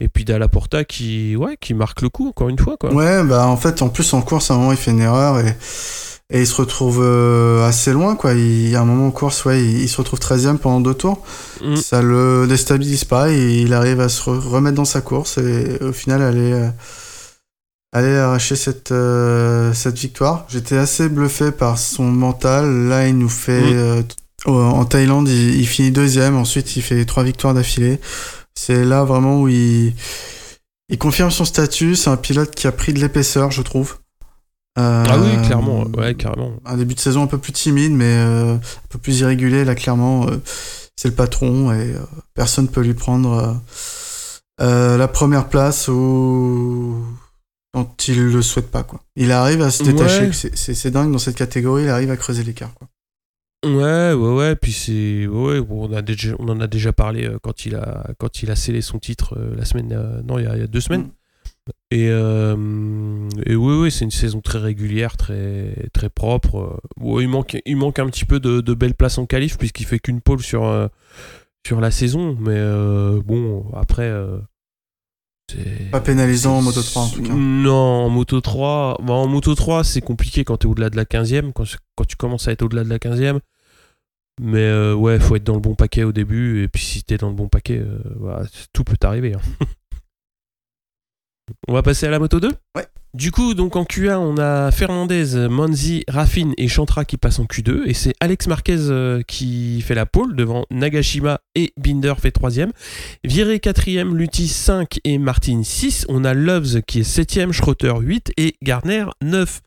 Et 0.00 0.08
puis 0.08 0.24
Dalla 0.24 0.48
Porta 0.48 0.84
qui, 0.84 1.36
ouais, 1.36 1.56
qui 1.60 1.72
marque 1.72 2.02
le 2.02 2.08
coup, 2.08 2.28
encore 2.28 2.48
une 2.48 2.58
fois. 2.58 2.76
Quoi. 2.78 2.92
Ouais, 2.92 3.22
bah 3.24 3.46
en 3.46 3.56
fait, 3.56 3.82
en 3.82 3.88
plus, 3.88 4.12
en 4.12 4.22
course, 4.22 4.50
à 4.50 4.54
un 4.54 4.58
moment, 4.58 4.72
il 4.72 4.78
fait 4.78 4.90
une 4.90 5.00
erreur 5.00 5.38
et, 5.38 5.56
et 6.30 6.40
il 6.40 6.46
se 6.46 6.56
retrouve 6.56 7.00
euh, 7.02 7.66
assez 7.66 7.92
loin. 7.92 8.16
Quoi. 8.16 8.32
Il, 8.32 8.68
y 8.68 8.76
a 8.76 8.80
un 8.80 8.84
moment 8.84 9.06
en 9.06 9.12
course, 9.12 9.44
ouais, 9.44 9.62
il, 9.64 9.88
se 9.88 9.96
retrouve 9.98 10.18
13ème 10.18 10.58
pendant 10.58 10.80
deux 10.80 10.94
tours. 10.94 11.22
Mm. 11.62 11.76
Ça 11.76 12.02
le 12.02 12.46
déstabilise 12.48 13.04
pas 13.04 13.30
et 13.30 13.60
il 13.60 13.72
arrive 13.72 14.00
à 14.00 14.08
se 14.08 14.28
remettre 14.28 14.76
dans 14.76 14.84
sa 14.84 15.00
course 15.00 15.38
et 15.38 15.78
au 15.80 15.92
final, 15.92 16.22
aller, 16.22 16.52
euh, 16.52 16.68
aller 17.92 18.16
arracher 18.16 18.56
cette, 18.56 18.92
cette 19.74 19.98
victoire. 19.98 20.44
J'étais 20.48 20.76
assez 20.76 21.08
bluffé 21.08 21.52
par 21.52 21.78
son 21.78 22.04
mental. 22.04 22.88
Là, 22.88 23.06
il 23.06 23.16
nous 23.16 23.28
fait. 23.28 23.62
Mm 23.62 24.04
en 24.46 24.84
Thaïlande, 24.84 25.28
il, 25.28 25.66
finit 25.66 25.90
deuxième. 25.90 26.36
Ensuite, 26.36 26.76
il 26.76 26.82
fait 26.82 27.04
trois 27.04 27.24
victoires 27.24 27.54
d'affilée. 27.54 27.98
C'est 28.54 28.84
là 28.84 29.04
vraiment 29.04 29.40
où 29.40 29.48
il, 29.48 29.94
il 30.88 30.98
confirme 30.98 31.30
son 31.30 31.44
statut. 31.44 31.96
C'est 31.96 32.10
un 32.10 32.16
pilote 32.16 32.54
qui 32.54 32.66
a 32.66 32.72
pris 32.72 32.92
de 32.92 33.00
l'épaisseur, 33.00 33.50
je 33.50 33.62
trouve. 33.62 33.96
Euh, 34.78 35.04
ah 35.08 35.18
oui, 35.18 35.46
clairement, 35.46 35.84
ouais, 35.96 36.14
carrément. 36.14 36.54
Un 36.64 36.76
début 36.76 36.94
de 36.94 37.00
saison 37.00 37.22
un 37.22 37.26
peu 37.26 37.38
plus 37.38 37.52
timide, 37.52 37.92
mais 37.92 38.16
euh, 38.18 38.54
un 38.54 38.88
peu 38.88 38.98
plus 38.98 39.20
irrégulier. 39.20 39.64
Là, 39.64 39.74
clairement, 39.74 40.26
euh, 40.26 40.42
c'est 40.96 41.08
le 41.08 41.14
patron 41.14 41.72
et 41.72 41.94
personne 42.34 42.68
peut 42.68 42.80
lui 42.80 42.94
prendre 42.94 43.60
la 44.58 45.08
première 45.08 45.48
place 45.48 45.88
ou 45.88 47.04
quand 47.72 48.08
il 48.08 48.30
le 48.30 48.42
souhaite 48.42 48.70
pas. 48.70 48.82
Quoi. 48.82 49.00
Il 49.16 49.32
arrive 49.32 49.62
à 49.62 49.70
se 49.70 49.82
détacher. 49.82 50.30
C'est 50.54 50.90
dingue 50.90 51.12
dans 51.12 51.18
cette 51.18 51.36
catégorie. 51.36 51.84
Il 51.84 51.88
arrive 51.88 52.10
à 52.10 52.16
creuser 52.16 52.44
l'écart. 52.44 52.72
Quoi. 52.74 52.88
Ouais, 53.64 54.12
ouais, 54.12 54.34
ouais. 54.34 54.56
Puis 54.56 54.72
c'est, 54.72 55.26
ouais, 55.26 55.60
on 55.70 55.92
a 55.92 56.02
déjà, 56.02 56.34
on 56.38 56.48
en 56.48 56.60
a 56.60 56.66
déjà 56.66 56.92
parlé 56.92 57.26
euh, 57.26 57.38
quand 57.42 57.64
il 57.64 57.74
a, 57.74 58.10
quand 58.18 58.42
il 58.42 58.50
a 58.50 58.56
scellé 58.56 58.82
son 58.82 58.98
titre 58.98 59.36
euh, 59.38 59.54
la 59.56 59.64
semaine, 59.64 59.92
euh, 59.92 60.22
non, 60.22 60.38
il 60.38 60.44
y, 60.44 60.48
a, 60.48 60.66
deux 60.66 60.80
semaines. 60.80 61.02
Mm. 61.02 61.10
Et, 61.90 62.08
et 62.08 63.54
oui, 63.56 63.74
oui, 63.74 63.90
c'est 63.90 64.04
une 64.04 64.10
saison 64.10 64.42
très 64.42 64.58
régulière, 64.58 65.16
très, 65.16 65.88
très 65.94 66.10
propre. 66.10 66.78
il 67.00 67.28
manque, 67.28 67.56
il 67.64 67.76
manque 67.76 67.98
un 67.98 68.06
petit 68.06 68.26
peu 68.26 68.38
de, 68.38 68.60
de 68.60 68.74
belles 68.74 68.94
places 68.94 69.16
en 69.16 69.24
qualif 69.24 69.56
puisqu'il 69.56 69.86
fait 69.86 69.98
qu'une 69.98 70.20
pole 70.20 70.42
sur, 70.42 70.90
sur 71.66 71.80
la 71.80 71.90
saison. 71.90 72.36
Mais 72.38 72.60
bon, 73.24 73.64
après. 73.74 74.12
Pas 75.90 76.00
pénalisant 76.00 76.58
en 76.58 76.62
Moto 76.62 76.82
3 76.82 77.02
en 77.02 77.08
tout 77.08 77.22
cas. 77.22 77.32
Non, 77.32 77.72
en 77.72 78.08
Moto 78.10 78.42
3, 78.42 78.98
bah, 79.02 79.14
en 79.14 79.26
Moto 79.26 79.54
3 79.54 79.84
c'est 79.84 80.02
compliqué 80.02 80.44
quand 80.44 80.58
tu 80.58 80.66
es 80.66 80.70
au-delà 80.70 80.90
de 80.90 80.96
la 80.96 81.04
15e. 81.04 81.52
Quand, 81.52 81.64
quand 81.96 82.04
tu 82.04 82.16
commences 82.16 82.46
à 82.48 82.52
être 82.52 82.62
au-delà 82.62 82.84
de 82.84 82.90
la 82.90 82.98
15e, 82.98 83.38
mais 84.40 84.62
euh, 84.62 84.94
ouais, 84.94 85.18
faut 85.18 85.36
être 85.36 85.44
dans 85.44 85.54
le 85.54 85.60
bon 85.60 85.74
paquet 85.74 86.04
au 86.04 86.12
début, 86.12 86.62
et 86.62 86.68
puis 86.68 86.82
si 86.82 87.04
t'es 87.04 87.16
dans 87.16 87.28
le 87.28 87.34
bon 87.34 87.48
paquet, 87.48 87.78
euh, 87.78 88.44
tout 88.72 88.84
peut 88.84 88.96
arriver. 89.02 89.34
Hein. 89.34 89.66
on 91.68 91.74
va 91.74 91.82
passer 91.82 92.06
à 92.06 92.10
la 92.10 92.18
moto 92.18 92.40
2 92.40 92.50
Ouais. 92.76 92.86
Du 93.14 93.30
coup, 93.30 93.54
donc 93.54 93.76
en 93.76 93.84
Q1, 93.84 94.16
on 94.16 94.38
a 94.38 94.72
Fernandez, 94.72 95.46
Manzi, 95.48 96.02
Raffin 96.08 96.50
et 96.58 96.66
Chantra 96.66 97.04
qui 97.04 97.16
passent 97.16 97.38
en 97.38 97.44
Q2. 97.44 97.82
Et 97.86 97.94
c'est 97.94 98.12
Alex 98.18 98.48
Marquez 98.48 98.76
euh, 98.90 99.22
qui 99.22 99.80
fait 99.82 99.94
la 99.94 100.04
pole 100.04 100.34
devant 100.34 100.66
Nagashima 100.72 101.38
et 101.54 101.72
Binder 101.76 102.14
fait 102.18 102.32
troisième. 102.32 102.72
Viré 103.22 103.60
quatrième, 103.60 104.16
Lutti 104.16 104.48
5 104.48 104.98
et 105.04 105.18
Martin 105.18 105.62
6. 105.62 106.06
On 106.08 106.24
a 106.24 106.34
Loves 106.34 106.82
qui 106.82 107.00
est 107.00 107.04
septième, 107.04 107.52
Schroeter 107.52 107.94
8 108.00 108.32
et 108.36 108.56
Garner 108.62 109.04
9. 109.22 109.60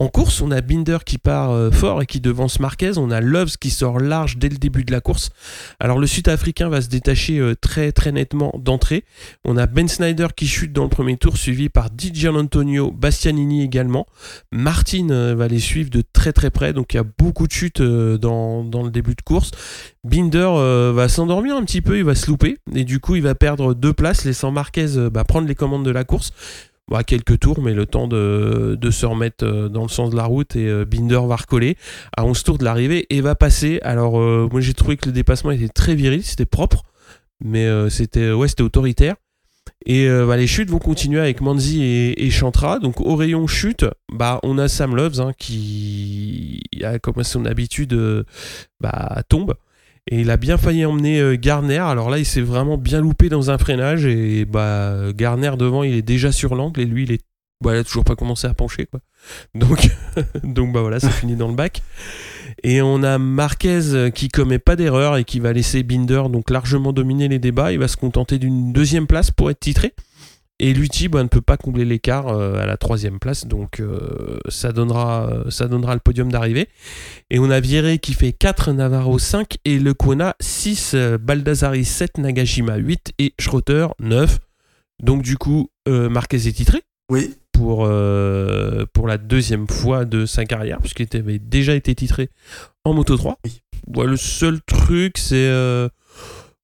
En 0.00 0.08
course, 0.08 0.40
on 0.42 0.50
a 0.50 0.60
Binder 0.60 0.98
qui 1.06 1.18
part 1.18 1.52
euh, 1.52 1.70
fort 1.70 2.02
et 2.02 2.06
qui 2.06 2.20
devance 2.20 2.58
Marquez. 2.58 2.98
On 2.98 3.12
a 3.12 3.20
Loves 3.20 3.56
qui 3.58 3.70
sort 3.70 4.00
large 4.00 4.38
dès 4.38 4.48
le 4.48 4.56
début 4.56 4.82
de 4.82 4.90
la 4.90 5.00
course. 5.00 5.30
Alors 5.78 6.00
le 6.00 6.08
Sud-Africain 6.08 6.68
va 6.68 6.82
se 6.82 6.88
détacher 6.88 7.38
euh, 7.38 7.54
très 7.54 7.92
très 7.92 8.10
nettement 8.10 8.52
d'entrée. 8.58 9.04
On 9.44 9.56
a 9.56 9.66
Ben 9.66 9.86
Snyder 9.86 10.26
qui 10.34 10.48
chute 10.48 10.72
dans 10.72 10.82
le 10.82 10.88
premier 10.88 11.16
tour, 11.16 11.36
suivi 11.36 11.68
par 11.68 11.90
Di 11.90 12.26
Antonio, 12.26 12.90
Bastianini 12.90 13.62
également. 13.62 14.06
Martin 14.50 15.10
euh, 15.10 15.36
va 15.36 15.46
les 15.46 15.60
suivre 15.60 15.90
de 15.90 16.02
très 16.12 16.32
très 16.32 16.50
près, 16.50 16.72
donc 16.72 16.92
il 16.94 16.96
y 16.96 17.00
a 17.00 17.04
beaucoup 17.04 17.46
de 17.46 17.52
chutes 17.52 17.80
dans, 17.80 18.64
le 18.64 18.90
début 18.90 19.14
de 19.14 19.22
course. 19.22 19.52
Binder 20.02 20.92
va 20.92 21.08
s'endormir 21.08 21.54
un 21.54 21.64
petit 21.64 21.82
peu, 21.82 21.98
il 21.98 22.04
va 22.04 22.16
se 22.16 22.26
louper 22.26 22.58
et 22.74 22.82
du 22.82 22.98
coup 22.98 23.14
il 23.14 23.22
va 23.22 23.36
perdre 23.36 23.74
deux 23.74 23.92
places, 23.92 24.24
laissant 24.24 24.50
Marquez 24.50 25.08
bah, 25.12 25.22
prendre 25.22 25.46
les 25.46 25.54
commandes 25.54 25.84
de 25.84 25.90
la 25.90 26.02
course 26.02 26.32
bah, 26.90 27.02
quelques 27.02 27.40
tours, 27.40 27.62
mais 27.62 27.72
le 27.72 27.86
temps 27.86 28.06
de, 28.08 28.78
se 28.90 29.06
remettre 29.06 29.44
euh, 29.44 29.68
dans 29.68 29.82
le 29.82 29.88
sens 29.88 30.10
de 30.10 30.16
la 30.16 30.24
route 30.24 30.54
et 30.54 30.68
euh, 30.68 30.84
Binder 30.84 31.20
va 31.26 31.36
recoller 31.36 31.76
à 32.16 32.24
11 32.24 32.42
tours 32.42 32.58
de 32.58 32.64
l'arrivée 32.64 33.06
et 33.10 33.20
va 33.20 33.34
passer. 33.34 33.80
Alors 33.82 34.20
euh, 34.20 34.48
moi 34.50 34.60
j'ai 34.60 34.74
trouvé 34.74 34.96
que 34.96 35.06
le 35.06 35.12
dépassement 35.12 35.50
était 35.50 35.68
très 35.68 35.94
viril, 35.94 36.22
c'était 36.22 36.44
propre, 36.44 36.82
mais 37.42 37.66
c'était 37.90 38.32
ouais, 38.32 38.48
autoritaire. 38.60 39.16
Et 39.86 40.08
bah, 40.08 40.36
les 40.36 40.46
chutes 40.46 40.70
vont 40.70 40.78
continuer 40.78 41.20
avec 41.20 41.40
Manzi 41.40 41.82
et, 41.82 42.30
Chantra. 42.30 42.78
Donc 42.78 43.00
au 43.00 43.16
rayon 43.16 43.46
chute, 43.46 43.84
bah, 44.12 44.38
on 44.42 44.58
a 44.58 44.68
Sam 44.68 44.94
Loves 44.94 45.20
hein, 45.20 45.32
qui 45.38 46.60
a 46.82 46.98
comme 46.98 47.22
son 47.22 47.44
habitude 47.44 48.24
bah, 48.80 49.22
tombe. 49.28 49.54
Et 50.10 50.20
il 50.20 50.30
a 50.30 50.36
bien 50.36 50.58
failli 50.58 50.84
emmener 50.84 51.18
euh, 51.20 51.36
Garner. 51.36 51.78
Alors 51.78 52.10
là, 52.10 52.18
il 52.18 52.26
s'est 52.26 52.42
vraiment 52.42 52.76
bien 52.76 53.00
loupé 53.00 53.28
dans 53.28 53.50
un 53.50 53.58
freinage. 53.58 54.04
Et 54.06 54.44
bah, 54.44 55.12
Garner 55.14 55.52
devant, 55.58 55.82
il 55.82 55.94
est 55.94 56.02
déjà 56.02 56.30
sur 56.30 56.54
l'angle. 56.54 56.80
Et 56.80 56.84
lui, 56.84 57.04
il 57.04 57.12
est. 57.12 57.22
Bah, 57.62 57.82
toujours 57.82 58.04
pas 58.04 58.16
commencé 58.16 58.46
à 58.46 58.52
pencher. 58.52 58.88
Donc, 59.54 59.88
donc 60.42 60.74
bah 60.74 60.82
voilà, 60.82 61.00
ça 61.00 61.08
finit 61.08 61.36
dans 61.36 61.48
le 61.48 61.54
bac. 61.54 61.80
Et 62.62 62.82
on 62.82 63.02
a 63.02 63.18
Marquez 63.18 63.94
euh, 63.94 64.10
qui 64.10 64.28
commet 64.28 64.58
pas 64.58 64.76
d'erreur 64.76 65.16
et 65.16 65.24
qui 65.24 65.40
va 65.40 65.52
laisser 65.52 65.82
Binder 65.82 66.24
donc 66.30 66.50
largement 66.50 66.92
dominer 66.92 67.28
les 67.28 67.38
débats. 67.38 67.72
Il 67.72 67.78
va 67.78 67.88
se 67.88 67.96
contenter 67.96 68.38
d'une 68.38 68.72
deuxième 68.72 69.06
place 69.06 69.30
pour 69.30 69.50
être 69.50 69.60
titré. 69.60 69.94
Et 70.64 70.72
Lutti 70.72 71.08
bah, 71.08 71.22
ne 71.22 71.28
peut 71.28 71.42
pas 71.42 71.56
combler 71.56 71.84
l'écart 71.84 72.28
à 72.28 72.64
la 72.64 72.76
troisième 72.78 73.18
place, 73.18 73.46
donc 73.46 73.82
ça, 74.48 74.72
donnera, 74.72 75.44
ça 75.50 75.68
donnera 75.68 75.92
le 75.92 76.00
podium 76.00 76.32
d'arrivée. 76.32 76.68
Et 77.28 77.38
on 77.38 77.50
a 77.50 77.60
Viré 77.60 77.98
qui 77.98 78.14
fait 78.14 78.32
4, 78.32 78.72
Navarro 78.72 79.18
5 79.18 79.58
et 79.66 79.78
Le 79.78 79.92
Kona 79.92 80.34
6, 80.40 80.96
Baldassari 81.20 81.84
7, 81.84 82.16
Nagashima 82.16 82.76
8 82.76 83.12
et 83.18 83.34
Schroeter 83.38 83.88
9. 84.00 84.38
Donc 85.02 85.22
du 85.22 85.36
coup, 85.36 85.68
Marquez 85.86 86.48
est 86.48 86.52
titré. 86.52 86.80
Oui 87.10 87.34
pour, 87.54 87.86
euh, 87.86 88.84
pour 88.92 89.06
la 89.08 89.16
deuxième 89.16 89.66
fois 89.68 90.04
de 90.04 90.26
sa 90.26 90.44
carrière, 90.44 90.80
puisqu'il 90.80 91.08
avait 91.16 91.38
déjà 91.38 91.74
été 91.74 91.94
titré 91.94 92.28
en 92.84 92.92
Moto 92.92 93.16
3. 93.16 93.38
le 94.04 94.16
seul 94.16 94.60
truc, 94.60 95.16
c'est. 95.16 95.48
Euh, 95.48 95.88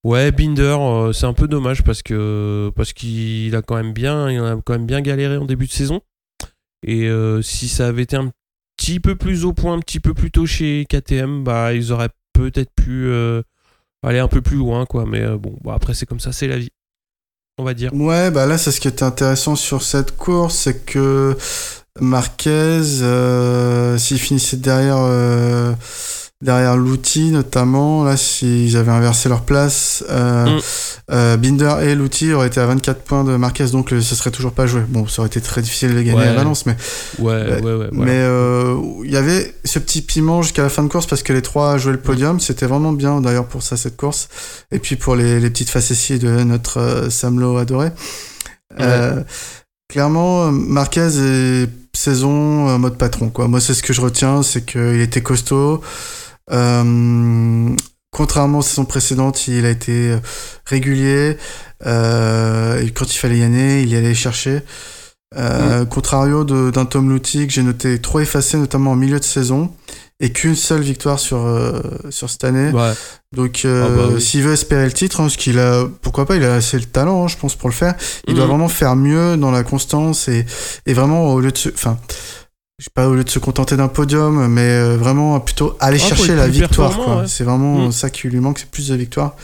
ouais, 0.04 0.32
Binder, 0.32 0.76
euh, 0.78 1.12
c'est 1.12 1.26
un 1.26 1.32
peu 1.32 1.48
dommage 1.48 1.82
parce 1.82 2.02
que 2.02 2.70
parce 2.76 2.92
qu'il 2.92 3.54
a 3.54 3.62
quand 3.62 3.76
même 3.76 3.92
bien, 3.92 4.30
il 4.30 4.38
a 4.40 4.56
quand 4.64 4.72
même 4.72 4.86
bien 4.86 5.00
galéré 5.00 5.36
en 5.36 5.44
début 5.44 5.66
de 5.66 5.72
saison. 5.72 6.00
Et 6.86 7.10
si 7.42 7.68
ça 7.68 7.88
avait 7.88 8.04
été 8.04 8.16
un 8.16 8.30
petit 8.78 9.00
peu 9.00 9.14
plus 9.14 9.44
au 9.44 9.52
point, 9.52 9.74
un 9.74 9.80
petit 9.80 10.00
peu 10.00 10.14
plus 10.14 10.30
tôt 10.30 10.46
chez 10.46 10.86
KTM, 10.88 11.44
bah 11.44 11.74
ils 11.74 11.92
auraient 11.92 12.08
peut-être 12.32 12.70
pu 12.74 13.12
aller 14.02 14.18
un 14.18 14.28
peu 14.28 14.40
plus 14.40 14.56
loin, 14.56 14.86
quoi. 14.86 15.04
Mais 15.04 15.26
bon, 15.36 15.58
bah, 15.62 15.74
après 15.74 15.92
c'est 15.92 16.06
comme 16.06 16.20
ça, 16.20 16.32
c'est 16.32 16.48
la 16.48 16.58
vie 16.58 16.70
on 17.60 17.64
va 17.64 17.74
dire. 17.74 17.92
Ouais, 17.92 18.30
bah 18.30 18.46
là, 18.46 18.58
c'est 18.58 18.72
ce 18.72 18.80
qui 18.80 18.88
était 18.88 19.02
intéressant 19.02 19.54
sur 19.54 19.82
cette 19.82 20.16
course, 20.16 20.56
c'est 20.56 20.86
que 20.86 21.36
Marquez, 22.00 22.80
euh, 23.02 23.98
s'il 23.98 24.18
finissait 24.18 24.56
derrière, 24.56 24.98
euh, 24.98 25.74
derrière 26.42 26.76
l'outil 26.76 27.30
notamment, 27.30 28.02
là, 28.04 28.16
s'ils 28.16 28.76
avaient 28.76 28.90
inversé 28.90 29.28
leur 29.28 29.42
place, 29.42 30.02
euh, 30.08 30.46
mm. 30.46 30.60
euh, 31.12 31.36
Binder 31.36 31.74
et 31.82 31.94
l'outil 31.94 32.32
auraient 32.32 32.46
été 32.46 32.60
à 32.60 32.66
24 32.66 33.02
points 33.02 33.24
de 33.24 33.36
Marquez, 33.36 33.66
donc 33.66 33.90
ce 33.90 34.00
serait 34.00 34.30
toujours 34.30 34.52
pas 34.52 34.66
joué. 34.66 34.80
Bon, 34.88 35.06
ça 35.06 35.20
aurait 35.20 35.28
été 35.28 35.40
très 35.40 35.60
difficile 35.60 35.94
de 35.94 36.00
gagner 36.00 36.22
à 36.22 36.32
Valence, 36.32 36.64
mais. 36.64 36.76
Ouais, 37.18 37.60
ouais, 37.60 37.74
ouais. 37.74 37.88
Mais 37.92 38.24
il 39.04 39.10
y 39.10 39.16
avait 39.16 39.54
ce 39.64 39.78
petit 39.78 40.02
piment 40.02 40.42
jusqu'à 40.42 40.62
la 40.62 40.70
fin 40.70 40.82
de 40.82 40.88
course 40.88 41.06
parce 41.06 41.22
que 41.22 41.32
les 41.32 41.42
trois 41.42 41.76
jouaient 41.76 41.92
le 41.92 42.00
podium. 42.00 42.40
C'était 42.40 42.66
vraiment 42.66 42.92
bien 42.92 43.20
d'ailleurs 43.20 43.46
pour 43.46 43.62
ça, 43.62 43.76
cette 43.76 43.96
course. 43.96 44.28
Et 44.70 44.78
puis 44.78 44.96
pour 44.96 45.16
les, 45.16 45.40
les 45.40 45.50
petites 45.50 45.70
facéties 45.70 46.18
de 46.18 46.42
notre 46.42 47.08
Samlo 47.10 47.58
adoré. 47.58 47.90
clairement, 49.90 50.50
Marquez 50.52 51.08
est 51.18 51.68
saison 51.92 52.78
mode 52.78 52.96
patron, 52.96 53.28
quoi. 53.28 53.46
Moi, 53.46 53.60
c'est 53.60 53.74
ce 53.74 53.82
que 53.82 53.92
je 53.92 54.00
retiens, 54.00 54.42
c'est 54.42 54.64
qu'il 54.64 55.00
était 55.00 55.22
costaud. 55.22 55.82
Euh, 56.50 57.74
contrairement 58.10 58.58
aux 58.58 58.62
saisons 58.62 58.84
précédentes, 58.84 59.48
il 59.48 59.64
a 59.64 59.70
été 59.70 60.10
euh, 60.10 60.18
régulier. 60.64 61.36
Euh, 61.86 62.82
et 62.82 62.90
quand 62.90 63.12
il 63.12 63.18
fallait 63.18 63.38
y 63.38 63.42
aller, 63.42 63.82
il 63.82 63.88
y 63.88 63.96
allait 63.96 64.14
chercher. 64.14 64.62
Euh, 65.36 65.82
mm. 65.82 65.86
Contrario 65.86 66.44
d'un 66.44 66.84
Tom 66.86 67.10
Lutti 67.12 67.46
que 67.46 67.52
j'ai 67.52 67.62
noté 67.62 68.00
trop 68.00 68.20
effacé, 68.20 68.56
notamment 68.56 68.92
en 68.92 68.96
milieu 68.96 69.18
de 69.20 69.24
saison, 69.24 69.72
et 70.18 70.32
qu'une 70.32 70.56
seule 70.56 70.82
victoire 70.82 71.20
sur, 71.20 71.46
euh, 71.46 71.80
sur 72.10 72.28
cette 72.28 72.44
année. 72.44 72.70
Ouais. 72.72 72.92
Donc, 73.32 73.62
euh, 73.64 73.86
ah 73.86 74.12
bah 74.12 74.20
s'il 74.20 74.42
veut 74.42 74.52
espérer 74.52 74.84
le 74.84 74.92
titre, 74.92 75.20
hein, 75.20 75.28
ce 75.28 75.38
qu'il 75.38 75.60
a, 75.60 75.84
pourquoi 76.02 76.26
pas, 76.26 76.34
il 76.34 76.44
a 76.44 76.54
assez 76.54 76.78
le 76.78 76.84
talent, 76.84 77.24
hein, 77.24 77.28
je 77.28 77.36
pense, 77.36 77.54
pour 77.54 77.68
le 77.68 77.74
faire. 77.74 77.94
Il 78.26 78.34
doit 78.34 78.44
mm. 78.44 78.48
vraiment 78.48 78.68
faire 78.68 78.96
mieux 78.96 79.36
dans 79.36 79.52
la 79.52 79.62
constance 79.62 80.26
et, 80.26 80.44
et 80.86 80.94
vraiment 80.94 81.32
au 81.32 81.40
lieu 81.40 81.52
de, 81.52 81.72
enfin, 81.72 81.96
je 82.80 82.84
sais 82.84 82.90
pas, 82.94 83.08
au 83.08 83.14
lieu 83.14 83.24
de 83.24 83.28
se 83.28 83.38
contenter 83.38 83.76
d'un 83.76 83.88
podium, 83.88 84.48
mais 84.48 84.62
euh, 84.62 84.96
vraiment 84.96 85.38
plutôt 85.38 85.76
aller 85.80 85.98
ah, 86.02 86.08
chercher 86.08 86.34
la 86.34 86.48
victoire. 86.48 87.28
C'est 87.28 87.44
vraiment 87.44 87.88
mm. 87.88 87.92
ça 87.92 88.08
qui 88.08 88.26
lui 88.26 88.40
manque, 88.40 88.58
c'est 88.58 88.70
plus 88.70 88.88
de 88.88 88.94
victoire. 88.94 89.36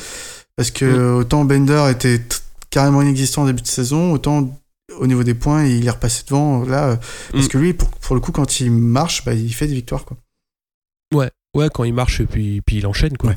Parce 0.56 0.70
que 0.70 0.86
mm. 0.86 1.16
autant 1.16 1.44
Bender 1.44 1.84
était 1.90 2.22
carrément 2.70 3.02
inexistant 3.02 3.42
au 3.42 3.46
début 3.46 3.60
de 3.60 3.66
saison, 3.66 4.12
autant 4.12 4.58
au 4.98 5.06
niveau 5.06 5.22
des 5.22 5.34
points, 5.34 5.66
il 5.66 5.86
est 5.86 5.90
repassé 5.90 6.22
devant 6.26 6.64
là. 6.64 6.86
Euh, 6.86 6.96
parce 7.32 7.44
mm. 7.44 7.48
que 7.48 7.58
lui, 7.58 7.74
pour, 7.74 7.90
pour, 7.90 8.14
le 8.14 8.22
coup, 8.22 8.32
quand 8.32 8.58
il 8.60 8.72
marche, 8.72 9.22
bah, 9.26 9.34
il 9.34 9.52
fait 9.52 9.66
des 9.66 9.74
victoires. 9.74 10.06
Quoi. 10.06 10.16
Ouais, 11.14 11.30
ouais, 11.54 11.68
quand 11.70 11.84
il 11.84 11.92
marche, 11.92 12.22
et 12.22 12.26
puis, 12.26 12.62
puis 12.62 12.76
il 12.76 12.86
enchaîne. 12.86 13.18
Quoi. 13.18 13.34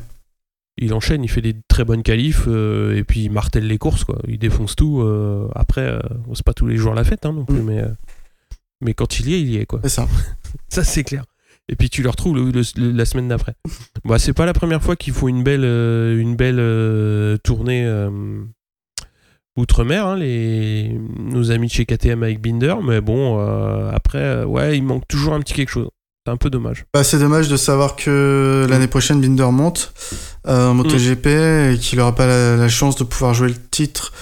Il 0.78 0.94
enchaîne, 0.94 1.22
il 1.24 1.28
fait 1.28 1.42
des 1.42 1.56
très 1.68 1.84
bonnes 1.84 2.02
qualifs, 2.02 2.44
euh, 2.48 2.96
et 2.96 3.04
puis 3.04 3.24
il 3.24 3.30
martèle 3.30 3.66
les 3.66 3.76
courses. 3.76 4.04
Quoi. 4.04 4.18
Il 4.28 4.38
défonce 4.38 4.76
tout. 4.76 5.06
après, 5.54 6.00
c'est 6.32 6.42
pas 6.42 6.54
tous 6.54 6.66
les 6.66 6.78
jours 6.78 6.94
la 6.94 7.04
fête 7.04 7.26
hein, 7.26 7.34
non 7.34 7.44
plus, 7.44 7.60
mais 7.60 7.84
mais 8.80 8.94
quand 8.94 9.20
il 9.20 9.28
y 9.28 9.34
est, 9.34 9.40
il 9.40 9.50
y 9.50 9.56
est, 9.56 9.66
quoi. 9.66 9.80
C'est 9.82 9.90
ça. 9.90 10.08
ça, 10.68 10.84
c'est 10.84 11.04
clair. 11.04 11.24
Et 11.70 11.76
puis 11.76 11.88
tu 11.88 12.02
le 12.02 12.10
retrouves 12.10 12.52
la 12.76 13.04
semaine 13.04 13.28
d'après. 13.28 13.54
bah, 14.04 14.18
c'est 14.18 14.32
pas 14.32 14.44
la 14.44 14.52
première 14.52 14.82
fois 14.82 14.96
qu'il 14.96 15.12
faut 15.12 15.28
une 15.28 15.44
belle, 15.44 15.64
euh, 15.64 16.18
une 16.18 16.34
belle 16.34 16.58
euh, 16.58 17.36
tournée 17.44 17.86
euh, 17.86 18.10
outre-mer, 19.56 20.04
hein, 20.04 20.16
les, 20.16 20.98
nos 21.16 21.52
amis 21.52 21.68
de 21.68 21.72
chez 21.72 21.86
KTM 21.86 22.24
avec 22.24 22.40
Binder, 22.40 22.74
mais 22.82 23.00
bon, 23.00 23.38
après, 23.92 24.42
ouais, 24.44 24.76
il 24.76 24.82
manque 24.82 25.06
toujours 25.06 25.34
un 25.34 25.40
petit 25.40 25.54
quelque 25.54 25.70
chose. 25.70 25.88
C'est 26.26 26.32
un 26.32 26.36
peu 26.36 26.50
dommage. 26.50 26.86
Bah, 26.92 27.04
c'est 27.04 27.18
dommage 27.18 27.48
de 27.48 27.56
savoir 27.56 27.94
que 27.94 28.66
l'année 28.68 28.88
prochaine, 28.88 29.20
Binder 29.20 29.50
monte 29.52 29.92
en 30.46 30.74
MotoGP 30.74 31.26
mm. 31.26 31.72
et 31.72 31.78
qu'il 31.80 31.98
n'aura 31.98 32.14
pas 32.14 32.26
la, 32.26 32.68
chance 32.68 32.96
de 32.96 33.04
pouvoir 33.04 33.34
jouer 33.34 33.48
le 33.48 33.54
titre 33.70 34.12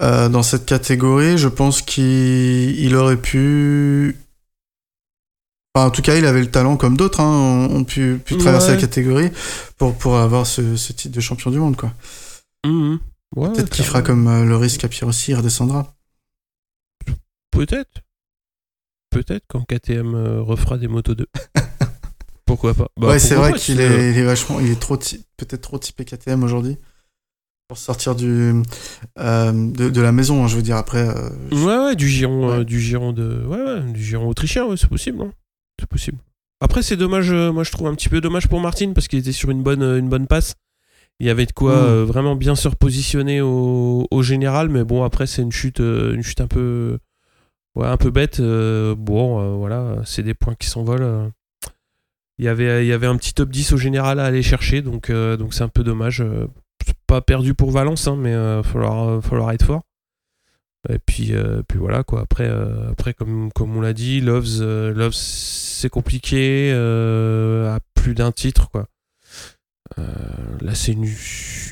euh, 0.00 0.28
dans 0.28 0.42
cette 0.42 0.64
catégorie, 0.66 1.38
je 1.38 1.48
pense 1.48 1.82
qu'il 1.82 2.94
aurait 2.94 3.20
pu. 3.20 4.16
en 5.74 5.90
tout 5.90 6.02
cas, 6.02 6.16
il 6.16 6.24
avait 6.24 6.40
le 6.40 6.50
talent 6.50 6.76
comme 6.76 6.96
d'autres, 6.96 7.20
hein, 7.20 7.68
ont 7.70 7.84
pu, 7.84 8.20
traverser 8.38 8.70
la 8.70 8.76
catégorie 8.76 9.30
pour, 9.76 9.96
pour 9.96 10.16
avoir 10.16 10.46
ce, 10.46 10.62
titre 10.92 11.14
de 11.14 11.20
champion 11.20 11.50
du 11.50 11.58
monde. 11.58 11.76
quoi. 11.76 11.92
Mhm. 12.64 13.00
Peut-être 13.34 13.70
qu'il 13.70 13.84
fera 13.84 14.02
comme 14.02 14.26
euh, 14.28 14.44
le 14.44 14.56
risque 14.56 14.84
à 14.84 15.06
aussi, 15.06 15.32
il 15.32 15.34
redescendra. 15.34 15.94
Peut-être. 17.50 18.02
Peut-être 19.10 19.44
quand 19.48 19.64
KTM 19.64 20.14
euh, 20.14 20.42
refera 20.42 20.78
des 20.78 20.88
motos 20.88 21.14
2. 21.14 21.26
pourquoi 22.46 22.74
pas 22.74 22.88
bah, 22.96 23.08
Ouais, 23.08 23.18
c'est 23.18 23.34
vrai 23.34 23.52
qu'il 23.54 23.80
est, 23.80 24.12
il 24.12 24.18
est, 24.18 24.24
vachement. 24.24 24.60
Il 24.60 24.70
est 24.70 24.80
trop 24.80 24.96
peut-être 24.96 25.60
trop 25.60 25.78
typé 25.78 26.04
KTM 26.04 26.42
aujourd'hui 26.44 26.78
pour 27.68 27.76
sortir 27.76 28.14
du 28.14 28.62
euh, 29.18 29.52
de, 29.52 30.00
la 30.00 30.10
maison 30.10 30.42
hein, 30.42 30.48
je 30.48 30.56
veux 30.56 30.62
dire 30.62 30.76
après 30.76 31.06
euh, 31.06 31.28
ouais 31.52 31.86
ouais 31.86 31.96
du 31.96 32.08
giron 32.08 32.50
euh, 32.50 32.64
du 32.64 32.80
giron 32.80 33.12
de 33.12 33.44
ouais, 33.46 33.62
ouais, 33.62 33.92
du 33.92 34.02
giron 34.02 34.26
autrichien 34.26 34.64
ouais, 34.64 34.78
c'est 34.78 34.88
possible 34.88 35.20
hein. 35.20 35.32
c'est 35.78 35.88
possible. 35.88 36.18
Après 36.60 36.80
c'est 36.82 36.96
dommage 36.96 37.30
moi 37.30 37.64
je 37.64 37.70
trouve 37.70 37.86
un 37.86 37.94
petit 37.94 38.08
peu 38.08 38.22
dommage 38.22 38.48
pour 38.48 38.60
Martin 38.60 38.92
parce 38.94 39.06
qu'il 39.06 39.18
était 39.18 39.32
sur 39.32 39.50
une 39.50 39.62
bonne 39.62 39.82
une 39.82 40.08
bonne 40.08 40.26
passe. 40.26 40.54
Il 41.20 41.26
y 41.26 41.30
avait 41.30 41.46
de 41.46 41.52
quoi 41.52 41.76
mm. 41.76 42.02
vraiment 42.04 42.36
bien 42.36 42.56
se 42.56 42.68
repositionner 42.68 43.42
au, 43.42 44.06
au 44.10 44.22
général 44.22 44.70
mais 44.70 44.82
bon 44.82 45.04
après 45.04 45.26
c'est 45.26 45.42
une 45.42 45.52
chute 45.52 45.80
une 45.80 46.22
chute 46.22 46.40
un 46.40 46.46
peu 46.46 46.98
ouais 47.76 47.86
un 47.86 47.98
peu 47.98 48.10
bête 48.10 48.40
bon 48.40 49.58
voilà 49.58 49.96
c'est 50.06 50.22
des 50.22 50.34
points 50.34 50.54
qui 50.54 50.68
s'envolent 50.68 51.30
il 52.38 52.46
y 52.46 52.48
avait 52.48 52.86
il 52.86 52.88
y 52.88 52.92
avait 52.92 53.06
un 53.06 53.16
petit 53.16 53.34
top 53.34 53.50
10 53.50 53.72
au 53.72 53.76
général 53.76 54.20
à 54.20 54.24
aller 54.24 54.42
chercher 54.42 54.80
donc 54.80 55.12
donc 55.12 55.52
c'est 55.52 55.64
un 55.64 55.68
peu 55.68 55.84
dommage 55.84 56.24
pas 57.06 57.20
perdu 57.20 57.54
pour 57.54 57.70
Valence, 57.70 58.06
hein, 58.06 58.16
mais 58.18 58.30
il 58.30 58.34
euh, 58.34 58.62
falloir, 58.62 59.08
euh, 59.08 59.20
falloir 59.20 59.52
être 59.52 59.64
fort. 59.64 59.82
Et 60.88 60.98
puis, 60.98 61.34
euh, 61.34 61.62
puis 61.66 61.78
voilà 61.78 62.04
quoi. 62.04 62.20
Après, 62.22 62.48
après 62.90 63.12
comme, 63.12 63.50
comme 63.52 63.76
on 63.76 63.80
l'a 63.80 63.92
dit, 63.92 64.20
Loves, 64.20 64.62
Loves 64.62 65.14
c'est 65.14 65.90
compliqué 65.90 66.72
à 66.72 67.80
plus 67.94 68.14
d'un 68.14 68.32
titre 68.32 68.70
quoi. 68.70 68.86
là, 69.96 70.74
c'est 70.74 70.92
une, 70.92 71.08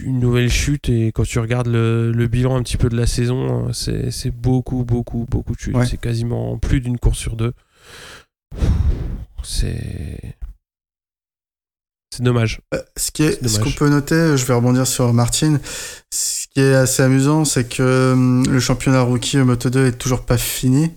une, 0.04 0.18
nouvelle 0.18 0.50
chute 0.50 0.88
et 0.88 1.12
quand 1.12 1.22
tu 1.22 1.38
regardes 1.38 1.68
le, 1.68 2.12
le, 2.12 2.26
bilan 2.26 2.56
un 2.56 2.62
petit 2.62 2.76
peu 2.76 2.88
de 2.88 2.96
la 2.96 3.06
saison, 3.06 3.72
c'est 3.72 4.30
beaucoup, 4.32 4.84
beaucoup, 4.84 5.24
beaucoup 5.30 5.54
de 5.54 5.60
chutes. 5.60 5.84
C'est 5.84 6.00
quasiment 6.00 6.58
plus 6.58 6.80
d'une 6.80 6.98
course 6.98 7.18
sur 7.18 7.36
deux. 7.36 7.52
C'est 9.44 10.36
c'est 12.16 12.22
dommage. 12.22 12.60
Euh, 12.74 12.78
ce 12.96 13.10
qui 13.10 13.24
est, 13.24 13.46
ce 13.46 13.60
qu'on 13.60 13.70
peut 13.70 13.90
noter, 13.90 14.38
je 14.38 14.46
vais 14.46 14.54
rebondir 14.54 14.86
sur 14.86 15.12
Martin. 15.12 15.58
Ce 16.10 16.46
qui 16.46 16.60
est 16.60 16.74
assez 16.74 17.02
amusant, 17.02 17.44
c'est 17.44 17.68
que 17.68 18.12
hum, 18.14 18.46
le 18.48 18.58
championnat 18.58 19.02
rookie 19.02 19.36
Moto 19.36 19.68
2 19.68 19.88
est 19.88 19.92
toujours 19.92 20.22
pas 20.22 20.38
fini. 20.38 20.90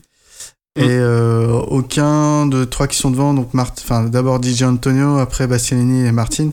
Et 0.78 0.86
mm. 0.86 0.90
euh, 0.90 1.48
aucun 1.48 2.46
de 2.46 2.64
trois 2.64 2.88
qui 2.88 2.98
sont 2.98 3.12
devant, 3.12 3.34
donc 3.34 3.50
enfin 3.54 4.04
d'abord 4.04 4.42
DJ 4.42 4.64
Antonio, 4.64 5.18
après 5.18 5.46
Bastianini 5.46 6.06
et 6.06 6.14
Martin, 6.14 6.52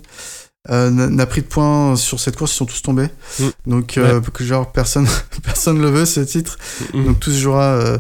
euh, 0.70 0.90
n'a 0.90 1.26
pris 1.26 1.42
de 1.42 1.46
points 1.46 1.94
sur 1.94 2.18
cette 2.18 2.36
course, 2.36 2.52
ils 2.52 2.56
sont 2.56 2.66
tous 2.66 2.82
tombés. 2.82 3.08
Mm. 3.38 3.44
Donc 3.66 4.00
genre 4.40 4.72
personne 4.72 5.06
personne 5.44 5.80
le 5.80 5.90
veut 5.90 6.06
ce 6.06 6.20
titre. 6.20 6.58
Mm. 6.92 7.04
Donc 7.04 7.20
tout 7.20 7.30
se 7.30 7.38
jouera 7.38 7.98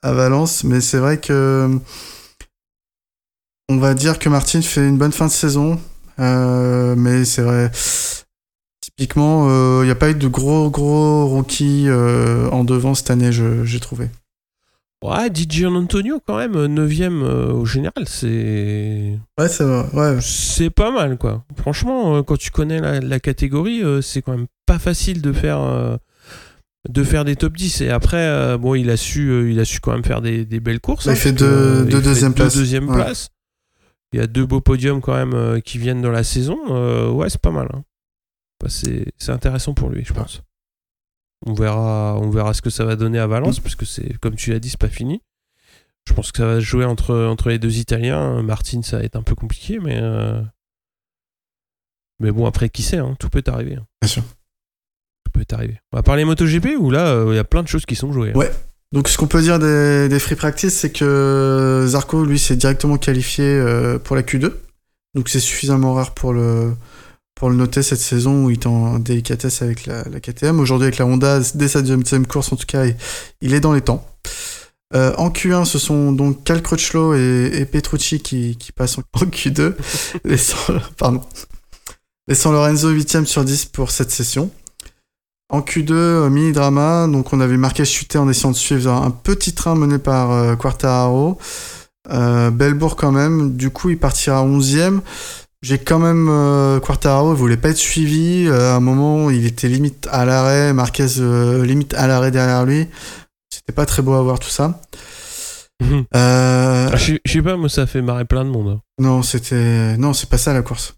à 0.00 0.12
Valence, 0.14 0.64
mais 0.64 0.80
c'est 0.80 0.98
vrai 0.98 1.18
que 1.18 1.64
hum, 1.66 1.80
on 3.68 3.76
va 3.78 3.94
dire 3.94 4.18
que 4.18 4.28
Martin 4.28 4.62
fait 4.62 4.86
une 4.86 4.98
bonne 4.98 5.12
fin 5.12 5.26
de 5.26 5.30
saison, 5.32 5.80
euh, 6.18 6.94
mais 6.96 7.24
c'est 7.24 7.42
vrai. 7.42 7.70
Typiquement, 8.80 9.46
il 9.46 9.52
euh, 9.52 9.84
n'y 9.84 9.90
a 9.90 9.94
pas 9.94 10.10
eu 10.10 10.14
de 10.14 10.28
gros 10.28 10.70
gros 10.70 11.26
rookies 11.26 11.84
euh, 11.88 12.50
en 12.50 12.64
devant 12.64 12.94
cette 12.94 13.10
année, 13.10 13.30
j'ai 13.32 13.80
trouvé. 13.80 14.10
Ouais, 15.04 15.28
DJ 15.34 15.64
Antonio 15.64 16.20
quand 16.24 16.36
même, 16.36 16.52
9ème 16.54 17.22
au 17.22 17.64
général, 17.64 18.04
c'est. 18.06 19.18
Ouais, 19.38 19.48
c'est 19.48 19.64
ouais. 19.64 20.18
C'est 20.20 20.70
pas 20.70 20.90
mal 20.92 21.16
quoi. 21.18 21.44
Franchement, 21.56 22.22
quand 22.22 22.36
tu 22.36 22.50
connais 22.50 23.00
la, 23.00 23.20
catégorie, 23.20 23.82
c'est 24.02 24.22
quand 24.22 24.32
même 24.32 24.46
pas 24.66 24.78
facile 24.78 25.22
de 25.22 25.32
faire 25.32 25.98
de 26.88 27.04
faire 27.04 27.24
des 27.24 27.36
top 27.36 27.56
10 27.56 27.82
et 27.82 27.90
après 27.90 28.58
bon 28.58 28.74
il 28.74 28.90
a 28.90 28.96
su 28.96 29.48
il 29.52 29.60
a 29.60 29.64
su 29.64 29.78
quand 29.78 29.92
même 29.92 30.02
faire 30.04 30.20
des, 30.20 30.44
des 30.44 30.58
belles 30.58 30.80
courses 30.80 31.04
Il 31.04 31.10
hein, 31.10 31.14
fait 31.14 31.30
parce 31.32 31.42
que, 31.44 31.84
deux- 31.84 31.84
deux 31.84 31.90
il 31.90 31.96
fait 31.96 32.02
deuxième 32.02 32.32
deux 32.32 32.48
deuxième 32.50 32.88
Ouais. 32.88 32.96
places. 32.96 33.28
Il 34.12 34.18
y 34.20 34.22
a 34.22 34.26
deux 34.26 34.44
beaux 34.46 34.60
podiums 34.60 35.00
quand 35.00 35.14
même 35.14 35.34
euh, 35.34 35.60
qui 35.60 35.78
viennent 35.78 36.02
dans 36.02 36.10
la 36.10 36.24
saison 36.24 36.58
Euh, 36.74 37.10
ouais 37.10 37.28
c'est 37.30 37.40
pas 37.40 37.50
mal 37.50 37.68
hein. 37.72 37.84
Bah, 38.60 38.68
c'est 38.68 39.06
c'est 39.18 39.32
intéressant 39.32 39.74
pour 39.74 39.88
lui 39.90 40.04
je 40.04 40.12
pense 40.12 40.42
on 41.46 41.54
verra 41.54 42.16
on 42.20 42.30
verra 42.30 42.54
ce 42.54 42.62
que 42.62 42.70
ça 42.70 42.84
va 42.84 42.94
donner 42.96 43.18
à 43.18 43.26
Valence 43.26 43.58
Mm. 43.58 43.62
parce 43.62 43.74
que 43.74 43.84
c'est 43.86 44.16
comme 44.18 44.36
tu 44.36 44.50
l'as 44.52 44.58
dit 44.60 44.68
c'est 44.70 44.80
pas 44.80 44.88
fini 44.88 45.20
je 46.08 46.14
pense 46.14 46.32
que 46.32 46.38
ça 46.38 46.46
va 46.46 46.54
se 46.56 46.60
jouer 46.64 46.84
entre, 46.84 47.14
entre 47.16 47.48
les 47.48 47.60
deux 47.60 47.78
Italiens. 47.78 48.42
Martin, 48.42 48.82
ça 48.82 48.98
va 48.98 49.04
être 49.04 49.14
un 49.14 49.22
peu 49.22 49.36
compliqué, 49.36 49.78
mais. 49.78 50.00
euh, 50.02 50.42
Mais 52.18 52.32
bon, 52.32 52.44
après, 52.44 52.70
qui 52.70 52.82
sait, 52.82 52.98
hein, 52.98 53.14
tout 53.20 53.28
peut 53.28 53.42
arriver. 53.46 53.76
hein. 53.76 53.86
Bien 54.00 54.08
sûr. 54.08 54.22
Tout 55.24 55.30
peut 55.32 55.44
arriver. 55.52 55.80
On 55.92 55.96
va 55.98 56.02
parler 56.02 56.24
MotoGP 56.24 56.76
où 56.76 56.90
là, 56.90 57.06
euh, 57.06 57.32
il 57.32 57.36
y 57.36 57.38
a 57.38 57.44
plein 57.44 57.62
de 57.62 57.68
choses 57.68 57.86
qui 57.86 57.94
sont 57.94 58.12
jouées. 58.12 58.30
hein. 58.30 58.36
Ouais. 58.36 58.50
Donc 58.92 59.08
ce 59.08 59.16
qu'on 59.16 59.26
peut 59.26 59.40
dire 59.40 59.58
des, 59.58 60.08
des 60.08 60.18
free 60.18 60.36
practice, 60.36 60.74
c'est 60.74 60.92
que 60.92 61.84
Zarco, 61.88 62.24
lui, 62.24 62.38
s'est 62.38 62.56
directement 62.56 62.98
qualifié 62.98 63.44
euh, 63.44 63.98
pour 63.98 64.16
la 64.16 64.22
Q2. 64.22 64.52
Donc 65.14 65.28
c'est 65.28 65.40
suffisamment 65.40 65.94
rare 65.94 66.12
pour 66.12 66.32
le, 66.32 66.72
pour 67.34 67.48
le 67.48 67.56
noter 67.56 67.82
cette 67.82 68.00
saison 68.00 68.44
où 68.44 68.50
il 68.50 68.58
est 68.58 68.66
en 68.66 68.98
délicatesse 68.98 69.62
avec 69.62 69.86
la, 69.86 70.04
la 70.04 70.20
KTM. 70.20 70.60
Aujourd'hui 70.60 70.86
avec 70.86 70.98
la 70.98 71.06
Honda, 71.06 71.40
dès 71.54 71.68
sa 71.68 71.82
deuxième 71.82 72.26
course 72.26 72.52
en 72.52 72.56
tout 72.56 72.66
cas, 72.66 72.84
il, 72.84 72.96
il 73.40 73.54
est 73.54 73.60
dans 73.60 73.72
les 73.72 73.80
temps. 73.80 74.06
Euh, 74.94 75.14
en 75.16 75.30
Q1, 75.30 75.64
ce 75.64 75.78
sont 75.78 76.12
donc 76.12 76.44
Cal 76.44 76.60
Crutchlow 76.60 77.14
et, 77.14 77.50
et 77.54 77.64
Petrucci 77.64 78.20
qui, 78.20 78.56
qui 78.56 78.72
passent 78.72 78.98
en, 78.98 79.02
en 79.14 79.24
Q2, 79.24 79.74
laissant, 80.24 80.74
pardon, 80.98 81.22
laissant 82.28 82.52
Lorenzo 82.52 82.92
8ème 82.92 83.24
sur 83.24 83.42
10 83.42 83.66
pour 83.66 83.90
cette 83.90 84.10
session. 84.10 84.50
En 85.52 85.60
Q2, 85.60 85.92
euh, 85.92 86.30
mini 86.30 86.52
drama, 86.52 87.06
donc 87.06 87.34
on 87.34 87.40
avait 87.40 87.58
marqué 87.58 87.84
chuter 87.84 88.16
en 88.16 88.26
essayant 88.28 88.52
de 88.52 88.56
suivre 88.56 88.90
un 88.90 89.10
petit 89.10 89.52
train 89.52 89.74
mené 89.74 89.98
par 89.98 90.30
euh, 90.32 90.56
Quartararo. 90.56 91.38
Euh, 92.10 92.50
Belbourg 92.50 92.96
quand 92.96 93.12
même, 93.12 93.54
du 93.54 93.68
coup 93.70 93.90
il 93.90 93.98
partira 93.98 94.44
11ème. 94.46 95.00
J'ai 95.62 95.78
quand 95.78 95.98
même 95.98 96.26
euh, 96.30 96.80
Quartararo, 96.80 97.34
il 97.34 97.36
voulait 97.38 97.58
pas 97.58 97.68
être 97.68 97.76
suivi. 97.76 98.46
Euh, 98.48 98.72
à 98.72 98.76
un 98.76 98.80
moment, 98.80 99.30
il 99.30 99.46
était 99.46 99.68
limite 99.68 100.08
à 100.10 100.24
l'arrêt, 100.24 100.72
Marquez 100.72 101.06
euh, 101.20 101.64
limite 101.64 101.92
à 101.94 102.06
l'arrêt 102.06 102.30
derrière 102.30 102.64
lui. 102.64 102.88
C'était 103.50 103.72
pas 103.72 103.84
très 103.86 104.02
beau 104.02 104.14
à 104.14 104.22
voir 104.22 104.38
tout 104.38 104.48
ça. 104.48 104.80
Mhm. 105.82 106.04
Ah, 106.14 106.96
je, 106.96 107.16
sais 107.26 107.42
pas, 107.42 107.56
moi, 107.56 107.68
ça 107.68 107.82
a 107.82 107.86
fait 107.86 108.00
marrer 108.02 108.24
plein 108.24 108.44
de 108.44 108.50
monde. 108.50 108.68
hein. 108.68 108.80
non, 108.98 109.22
c'était 109.22 109.96
non, 109.98 110.14
c'est 110.14 110.28
pas 110.30 110.38
ça 110.38 110.52
la 110.54 110.62
course. 110.62 110.94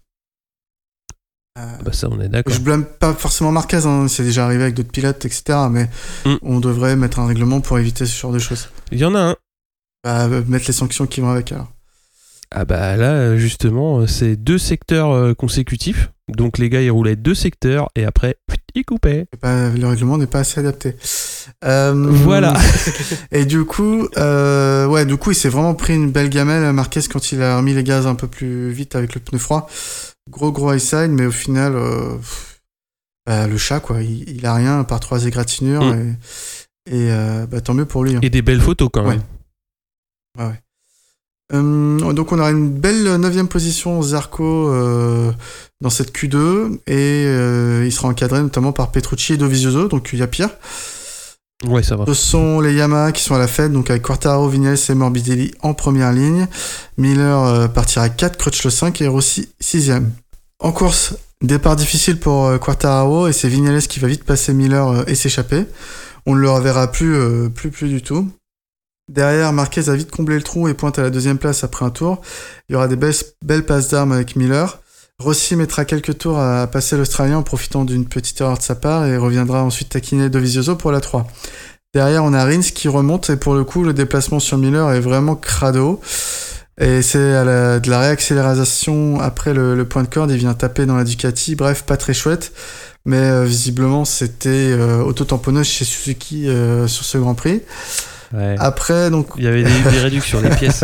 Euh, 1.57 1.61
Bah, 1.83 1.91
ça, 1.93 2.07
on 2.11 2.19
est 2.19 2.27
d'accord. 2.29 2.53
Je 2.53 2.59
blâme 2.59 2.85
pas 2.85 3.13
forcément 3.13 3.51
Marquez, 3.51 3.85
hein, 3.85 4.07
c'est 4.07 4.23
déjà 4.23 4.45
arrivé 4.45 4.63
avec 4.63 4.75
d'autres 4.75 4.91
pilotes, 4.91 5.23
etc. 5.25 5.43
Mais 5.71 5.89
Mm. 6.25 6.35
on 6.41 6.59
devrait 6.59 6.95
mettre 6.95 7.19
un 7.19 7.27
règlement 7.27 7.61
pour 7.61 7.79
éviter 7.79 8.05
ce 8.05 8.17
genre 8.19 8.31
de 8.33 8.39
choses. 8.39 8.69
Il 8.91 8.99
y 8.99 9.05
en 9.05 9.15
a 9.15 9.19
un. 9.19 9.35
Bah, 10.03 10.27
mettre 10.47 10.65
les 10.67 10.73
sanctions 10.73 11.07
qui 11.07 11.21
vont 11.21 11.29
avec 11.29 11.51
alors. 11.51 11.71
Ah 12.51 12.63
bah 12.63 12.95
là, 12.95 13.11
euh, 13.13 13.37
justement, 13.37 13.99
euh, 14.01 14.07
c'est 14.07 14.35
deux 14.35 14.59
secteurs 14.59 15.11
euh, 15.11 15.33
consécutifs. 15.33 16.11
Donc 16.29 16.57
les 16.57 16.69
gars, 16.69 16.81
ils 16.81 16.91
roulaient 16.91 17.15
deux 17.15 17.33
secteurs 17.33 17.89
et 17.95 18.05
après, 18.05 18.37
ils 18.75 18.85
coupaient. 18.85 19.25
Pas, 19.41 19.69
le 19.69 19.87
règlement 19.87 20.17
n'est 20.17 20.27
pas 20.27 20.39
assez 20.39 20.59
adapté. 20.59 20.95
Euh, 21.63 21.93
Voilà. 21.95 22.53
Et 23.31 23.45
du 23.45 23.63
coup, 23.65 24.07
euh, 24.17 24.85
ouais, 24.87 25.05
du 25.05 25.17
coup, 25.17 25.31
il 25.31 25.35
s'est 25.35 25.49
vraiment 25.49 25.73
pris 25.75 25.95
une 25.95 26.11
belle 26.11 26.29
gamelle, 26.29 26.71
Marquez, 26.73 27.01
quand 27.11 27.31
il 27.31 27.41
a 27.41 27.57
remis 27.57 27.73
les 27.73 27.83
gaz 27.83 28.05
un 28.07 28.15
peu 28.15 28.27
plus 28.27 28.69
vite 28.71 28.95
avec 28.95 29.15
le 29.15 29.21
pneu 29.21 29.39
froid. 29.39 29.67
Gros, 30.35 30.51
gros 30.51 30.73
high 30.73 30.79
side, 30.79 31.11
mais 31.11 31.25
au 31.25 31.31
final, 31.31 31.75
euh, 31.77 32.17
bah, 33.25 33.47
le 33.47 33.57
chat, 33.57 33.79
quoi, 33.79 34.01
il, 34.01 34.29
il 34.29 34.45
a 34.45 34.53
rien 34.53 34.83
par 34.83 34.99
trois 34.99 35.25
égratignures. 35.25 35.81
Mm. 35.81 36.17
Et, 36.91 36.97
et, 36.97 37.11
euh, 37.11 37.45
bah, 37.45 37.61
tant 37.61 37.73
mieux 37.73 37.85
pour 37.85 38.03
lui. 38.03 38.17
hein. 38.17 38.19
Et 38.21 38.29
des 38.29 38.41
belles 38.41 38.59
photos 38.59 38.89
quand 38.91 39.07
même. 39.07 39.21
Euh, 41.53 42.13
donc 42.13 42.31
on 42.31 42.39
a 42.39 42.49
une 42.49 42.71
belle 42.71 43.03
9 43.03 43.43
position 43.47 44.01
Zarco 44.01 44.67
dans 45.79 45.89
cette 45.91 46.11
Q2 46.13 46.79
et 46.87 47.85
il 47.85 47.91
sera 47.91 48.07
encadré 48.09 48.41
notamment 48.41 48.73
par 48.73 48.91
Petrucci 48.91 49.33
et 49.33 49.37
Dovizioso, 49.37 49.87
donc 49.87 50.09
il 50.11 50.19
y 50.19 50.23
a 50.23 50.27
pire. 50.27 50.49
Ouais, 51.65 51.83
ça 51.83 51.95
va. 51.95 52.05
Ce 52.07 52.13
sont 52.15 52.59
les 52.59 52.73
Yamaha 52.73 53.11
qui 53.11 53.23
sont 53.23 53.35
à 53.35 53.39
la 53.39 53.47
fête, 53.47 53.71
donc 53.71 53.89
avec 53.89 54.01
Quartaro, 54.01 54.49
Vignales 54.49 54.77
et 54.89 54.93
Morbidelli 54.95 55.53
en 55.61 55.73
première 55.73 56.11
ligne. 56.11 56.47
Miller 56.97 57.71
partira 57.71 58.09
4, 58.09 58.37
Crutchlow 58.37 58.71
5 58.71 59.01
et 59.01 59.07
Rossi 59.07 59.49
6ème. 59.63 60.07
En 60.59 60.71
course, 60.71 61.15
départ 61.41 61.75
difficile 61.75 62.17
pour 62.17 62.45
euh, 62.45 62.57
Quartararo 62.57 63.27
et 63.27 63.33
c'est 63.33 63.49
Vignales 63.49 63.81
qui 63.81 63.99
va 63.99 64.07
vite 64.07 64.23
passer 64.23 64.53
Miller 64.53 64.87
euh, 64.87 65.03
et 65.07 65.15
s'échapper. 65.15 65.65
On 66.25 66.33
ne 66.35 66.39
le 66.39 66.49
reverra 66.49 66.91
plus, 66.91 67.13
euh, 67.13 67.49
plus, 67.49 67.71
plus 67.71 67.89
du 67.89 68.01
tout. 68.01 68.29
Derrière, 69.11 69.53
Marquez 69.53 69.89
a 69.89 69.95
vite 69.95 70.09
comblé 70.09 70.35
le 70.37 70.41
trou 70.41 70.67
et 70.67 70.73
pointe 70.73 70.97
à 70.97 71.03
la 71.03 71.09
deuxième 71.09 71.37
place 71.37 71.63
après 71.63 71.85
un 71.85 71.91
tour. 71.91 72.21
Il 72.69 72.73
y 72.73 72.75
aura 72.75 72.87
des 72.87 72.95
belles, 72.95 73.13
belles 73.43 73.65
passes 73.65 73.89
d'armes 73.89 74.13
avec 74.13 74.35
Miller. 74.35 74.79
Rossi 75.19 75.55
mettra 75.55 75.85
quelques 75.85 76.17
tours 76.17 76.39
à 76.39 76.67
passer 76.67 76.97
l'Australien 76.97 77.37
en 77.37 77.43
profitant 77.43 77.85
d'une 77.85 78.05
petite 78.05 78.39
erreur 78.41 78.57
de 78.57 78.63
sa 78.63 78.75
part 78.75 79.05
et 79.05 79.17
reviendra 79.17 79.63
ensuite 79.63 79.89
taquiner 79.89 80.29
Dovizioso 80.29 80.75
pour 80.75 80.91
la 80.91 81.01
3. 81.01 81.27
Derrière, 81.93 82.23
on 82.23 82.33
a 82.33 82.43
Rins 82.43 82.61
qui 82.61 82.87
remonte 82.87 83.29
et 83.29 83.37
pour 83.37 83.53
le 83.53 83.63
coup, 83.63 83.83
le 83.83 83.93
déplacement 83.93 84.39
sur 84.39 84.57
Miller 84.57 84.91
est 84.91 84.99
vraiment 84.99 85.35
crado. 85.35 86.01
Et 86.79 87.01
c'est 87.01 87.33
à 87.35 87.43
la- 87.45 87.79
de 87.79 87.89
la 87.89 87.99
réaccélération 88.01 89.19
après 89.21 89.53
le, 89.53 89.75
le 89.75 89.85
point 89.87 90.03
de 90.03 90.09
corde, 90.09 90.31
il 90.31 90.37
vient 90.37 90.53
taper 90.53 90.85
dans 90.85 90.97
la 90.97 91.03
Ducati. 91.05 91.55
Bref, 91.55 91.83
pas 91.83 91.97
très 91.97 92.13
chouette. 92.13 92.51
Mais 93.05 93.17
euh, 93.17 93.43
visiblement, 93.45 94.03
c'était 94.03 94.49
euh, 94.49 95.01
auto-tamponneuse 95.03 95.67
chez 95.67 95.85
Suzuki 95.85 96.47
euh, 96.49 96.87
sur 96.87 97.05
ce 97.05 97.17
Grand 97.17 97.35
Prix. 97.35 97.61
Ouais. 98.33 98.55
Après, 98.59 99.09
donc, 99.11 99.27
Il 99.37 99.43
y 99.43 99.47
avait 99.47 99.63
des, 99.63 99.69
des 99.91 99.99
réductions, 100.01 100.41
des 100.41 100.49
pièces. 100.57 100.83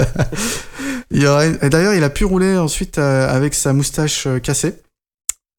il 1.10 1.22
y 1.22 1.28
aura 1.28 1.46
une- 1.48 1.58
et 1.62 1.70
D'ailleurs, 1.70 1.94
il 1.96 2.04
a 2.04 2.10
pu 2.10 2.24
rouler 2.24 2.58
ensuite 2.58 2.98
euh, 3.00 3.28
avec 3.28 3.54
sa 3.54 3.74
moustache 3.74 4.28
euh, 4.28 4.40
cassée. 4.40 4.76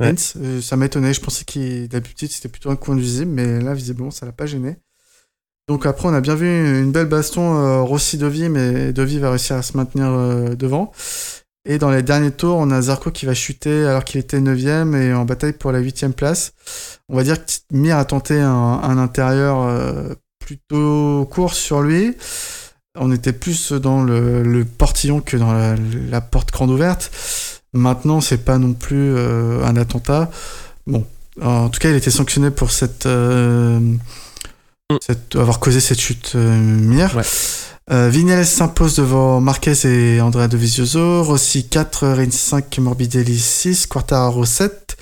Ouais. 0.00 0.10
Hence, 0.12 0.34
euh, 0.40 0.60
ça 0.62 0.76
m'étonnait. 0.76 1.12
Je 1.12 1.20
pensais 1.20 1.44
qu'il 1.44 1.88
d'habitude 1.88 2.30
c'était 2.30 2.48
plutôt 2.48 2.70
visible, 2.94 3.30
mais 3.32 3.60
là 3.60 3.74
visiblement 3.74 4.10
ça 4.10 4.24
l'a 4.24 4.32
pas 4.32 4.46
gêné. 4.46 4.76
Donc 5.68 5.86
après, 5.86 6.08
on 6.08 6.14
a 6.14 6.20
bien 6.20 6.34
vu 6.34 6.80
une 6.80 6.90
belle 6.90 7.06
baston 7.06 7.54
euh, 7.54 7.82
Rossi 7.82 8.18
Dovi, 8.18 8.48
mais 8.48 8.92
Dovi 8.92 9.18
va 9.18 9.30
réussir 9.30 9.56
à 9.56 9.62
se 9.62 9.76
maintenir 9.76 10.06
euh, 10.08 10.54
devant. 10.56 10.92
Et 11.64 11.78
dans 11.78 11.90
les 11.90 12.02
derniers 12.02 12.32
tours, 12.32 12.56
on 12.56 12.70
a 12.72 12.82
Zarco 12.82 13.12
qui 13.12 13.24
va 13.24 13.34
chuter 13.34 13.86
alors 13.86 14.04
qu'il 14.04 14.18
était 14.18 14.40
9ème 14.40 14.96
et 14.96 15.14
en 15.14 15.24
bataille 15.24 15.52
pour 15.52 15.70
la 15.70 15.80
8ème 15.80 16.12
place. 16.12 16.52
On 17.08 17.14
va 17.14 17.22
dire 17.22 17.44
que 17.44 17.52
Mir 17.70 17.96
a 17.96 18.04
tenté 18.04 18.40
un, 18.40 18.98
intérieur 18.98 19.62
euh, 19.62 20.14
plutôt 20.40 21.28
court 21.30 21.54
sur 21.54 21.82
lui. 21.82 22.16
On 22.98 23.12
était 23.12 23.32
plus 23.32 23.70
dans 23.70 24.02
le, 24.02 24.64
portillon 24.64 25.20
que 25.20 25.36
dans 25.36 25.52
la, 25.52 26.20
porte 26.20 26.50
grande 26.50 26.70
ouverte. 26.70 27.12
Maintenant, 27.72 28.20
c'est 28.20 28.44
pas 28.44 28.58
non 28.58 28.74
plus 28.74 29.16
un 29.16 29.76
attentat. 29.76 30.30
Bon, 30.88 31.06
en 31.40 31.68
tout 31.70 31.78
cas, 31.78 31.90
il 31.90 31.96
était 31.96 32.10
sanctionné 32.10 32.50
pour 32.50 32.72
cette, 32.72 33.06
cette- 35.00 35.36
avoir 35.36 35.58
causé 35.60 35.80
cette 35.80 36.00
chute 36.00 36.32
euh, 36.34 36.56
Mir. 36.58 37.14
Ouais. 37.16 37.22
Euh, 37.90 38.08
Vignales 38.08 38.46
s'impose 38.46 38.96
devant 38.96 39.40
Marquez 39.40 39.74
et 39.86 40.20
Andrea 40.20 40.48
Dovizioso. 40.48 41.22
Rossi 41.24 41.68
4, 41.68 42.06
Rins 42.08 42.30
5, 42.30 42.78
Morbidelli 42.78 43.38
6, 43.38 43.86
Quartararo 43.86 44.44
7, 44.44 44.96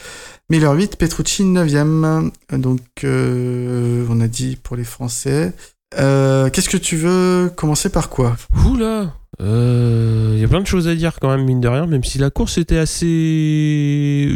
Miller 0.48 0.72
8, 0.72 0.96
Petrucci 0.96 1.44
9ème. 1.44 2.30
Donc, 2.52 2.80
euh, 3.04 4.06
on 4.08 4.20
a 4.20 4.28
dit 4.28 4.56
pour 4.56 4.76
les 4.76 4.84
Français. 4.84 5.52
Euh, 5.98 6.48
Qu'est-ce 6.50 6.68
que 6.70 6.76
tu 6.78 6.96
veux 6.96 7.50
commencer 7.54 7.90
par 7.90 8.08
quoi? 8.08 8.36
Oula 8.66 9.12
Euh, 9.42 10.32
Il 10.34 10.40
y 10.40 10.44
a 10.44 10.48
plein 10.48 10.60
de 10.60 10.66
choses 10.66 10.88
à 10.88 10.94
dire 10.94 11.18
quand 11.20 11.28
même, 11.34 11.44
mine 11.44 11.60
de 11.60 11.68
rien, 11.68 11.86
même 11.86 12.02
si 12.04 12.18
la 12.18 12.30
course 12.30 12.58
était 12.58 12.78
assez. 12.78 13.06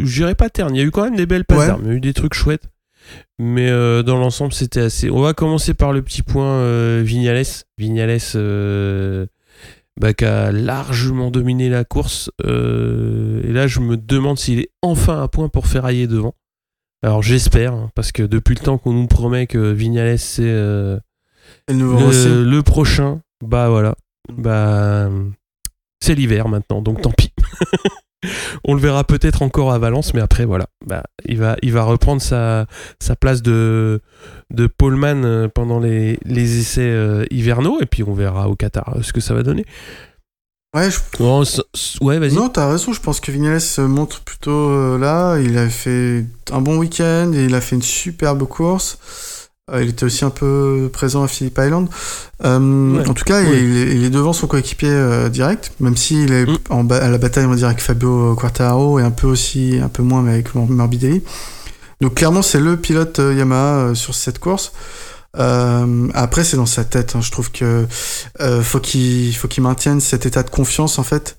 Je 0.03 0.13
dirais 0.15 0.35
pas 0.35 0.49
terne. 0.49 0.75
Il 0.75 0.79
y 0.79 0.81
a 0.81 0.85
eu 0.85 0.91
quand 0.91 1.03
même 1.03 1.15
des 1.15 1.25
belles 1.25 1.45
passes 1.45 1.59
Ouais. 1.59 1.67
d'armes, 1.67 1.81
il 1.85 1.87
y 1.89 1.91
a 1.91 1.95
eu 1.95 1.99
des 1.99 2.13
trucs 2.13 2.33
chouettes. 2.33 2.63
Mais 3.37 3.69
euh, 3.69 4.01
dans 4.01 4.17
l'ensemble, 4.17 4.53
c'était 4.53 4.81
assez. 4.81 5.09
On 5.09 5.21
va 5.21 5.33
commencer 5.33 5.73
par 5.73 5.91
le 5.91 6.01
petit 6.01 6.21
point 6.21 6.59
euh, 6.59 7.01
Vignales. 7.03 7.43
Vignales 7.77 8.19
euh, 8.35 9.25
bah, 9.99 10.13
qui 10.13 10.25
a 10.25 10.51
largement 10.51 11.31
dominé 11.31 11.69
la 11.69 11.83
course. 11.83 12.31
Et 12.43 13.51
là, 13.51 13.67
je 13.67 13.79
me 13.81 13.97
demande 13.97 14.39
s'il 14.39 14.59
est 14.59 14.71
enfin 14.81 15.21
à 15.21 15.27
point 15.27 15.49
pour 15.49 15.67
ferrailler 15.67 16.07
devant. 16.07 16.35
Alors 17.03 17.21
j'espère, 17.21 17.73
hein, 17.73 17.91
parce 17.93 18.11
que 18.11 18.23
depuis 18.23 18.55
le 18.55 18.61
temps 18.61 18.77
qu'on 18.79 18.93
nous 18.93 19.05
promet 19.05 19.45
que 19.45 19.71
Vignales 19.71 20.17
c'est 20.17 20.41
le, 20.41 20.99
le 21.67 22.61
prochain, 22.63 23.21
bah 23.43 23.69
voilà. 23.69 23.95
Bah, 24.31 25.09
c'est 25.99 26.15
l'hiver 26.15 26.47
maintenant, 26.47 26.81
donc 26.81 27.01
tant 27.01 27.11
pis. 27.11 27.31
On 28.63 28.73
le 28.73 28.79
verra 28.79 29.03
peut-être 29.03 29.41
encore 29.41 29.71
à 29.71 29.79
Valence, 29.79 30.13
mais 30.13 30.21
après, 30.21 30.45
voilà. 30.45 30.67
Bah, 30.85 31.03
il, 31.25 31.37
va, 31.37 31.55
il 31.61 31.71
va 31.71 31.83
reprendre 31.83 32.21
sa, 32.21 32.65
sa 32.99 33.15
place 33.15 33.41
de, 33.41 34.01
de 34.51 34.67
poleman 34.67 35.23
euh, 35.25 35.47
pendant 35.47 35.79
les, 35.79 36.19
les 36.25 36.59
essais 36.59 36.81
euh, 36.81 37.25
hivernaux, 37.31 37.79
et 37.81 37.85
puis 37.85 38.03
on 38.03 38.13
verra 38.13 38.49
au 38.49 38.55
Qatar 38.55 38.95
euh, 38.97 39.01
ce 39.01 39.13
que 39.13 39.21
ça 39.21 39.33
va 39.33 39.43
donner. 39.43 39.65
Ouais, 40.75 40.91
je- 40.91 40.99
Oh, 41.21 41.43
ouais, 42.01 42.19
vas-y. 42.19 42.33
Non, 42.33 42.49
t'as 42.49 42.69
raison, 42.69 42.91
je 42.91 42.99
pense 42.99 43.21
que 43.21 43.31
Vignales 43.31 43.61
se 43.61 43.79
montre 43.79 44.19
plutôt 44.21 44.51
euh, 44.71 44.97
là. 44.97 45.39
Il 45.39 45.57
a 45.57 45.69
fait 45.69 46.25
un 46.51 46.59
bon 46.59 46.77
week-end 46.77 47.31
et 47.33 47.45
il 47.45 47.55
a 47.55 47.61
fait 47.61 47.77
une 47.77 47.81
superbe 47.81 48.43
course. 48.45 48.97
Euh, 49.73 49.81
il 49.83 49.89
était 49.89 50.05
aussi 50.05 50.23
un 50.23 50.29
peu 50.29 50.91
présent 50.93 51.23
à 51.23 51.27
Phillip 51.27 51.57
Island. 51.57 51.87
Euh, 52.43 52.99
Ouais. 52.99 53.07
En 53.09 53.13
tout 53.15 53.23
cas, 53.23 53.41
il, 53.41 53.77
est, 53.77 53.95
il 53.95 54.03
est 54.03 54.11
devant 54.11 54.31
son 54.31 54.45
coéquipier 54.45 54.89
euh, 54.91 55.27
direct, 55.29 55.71
même 55.79 55.97
s'il 55.97 56.31
est 56.33 56.45
Mm. 56.45 56.57
en 56.69 56.87
à 56.91 57.09
la 57.09 57.17
bataille, 57.17 57.45
on 57.45 57.49
va 57.49 57.55
dire, 57.55 57.65
avec 57.67 57.81
Fabio 57.81 58.35
Quartararo 58.35 58.99
et 58.99 59.03
un 59.03 59.09
peu 59.09 59.25
aussi, 59.25 59.79
un 59.81 59.87
peu 59.89 60.03
moins, 60.03 60.21
mais 60.21 60.33
avec 60.33 60.53
Mor- 60.53 60.69
Morbidelli. 60.69 61.23
Donc 61.99 62.13
clairement, 62.15 62.43
c'est 62.43 62.59
le 62.59 62.77
pilote 62.77 63.17
euh, 63.17 63.33
Yamaha 63.33 63.95
sur 63.95 64.13
cette 64.13 64.37
course. 64.37 64.71
Euh, 65.37 66.09
après, 66.13 66.43
c'est 66.43 66.57
dans 66.57 66.67
sa 66.67 66.83
tête. 66.83 67.13
hein. 67.15 67.21
Je 67.21 67.31
trouve 67.31 67.51
que 67.51 67.87
euh, 68.41 68.61
faut 68.61 68.79
qu'il 68.79 69.35
faut 69.35 69.47
qu'il 69.47 69.63
maintienne 69.63 69.99
cet 69.99 70.27
état 70.27 70.43
de 70.43 70.49
confiance 70.51 70.99
en 70.99 71.03
fait 71.03 71.37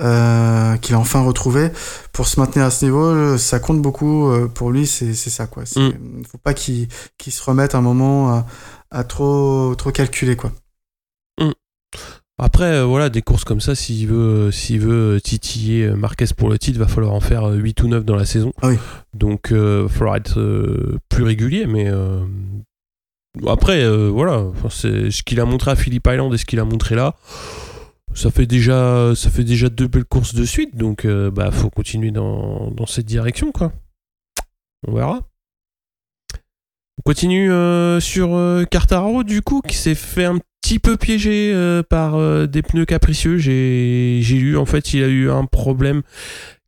euh, 0.00 0.76
qu'il 0.76 0.94
a 0.94 0.98
enfin 0.98 1.22
retrouvé 1.22 1.70
pour 2.12 2.28
se 2.28 2.38
maintenir 2.40 2.64
à 2.66 2.70
ce 2.70 2.84
niveau. 2.84 3.04
euh, 3.04 3.38
Ça 3.38 3.58
compte 3.60 3.80
beaucoup 3.80 4.28
euh, 4.30 4.46
pour 4.48 4.70
lui. 4.70 4.86
C'est 4.86 5.14
ça 5.14 5.46
quoi. 5.46 5.64
C'est- 5.66 5.80
Faut 6.30 6.38
pas 6.38 6.54
qu'il 6.54 6.88
se 7.28 7.42
remette 7.42 7.74
un 7.74 7.80
moment 7.80 8.30
à, 8.30 8.46
à 8.90 9.04
trop 9.04 9.74
trop 9.76 9.90
calculer 9.92 10.36
quoi. 10.36 10.52
Après, 12.38 12.64
euh, 12.74 12.84
voilà, 12.84 13.08
des 13.08 13.22
courses 13.22 13.44
comme 13.44 13.62
ça, 13.62 13.74
s'il 13.74 14.08
veut, 14.08 14.50
s'il 14.52 14.80
veut 14.80 15.22
titiller 15.24 15.84
euh, 15.84 15.96
Marquez 15.96 16.26
pour 16.36 16.50
le 16.50 16.58
titre, 16.58 16.78
va 16.78 16.86
falloir 16.86 17.14
en 17.14 17.20
faire 17.20 17.44
euh, 17.48 17.54
8 17.54 17.82
ou 17.82 17.88
9 17.88 18.04
dans 18.04 18.14
la 18.14 18.26
saison. 18.26 18.52
Ah 18.60 18.68
oui. 18.68 18.76
Donc, 19.14 19.46
il 19.52 19.56
va 19.56 19.88
falloir 19.88 20.16
être 20.16 20.38
euh, 20.38 20.98
plus 21.08 21.24
régulier, 21.24 21.66
mais 21.66 21.88
euh, 21.88 22.20
après, 23.46 23.82
euh, 23.82 24.10
voilà, 24.10 24.42
c'est 24.68 25.10
ce 25.10 25.22
qu'il 25.22 25.40
a 25.40 25.46
montré 25.46 25.70
à 25.70 25.76
Phillip 25.76 26.06
Island 26.06 26.34
et 26.34 26.36
ce 26.36 26.44
qu'il 26.44 26.60
a 26.60 26.64
montré 26.66 26.94
là. 26.94 27.14
Ça 28.16 28.30
fait 28.30 28.46
déjà, 28.46 29.12
deux 29.68 29.88
belles 29.88 30.06
courses 30.06 30.34
de 30.34 30.46
suite, 30.46 30.74
donc 30.74 31.04
euh, 31.04 31.30
bah 31.30 31.50
faut 31.50 31.68
continuer 31.68 32.10
dans, 32.10 32.72
cette 32.86 33.04
direction, 33.04 33.52
quoi. 33.52 33.72
On 34.88 34.94
verra. 34.94 35.20
On 36.98 37.02
continue 37.04 37.52
euh, 37.52 38.00
sur 38.00 38.34
euh, 38.34 38.64
Quartararo, 38.64 39.22
du 39.22 39.42
coup, 39.42 39.60
qui 39.60 39.76
s'est 39.76 39.94
fait 39.94 40.24
un 40.24 40.38
petit 40.62 40.78
peu 40.78 40.96
piégé 40.96 41.52
par 41.90 42.18
des 42.48 42.62
pneus 42.62 42.86
capricieux. 42.86 43.36
J'ai 43.36 44.22
lu, 44.22 44.56
en 44.56 44.64
fait, 44.64 44.94
il 44.94 45.04
a 45.04 45.08
eu 45.08 45.30
un 45.30 45.44
problème 45.44 46.00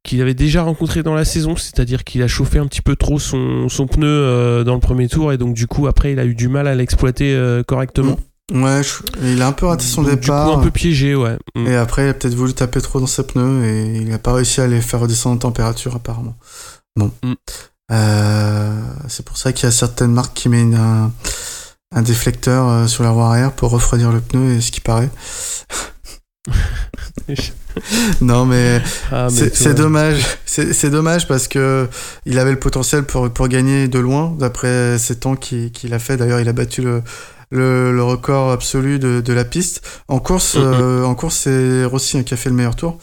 qu'il 0.02 0.20
avait 0.20 0.34
déjà 0.34 0.62
rencontré 0.62 1.02
dans 1.02 1.14
la 1.14 1.24
saison, 1.24 1.56
c'est-à-dire 1.56 2.04
qu'il 2.04 2.22
a 2.22 2.28
chauffé 2.28 2.58
un 2.58 2.66
petit 2.66 2.82
peu 2.82 2.94
trop 2.94 3.18
son, 3.18 3.70
son 3.70 3.86
pneu 3.86 4.64
dans 4.64 4.74
le 4.74 4.80
premier 4.80 5.08
tour, 5.08 5.32
et 5.32 5.38
donc 5.38 5.54
du 5.54 5.66
coup, 5.66 5.86
après, 5.86 6.12
il 6.12 6.18
a 6.18 6.26
eu 6.26 6.34
du 6.34 6.48
mal 6.48 6.68
à 6.68 6.74
l'exploiter 6.74 7.62
correctement. 7.66 8.18
Ouais, 8.52 8.82
je- 8.82 9.02
il 9.26 9.42
a 9.42 9.46
un 9.46 9.52
peu 9.52 9.66
raté 9.66 9.84
son 9.84 10.02
Donc, 10.02 10.18
départ. 10.20 10.46
Du 10.48 10.54
coup, 10.54 10.60
un 10.60 10.64
peu 10.64 10.70
piégé, 10.70 11.14
ouais. 11.14 11.36
Mm. 11.54 11.66
Et 11.66 11.76
après, 11.76 12.06
il 12.06 12.08
a 12.08 12.14
peut-être 12.14 12.34
voulu 12.34 12.54
taper 12.54 12.80
trop 12.80 12.98
dans 13.00 13.06
ses 13.06 13.22
pneus 13.24 13.64
et 13.64 13.96
il 13.98 14.08
n'a 14.08 14.18
pas 14.18 14.32
réussi 14.32 14.60
à 14.60 14.66
les 14.66 14.80
faire 14.80 15.00
redescendre 15.00 15.36
en 15.36 15.38
température 15.38 15.94
apparemment. 15.96 16.34
Bon. 16.96 17.12
Mm. 17.22 17.32
Euh, 17.92 18.80
c'est 19.08 19.24
pour 19.24 19.36
ça 19.38 19.52
qu'il 19.52 19.64
y 19.64 19.68
a 19.68 19.70
certaines 19.72 20.12
marques 20.12 20.34
qui 20.34 20.48
mettent 20.48 20.74
un, 20.74 21.10
un 21.94 22.02
déflecteur 22.02 22.68
euh, 22.68 22.86
sur 22.86 23.02
la 23.04 23.10
roue 23.10 23.20
arrière 23.22 23.52
pour 23.52 23.70
refroidir 23.70 24.12
le 24.12 24.20
pneu 24.20 24.54
et 24.56 24.60
ce 24.60 24.70
qui 24.72 24.80
paraît. 24.80 25.10
non 28.20 28.44
mais 28.46 28.82
Ah, 29.12 29.28
mais 29.30 29.50
c'est 29.52 29.74
dommage. 29.74 30.22
C'est 30.46 30.90
dommage 30.90 31.28
parce 31.28 31.48
que 31.48 31.88
il 32.26 32.38
avait 32.38 32.50
le 32.52 32.58
potentiel 32.58 33.04
pour, 33.04 33.30
pour 33.30 33.48
gagner 33.48 33.88
de 33.88 33.98
loin 33.98 34.34
d'après 34.38 34.98
ces 34.98 35.16
temps 35.16 35.36
qu'il 35.36 35.70
qu'il 35.70 35.92
a 35.94 35.98
fait. 35.98 36.16
D'ailleurs, 36.16 36.40
il 36.40 36.48
a 36.48 36.52
battu 36.52 36.82
le, 36.82 37.02
le, 37.50 37.92
le 37.92 38.02
record 38.02 38.50
absolu 38.50 38.98
de, 38.98 39.20
de 39.20 39.32
la 39.32 39.44
piste. 39.44 39.82
En 40.08 40.18
course, 40.20 40.54
Mhm. 40.56 40.62
euh, 40.64 41.04
en 41.04 41.14
course 41.14 41.36
c'est 41.44 41.84
Rossi 41.84 42.24
qui 42.24 42.34
a 42.34 42.36
fait 42.36 42.50
le 42.50 42.56
meilleur 42.56 42.76
tour. 42.76 42.98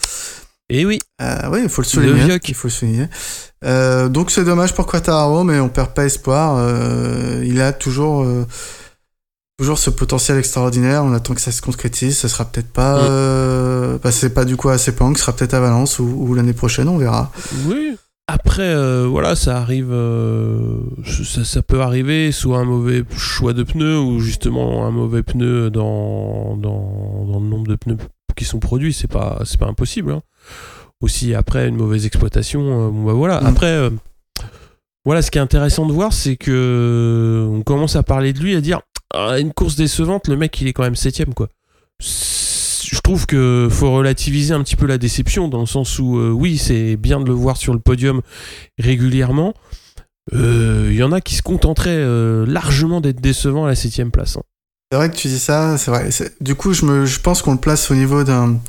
Et 0.69 0.85
oui, 0.85 0.99
Euh, 1.21 1.49
oui, 1.51 1.59
il 1.63 1.69
faut 1.69 1.81
le 1.83 1.85
Le 1.85 1.89
souligner. 2.17 2.39
Il 2.47 2.55
faut 2.55 2.67
le 2.67 2.71
souligner. 2.73 3.07
Euh, 3.63 4.09
donc 4.09 4.31
c'est 4.31 4.43
dommage 4.43 4.73
pour 4.73 4.87
Quattararo, 4.87 5.43
mais 5.43 5.59
on 5.59 5.69
perd 5.69 5.93
pas 5.93 6.05
espoir. 6.05 6.55
Euh, 6.57 7.43
il 7.45 7.61
a 7.61 7.71
toujours, 7.71 8.25
toujours 9.59 9.77
ce 9.77 9.89
potentiel 9.91 10.37
extraordinaire. 10.39 11.03
On 11.03 11.13
attend 11.13 11.33
que 11.35 11.41
ça 11.41 11.51
se 11.51 11.61
concrétise. 11.61 12.17
Ça 12.17 12.29
sera 12.29 12.45
peut-être 12.45 12.71
pas, 12.73 12.95
Mm. 12.95 13.07
euh, 13.09 13.97
bah, 14.03 14.11
c'est 14.11 14.31
pas 14.31 14.43
du 14.43 14.57
coup 14.57 14.69
à 14.69 14.77
Sepang, 14.79 15.13
ce 15.13 15.21
sera 15.21 15.33
peut-être 15.33 15.53
à 15.53 15.59
Valence 15.59 15.99
ou, 15.99 16.03
ou 16.05 16.33
l'année 16.33 16.53
prochaine, 16.53 16.87
on 16.89 16.97
verra. 16.97 17.31
oui. 17.67 17.95
Après, 18.27 18.63
euh, 18.73 19.05
voilà, 19.07 19.35
ça 19.35 19.57
arrive, 19.59 19.91
euh, 19.91 20.79
ça, 21.05 21.43
ça 21.45 21.61
peut 21.61 21.81
arriver, 21.81 22.31
soit 22.31 22.57
un 22.57 22.63
mauvais 22.65 23.03
choix 23.15 23.53
de 23.53 23.61
pneus 23.61 23.99
ou 23.99 24.19
justement 24.19 24.85
un 24.87 24.91
mauvais 24.91 25.21
pneu 25.21 25.69
dans, 25.69 26.57
dans, 26.57 27.25
dans 27.27 27.39
le 27.39 27.45
nombre 27.45 27.67
de 27.67 27.75
pneus 27.75 27.97
qui 28.35 28.43
sont 28.45 28.59
produits, 28.59 28.93
c'est 28.93 29.07
pas, 29.07 29.41
c'est 29.45 29.59
pas 29.59 29.67
impossible. 29.67 30.11
hein. 30.11 30.21
Aussi, 31.01 31.35
après, 31.35 31.67
une 31.69 31.75
mauvaise 31.75 32.05
exploitation, 32.07 32.87
euh, 32.87 32.89
bon, 32.89 33.03
bah 33.05 33.13
voilà. 33.13 33.41
Mm. 33.41 33.45
Après, 33.45 33.91
voilà, 35.05 35.21
ce 35.21 35.29
qui 35.29 35.37
est 35.37 35.41
intéressant 35.41 35.85
de 35.85 35.93
voir, 35.93 36.11
c'est 36.11 36.35
que 36.35 37.47
on 37.51 37.61
commence 37.61 37.95
à 37.95 38.01
parler 38.01 38.33
de 38.33 38.39
lui, 38.39 38.55
à 38.55 38.61
dire 38.61 38.81
Ah, 39.13 39.39
une 39.39 39.53
course 39.53 39.75
décevante, 39.75 40.27
le 40.27 40.35
mec, 40.35 40.59
il 40.61 40.67
est 40.67 40.73
quand 40.73 40.81
même 40.83 40.95
septième, 40.95 41.35
quoi. 41.35 41.47
C'est- 41.99 42.44
Je 42.91 42.99
trouve 42.99 43.25
que 43.25 43.67
faut 43.69 43.91
relativiser 43.91 44.53
un 44.53 44.61
petit 44.63 44.75
peu 44.75 44.85
la 44.85 44.97
déception 44.97 45.47
dans 45.47 45.59
le 45.59 45.65
sens 45.65 45.99
où 45.99 46.17
euh, 46.17 46.29
oui 46.29 46.57
c'est 46.57 46.95
bien 46.97 47.19
de 47.19 47.25
le 47.25 47.33
voir 47.33 47.57
sur 47.57 47.73
le 47.73 47.79
podium 47.79 48.21
régulièrement. 48.77 49.53
Euh, 50.33 50.87
Il 50.91 50.95
y 50.95 51.03
en 51.03 51.11
a 51.11 51.21
qui 51.21 51.35
se 51.35 51.41
contenteraient 51.41 51.89
euh, 51.91 52.45
largement 52.47 53.01
d'être 53.01 53.21
décevants 53.21 53.65
à 53.65 53.67
la 53.69 53.75
septième 53.75 54.11
place. 54.11 54.37
hein. 54.37 54.41
C'est 54.91 54.97
vrai 54.97 55.09
que 55.09 55.15
tu 55.15 55.27
dis 55.27 55.39
ça, 55.39 55.77
c'est 55.77 55.91
vrai. 55.91 56.09
Du 56.41 56.55
coup, 56.55 56.73
je, 56.73 56.85
me, 56.85 57.05
je 57.05 57.19
pense 57.19 57.41
qu'on 57.41 57.53
le 57.53 57.59
place 57.59 57.89
au 57.91 57.95
niveau 57.95 58.23
d'un 58.23 58.59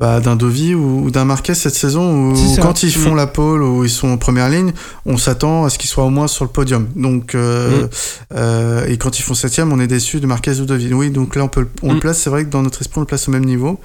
bah, 0.00 0.18
d'un 0.20 0.34
Dovi 0.34 0.74
ou, 0.74 1.04
ou 1.04 1.10
d'un 1.10 1.24
Marquez 1.26 1.54
cette 1.54 1.74
saison 1.74 2.30
où 2.32 2.56
quand 2.62 2.82
ils 2.82 2.92
font 2.92 3.12
Mm. 3.12 3.16
la 3.16 3.26
pole 3.26 3.62
ou 3.62 3.84
ils 3.84 3.90
sont 3.90 4.08
en 4.08 4.16
première 4.16 4.48
ligne, 4.48 4.72
on 5.06 5.16
s'attend 5.18 5.64
à 5.66 5.70
ce 5.70 5.78
qu'ils 5.78 5.90
soient 5.90 6.04
au 6.04 6.10
moins 6.10 6.26
sur 6.26 6.44
le 6.44 6.50
podium. 6.50 6.88
Donc, 6.96 7.34
euh, 7.34 7.84
Mm. 7.84 7.88
euh, 8.34 8.86
et 8.86 8.96
quand 8.96 9.18
ils 9.18 9.22
font 9.22 9.34
septième, 9.34 9.72
on 9.72 9.78
est 9.78 9.86
déçu 9.86 10.18
de 10.20 10.26
Marquez 10.26 10.58
ou 10.60 10.64
Dovi. 10.64 10.92
Oui, 10.94 11.10
donc 11.10 11.36
là, 11.36 11.44
on, 11.44 11.48
peut, 11.48 11.60
le- 11.60 11.70
on 11.82 11.90
Mm. 11.90 11.94
le 11.94 12.00
place. 12.00 12.18
C'est 12.18 12.30
vrai 12.30 12.44
que 12.44 12.50
dans 12.50 12.62
notre 12.62 12.80
esprit, 12.80 12.98
on 12.98 13.00
le 13.02 13.06
place 13.06 13.28
au 13.28 13.30
même 13.32 13.44
niveau. 13.44 13.78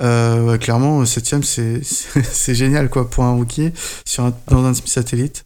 Euh, 0.00 0.56
clairement, 0.56 1.04
septième, 1.04 1.42
c'est 1.42 2.54
génial 2.54 2.88
quoi 2.88 3.10
pour 3.10 3.24
un 3.24 3.32
rookie 3.34 3.70
sur 4.06 4.24
un, 4.24 4.32
dans 4.48 4.64
un 4.64 4.72
satellite. 4.72 5.44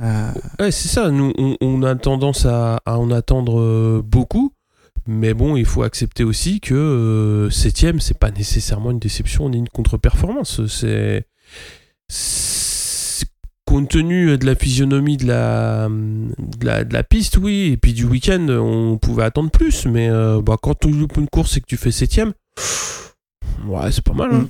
Euh, 0.00 0.30
Ouais, 0.60 0.70
c'est 0.70 0.88
ça. 0.88 1.10
Nous, 1.10 1.32
on, 1.38 1.56
on 1.60 1.82
a 1.82 1.94
tendance 1.96 2.46
à, 2.46 2.78
à 2.86 2.98
en 2.98 3.10
attendre 3.10 3.58
euh, 3.58 4.02
beaucoup. 4.04 4.52
Mais 5.06 5.34
bon, 5.34 5.56
il 5.56 5.64
faut 5.64 5.82
accepter 5.82 6.24
aussi 6.24 6.60
que 6.60 6.74
euh, 6.74 7.50
septième, 7.50 8.00
c'est 8.00 8.18
pas 8.18 8.30
nécessairement 8.30 8.90
une 8.90 8.98
déception 8.98 9.48
ni 9.48 9.58
une 9.58 9.68
contre-performance. 9.68 10.66
C'est. 10.66 11.26
Compte 13.66 13.88
tenu 13.90 14.36
de 14.36 14.46
la 14.46 14.56
physionomie 14.56 15.16
de 15.16 15.26
la, 15.28 15.88
de 15.88 16.66
la, 16.66 16.82
de 16.82 16.92
la 16.92 17.04
piste, 17.04 17.36
oui, 17.36 17.70
et 17.72 17.76
puis 17.76 17.92
du 17.92 18.04
week-end, 18.04 18.44
on 18.48 18.98
pouvait 18.98 19.22
attendre 19.22 19.50
plus. 19.50 19.86
Mais 19.86 20.08
euh, 20.10 20.42
bah, 20.42 20.56
quand 20.60 20.76
tu 20.80 20.90
loupes 20.90 21.16
une 21.18 21.28
course 21.28 21.56
et 21.56 21.60
que 21.60 21.66
tu 21.66 21.76
fais 21.76 21.92
septième, 21.92 22.32
ouais, 23.66 23.92
c'est 23.92 24.02
pas 24.02 24.12
mal. 24.12 24.34
hein. 24.34 24.48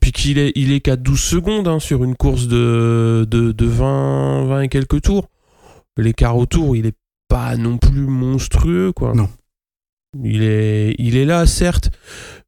Puis 0.00 0.12
qu'il 0.12 0.38
est, 0.38 0.52
il 0.54 0.72
est 0.72 0.80
qu'à 0.80 0.96
12 0.96 1.20
secondes 1.20 1.68
hein, 1.68 1.78
sur 1.78 2.04
une 2.04 2.16
course 2.16 2.48
de, 2.48 3.26
de, 3.30 3.52
de 3.52 3.66
20, 3.66 4.46
20 4.46 4.60
et 4.62 4.68
quelques 4.68 5.02
tours. 5.02 5.28
L'écart 5.98 6.38
au 6.38 6.46
tour, 6.46 6.74
il 6.74 6.86
est 6.86 6.96
pas 7.28 7.58
non 7.58 7.76
plus 7.76 8.06
monstrueux, 8.06 8.92
quoi. 8.92 9.12
Non. 9.14 9.28
Il 10.22 10.42
est, 10.42 10.94
il 10.98 11.16
est 11.16 11.24
là, 11.24 11.46
certes, 11.46 11.90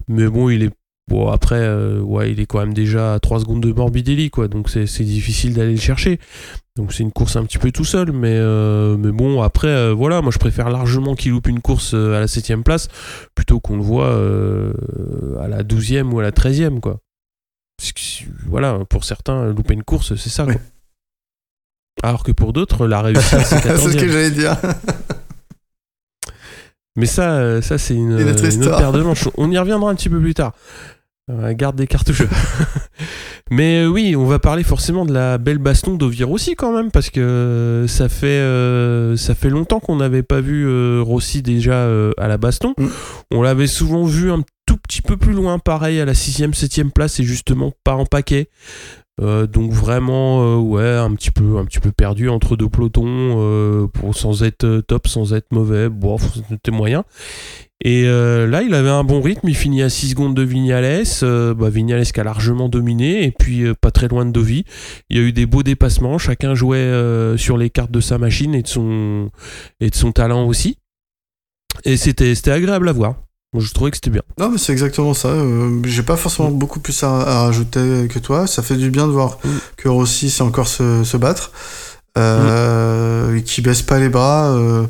mais 0.09 0.29
bon, 0.29 0.51
il 0.51 0.63
est. 0.65 0.71
Bon, 1.09 1.31
après, 1.31 1.61
euh, 1.61 2.01
ouais, 2.01 2.33
il 2.33 2.41
est 2.41 2.47
quand 2.47 2.59
même 2.59 2.75
déjà 2.75 3.15
à 3.15 3.21
3 3.21 3.39
secondes 3.41 3.63
de 3.63 3.73
Morbidelli, 3.73 4.29
quoi. 4.29 4.49
Donc 4.49 4.69
c'est 4.69 5.05
difficile 5.05 5.55
d'aller 5.55 5.75
le 5.75 5.81
chercher. 5.81 6.19
Donc 6.75 6.93
c'est 6.93 7.05
une 7.05 7.13
course 7.13 7.37
un 7.37 7.45
petit 7.45 7.59
peu 7.59 7.71
tout 7.71 7.85
seul, 7.85 8.11
mais, 8.11 8.35
euh, 8.35 8.97
mais 8.97 9.13
bon, 9.13 9.41
après, 9.41 9.69
euh, 9.69 9.95
voilà, 9.95 10.21
moi 10.21 10.33
je 10.33 10.39
préfère 10.39 10.69
largement 10.69 11.15
qu'il 11.15 11.31
loupe 11.31 11.47
une 11.47 11.61
course 11.61 11.95
à 11.95 12.19
la 12.21 12.27
7ème 12.27 12.65
place 12.65 12.89
plutôt 13.37 13.61
qu'on 13.61 13.77
le 13.77 13.83
voit 13.83 14.13
à 15.41 15.47
la 15.47 15.63
12e 15.63 16.11
ou 16.11 16.19
à 16.19 16.23
la 16.23 16.33
13e, 16.33 16.81
quoi. 16.81 16.99
Que, 17.79 18.25
voilà, 18.49 18.81
pour 18.89 19.05
certains, 19.05 19.53
louper 19.53 19.75
une 19.75 19.85
course, 19.85 20.17
c'est 20.17 20.29
ça, 20.29 20.45
Oui. 20.45 20.55
Alors 22.03 22.25
que 22.25 22.33
pour 22.33 22.53
d'autres, 22.53 22.87
la 22.87 23.01
réussite, 23.01 23.39
c'est 23.45 23.61
c'est 23.63 23.77
ce 23.77 23.89
14e. 23.89 24.01
que 24.01 24.09
j'allais 24.09 24.31
dire. 24.31 24.57
Mais 26.97 27.07
ça, 27.07 27.37
euh, 27.37 27.61
ça 27.61 27.79
c'est 27.79 27.95
une, 27.95 28.13
Une 28.13 28.15
autre 28.15 28.23
une 28.23 28.31
autre 28.31 28.45
histoire. 28.47 28.79
paire 28.79 28.93
de 28.93 29.03
manches. 29.03 29.29
On 29.37 29.51
y 29.51 29.59
reviendra 29.59 29.91
un 29.91 29.95
petit 29.95 30.09
peu 30.09 30.21
plus 30.21 30.35
tard. 30.35 30.53
Euh, 31.31 31.53
garde 31.55 31.77
des 31.77 31.87
cartouches. 31.87 32.23
Mais 33.51 33.83
euh, 33.83 33.87
oui, 33.87 34.17
on 34.17 34.25
va 34.25 34.39
parler 34.39 34.65
forcément 34.65 35.05
de 35.05 35.13
la 35.13 35.39
belle 35.39 35.59
baston 35.59 35.95
d'Ovir 35.95 36.31
aussi 36.31 36.57
quand 36.57 36.73
même, 36.73 36.91
parce 36.91 37.11
que 37.11 37.85
ça 37.89 38.09
fait, 38.09 38.27
euh, 38.27 39.17
ça 39.17 39.35
fait 39.35 39.51
longtemps 39.51 39.79
qu'on 39.79 39.97
n'avait 39.97 40.23
pas 40.25 40.41
vu 40.41 40.67
euh, 40.67 41.01
Rossi 41.05 41.43
déjà 41.43 41.75
euh, 41.75 42.13
à 42.19 42.27
la 42.27 42.39
baston. 42.39 42.75
Mm. 42.79 42.87
On 43.33 43.43
l'avait 43.43 43.67
souvent 43.69 44.05
vu 44.05 44.33
un 44.33 44.43
tout 44.67 44.77
petit 44.77 45.03
peu 45.03 45.17
plus 45.17 45.33
loin, 45.33 45.59
pareil 45.61 46.01
à 46.01 46.05
la 46.05 46.13
6ème, 46.13 46.55
7ème 46.55 46.91
place, 46.91 47.21
et 47.21 47.25
justement 47.25 47.73
pas 47.85 47.95
en 47.95 48.05
paquet. 48.05 48.49
Euh, 49.21 49.47
donc 49.47 49.73
vraiment, 49.73 50.59
ouais, 50.61 50.97
un 50.97 51.15
petit 51.15 51.31
peu, 51.31 51.59
un 51.59 51.65
petit 51.65 51.81
peu 51.81 51.93
perdu 51.93 52.29
entre 52.29 52.57
deux 52.57 52.69
pelotons, 52.69 53.89
pour, 53.93 54.17
sans 54.17 54.43
être 54.43 54.81
top, 54.81 55.09
sans 55.09 55.35
être 55.35 55.53
mauvais. 55.53 55.89
Bon, 55.89 56.19
c'était 56.49 56.71
moyen. 56.71 57.05
Et 57.85 58.05
là, 58.05 58.63
il 58.63 58.75
avait 58.75 58.91
un 58.91 59.05
bon 59.05 59.21
rythme. 59.21 59.49
Il 59.49 59.57
finit 59.57 59.83
à 59.83 59.89
6 59.89 60.11
secondes 60.11 60.35
de 60.35 60.43
Vignales. 60.43 61.05
Bah, 61.23 61.69
Vignales 61.71 62.07
qui 62.07 62.21
a 62.21 62.25
largement 62.25 62.69
dominé. 62.69 63.25
Et 63.25 63.31
puis, 63.31 63.65
pas 63.81 63.91
très 63.91 64.09
loin 64.09 64.25
de 64.25 64.31
Dovi. 64.31 64.65
Il 65.11 65.17
y 65.17 65.21
a 65.21 65.23
eu 65.23 65.33
des 65.33 65.47
beaux 65.47 65.63
dépassements. 65.63 66.19
Chacun 66.19 66.55
jouait 66.55 66.91
sur 67.37 67.57
les 67.57 67.71
cartes 67.71 67.93
de 67.93 68.01
sa 68.01 68.19
machine 68.19 68.55
et 68.55 68.63
de 68.63 68.69
son 68.69 70.13
talent 70.15 70.47
aussi. 70.47 70.79
Et 71.85 71.97
c'était 71.97 72.51
agréable 72.51 72.89
à 72.89 72.93
voir. 72.93 73.17
Je 73.61 73.73
trouvais 73.73 73.91
que 73.91 73.97
c'était 73.97 74.11
bien. 74.11 74.23
Non, 74.39 74.51
mais 74.51 74.59
c'est 74.59 74.73
exactement 74.73 75.15
ça. 75.15 75.29
Euh, 75.29 75.81
j'ai 75.85 76.03
pas 76.03 76.17
forcément 76.17 76.51
mm. 76.51 76.59
beaucoup 76.59 76.81
plus 76.81 77.03
à, 77.03 77.43
rajouter 77.45 78.09
que 78.09 78.19
toi. 78.19 78.47
Ça 78.47 78.63
fait 78.63 78.77
du 78.77 78.91
bien 78.91 79.07
de 79.07 79.13
voir 79.13 79.39
mm. 79.45 79.49
que 79.77 79.89
Rossi 79.89 80.31
sait 80.31 80.43
encore 80.43 80.69
se, 80.69 81.17
battre. 81.17 81.53
Euh, 82.19 83.33
mm. 83.33 83.43
Qui 83.43 83.63
baisse 83.63 83.83
pas 83.83 83.99
les 83.99 84.09
bras. 84.09 84.51
Euh, 84.51 84.87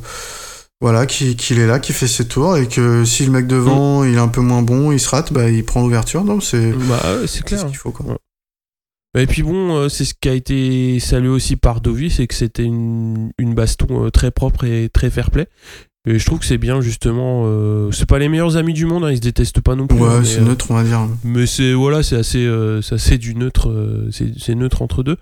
voilà, 0.81 1.07
qu'il 1.07 1.59
est 1.59 1.67
là, 1.67 1.79
qui 1.79 1.93
fait 1.93 2.09
ses 2.09 2.27
tours. 2.27 2.57
Et 2.57 2.69
que 2.69 3.05
si 3.05 3.25
le 3.25 3.33
mec 3.33 3.47
devant 3.47 4.05
il 4.05 4.15
est 4.15 4.19
un 4.19 4.29
peu 4.29 4.41
moins 4.41 4.63
bon, 4.63 4.93
il 4.93 5.01
se 5.01 5.09
rate, 5.09 5.33
bah, 5.33 5.49
il 5.51 5.65
prend 5.65 5.83
l'ouverture. 5.83 6.23
Donc 6.23 6.43
c'est 6.43 6.73
bah, 6.73 7.01
clair. 7.45 7.61
ce 7.61 7.67
qu'il 7.67 7.77
faut. 7.77 7.91
Quoi. 7.91 8.17
Et 9.19 9.27
puis 9.27 9.43
bon, 9.43 9.89
c'est 9.89 10.05
ce 10.05 10.13
qui 10.13 10.29
a 10.29 10.35
été 10.35 11.01
salué 11.01 11.29
aussi 11.29 11.57
par 11.57 11.81
Dovi, 11.81 12.11
c'est 12.11 12.27
que 12.27 12.35
c'était 12.35 12.65
une, 12.65 13.31
une, 13.39 13.55
baston 13.55 14.11
très 14.11 14.31
propre 14.31 14.65
et 14.65 14.91
très 14.91 15.09
fair 15.09 15.31
play. 15.31 15.49
Et 16.07 16.21
je 16.21 16.25
trouve 16.25 16.39
que 16.39 16.47
c'est 16.47 16.59
bien 16.59 16.81
justement. 16.81 17.43
Euh, 17.47 17.91
c'est 17.91 18.07
pas 18.07 18.21
les 18.21 18.29
meilleurs 18.29 18.57
amis 18.57 18.73
du 18.73 18.87
monde, 18.87 19.05
hein, 19.05 19.11
ils 19.11 19.17
se 19.17 19.23
détestent 19.23 19.61
pas 19.61 19.75
non 19.75 19.89
plus. 19.89 19.99
Ouais, 19.99 20.25
c'est 20.25 20.41
euh, 20.41 20.45
neutre, 20.45 20.71
on 20.71 20.75
va 20.75 20.85
dire. 20.85 21.01
Mais 21.25 21.47
c'est 21.47 21.73
voilà, 21.73 22.05
c'est 22.05 22.17
assez, 22.17 22.47
euh, 22.47 22.81
assez 22.93 23.19
du 23.19 23.35
neutre, 23.35 23.73
c'est 24.11 24.55
neutre 24.55 24.83
entre 24.83 25.03
deux. 25.03 25.17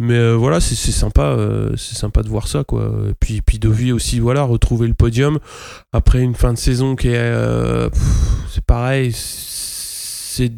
Mais 0.00 0.32
voilà, 0.34 0.60
c'est 0.60 0.74
sympa, 0.74 1.36
c'est 1.76 1.94
sympa 1.94 2.22
de 2.22 2.28
voir 2.28 2.48
ça 2.48 2.64
quoi. 2.64 2.90
Et 3.10 3.14
puis 3.20 3.42
puis 3.42 3.58
Dovi 3.58 3.92
aussi, 3.92 4.18
voilà, 4.18 4.42
retrouver 4.42 4.88
le 4.88 4.94
podium 4.94 5.38
après 5.92 6.22
une 6.22 6.34
fin 6.34 6.54
de 6.54 6.58
saison 6.58 6.96
qui 6.96 7.08
est, 7.08 7.90
c'est 8.50 8.64
pareil, 8.64 9.12
c'est 9.14 10.50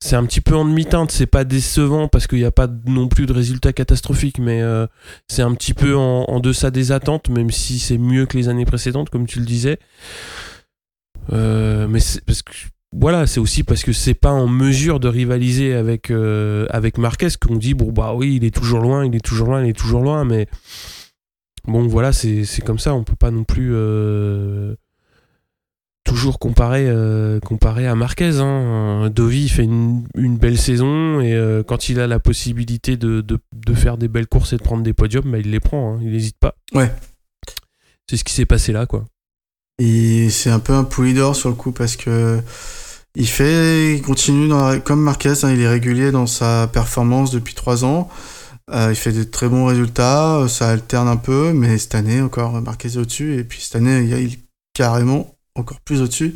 c'est 0.00 0.14
un 0.14 0.24
petit 0.24 0.40
peu 0.40 0.54
en 0.54 0.64
demi-teinte, 0.64 1.10
c'est 1.10 1.26
pas 1.26 1.44
décevant 1.44 2.08
parce 2.08 2.26
qu'il 2.26 2.38
n'y 2.38 2.44
a 2.44 2.52
pas 2.52 2.68
non 2.86 3.08
plus 3.08 3.26
de 3.26 3.32
résultats 3.32 3.72
catastrophiques, 3.72 4.38
mais 4.38 4.62
euh, 4.62 4.86
c'est 5.28 5.42
un 5.42 5.52
petit 5.54 5.74
peu 5.74 5.96
en, 5.96 6.38
deçà 6.40 6.70
des 6.70 6.92
attentes, 6.92 7.28
même 7.30 7.50
si 7.50 7.78
c'est 7.80 7.98
mieux 7.98 8.26
que 8.26 8.36
les 8.36 8.48
années 8.48 8.64
précédentes, 8.64 9.10
comme 9.10 9.26
tu 9.26 9.40
le 9.40 9.44
disais. 9.44 9.78
Euh, 11.32 11.88
mais 11.88 11.98
parce 12.26 12.42
que 12.42 12.52
voilà, 12.96 13.26
c'est 13.26 13.40
aussi 13.40 13.64
parce 13.64 13.82
que 13.82 13.92
c'est 13.92 14.14
pas 14.14 14.30
en 14.30 14.46
mesure 14.46 15.00
de 15.00 15.08
rivaliser 15.08 15.74
avec 15.74 16.10
euh, 16.10 16.66
avec 16.70 16.96
Marquez 16.96 17.28
qu'on 17.38 17.56
dit 17.56 17.74
bon 17.74 17.92
bah 17.92 18.14
oui, 18.14 18.36
il 18.36 18.44
est 18.44 18.54
toujours 18.54 18.80
loin, 18.80 19.04
il 19.04 19.14
est 19.14 19.24
toujours 19.24 19.48
loin, 19.48 19.64
il 19.64 19.70
est 19.70 19.78
toujours 19.78 20.00
loin, 20.00 20.24
mais 20.24 20.46
bon 21.66 21.86
voilà, 21.86 22.12
c'est 22.12 22.46
comme 22.64 22.78
ça, 22.78 22.94
on 22.94 23.04
peut 23.04 23.16
pas 23.16 23.30
non 23.30 23.44
plus 23.44 23.74
toujours 26.08 26.38
comparé, 26.38 26.86
euh, 26.88 27.38
comparé 27.40 27.86
à 27.86 27.94
Marquez. 27.94 28.38
Hein. 28.40 29.10
Dovi 29.10 29.48
fait 29.48 29.64
une, 29.64 30.06
belle 30.14 30.58
saison 30.58 31.20
et 31.20 31.34
euh, 31.34 31.62
quand 31.62 31.90
il 31.90 32.00
a 32.00 32.06
la 32.06 32.18
possibilité 32.18 32.96
de, 32.96 33.22
faire 33.74 33.98
des 33.98 34.08
belles 34.08 34.26
courses 34.26 34.54
et 34.54 34.56
de 34.56 34.62
prendre 34.62 34.82
des 34.82 34.94
podiums, 34.94 35.30
bah, 35.30 35.38
il 35.38 35.50
les 35.50 35.60
prend, 35.60 35.94
hein. 35.94 35.98
il 36.02 36.10
n'hésite 36.10 36.38
pas. 36.40 36.54
Ouais. 36.74 36.90
C'est 38.08 38.16
ce 38.16 38.24
qui 38.24 38.32
s'est 38.32 38.46
passé 38.46 38.72
là, 38.72 38.86
quoi. 38.86 39.04
Et 39.78 40.30
c'est 40.30 40.50
un 40.50 40.58
peu 40.58 40.72
un 40.72 40.84
poulet 40.84 41.12
d'or 41.12 41.36
sur 41.36 41.50
le 41.50 41.54
coup 41.54 41.72
parce 41.72 41.94
que 41.94 42.40
il 43.14 43.28
fait, 43.28 43.94
il 43.94 44.02
continue 44.02 44.48
dans 44.48 44.80
comme 44.80 45.02
Marquez, 45.02 45.44
hein, 45.44 45.52
il 45.52 45.60
est 45.60 45.68
régulier 45.68 46.10
dans 46.10 46.26
sa 46.26 46.68
performance 46.72 47.30
depuis 47.30 47.54
trois 47.54 47.84
ans. 47.84 48.08
Euh, 48.70 48.88
il 48.90 48.96
fait 48.96 49.12
de 49.12 49.24
très 49.24 49.48
bons 49.48 49.66
résultats, 49.66 50.46
ça 50.48 50.70
alterne 50.70 51.08
un 51.08 51.16
peu, 51.16 51.52
mais 51.52 51.78
cette 51.78 51.94
année 51.94 52.20
encore 52.20 52.60
Marquez 52.62 52.88
est 52.88 52.96
au-dessus 52.96 53.38
et 53.38 53.44
puis 53.44 53.60
cette 53.60 53.76
année 53.76 54.00
il, 54.00 54.12
il 54.18 54.38
carrément 54.74 55.37
encore 55.58 55.80
plus 55.80 56.00
au-dessus, 56.00 56.34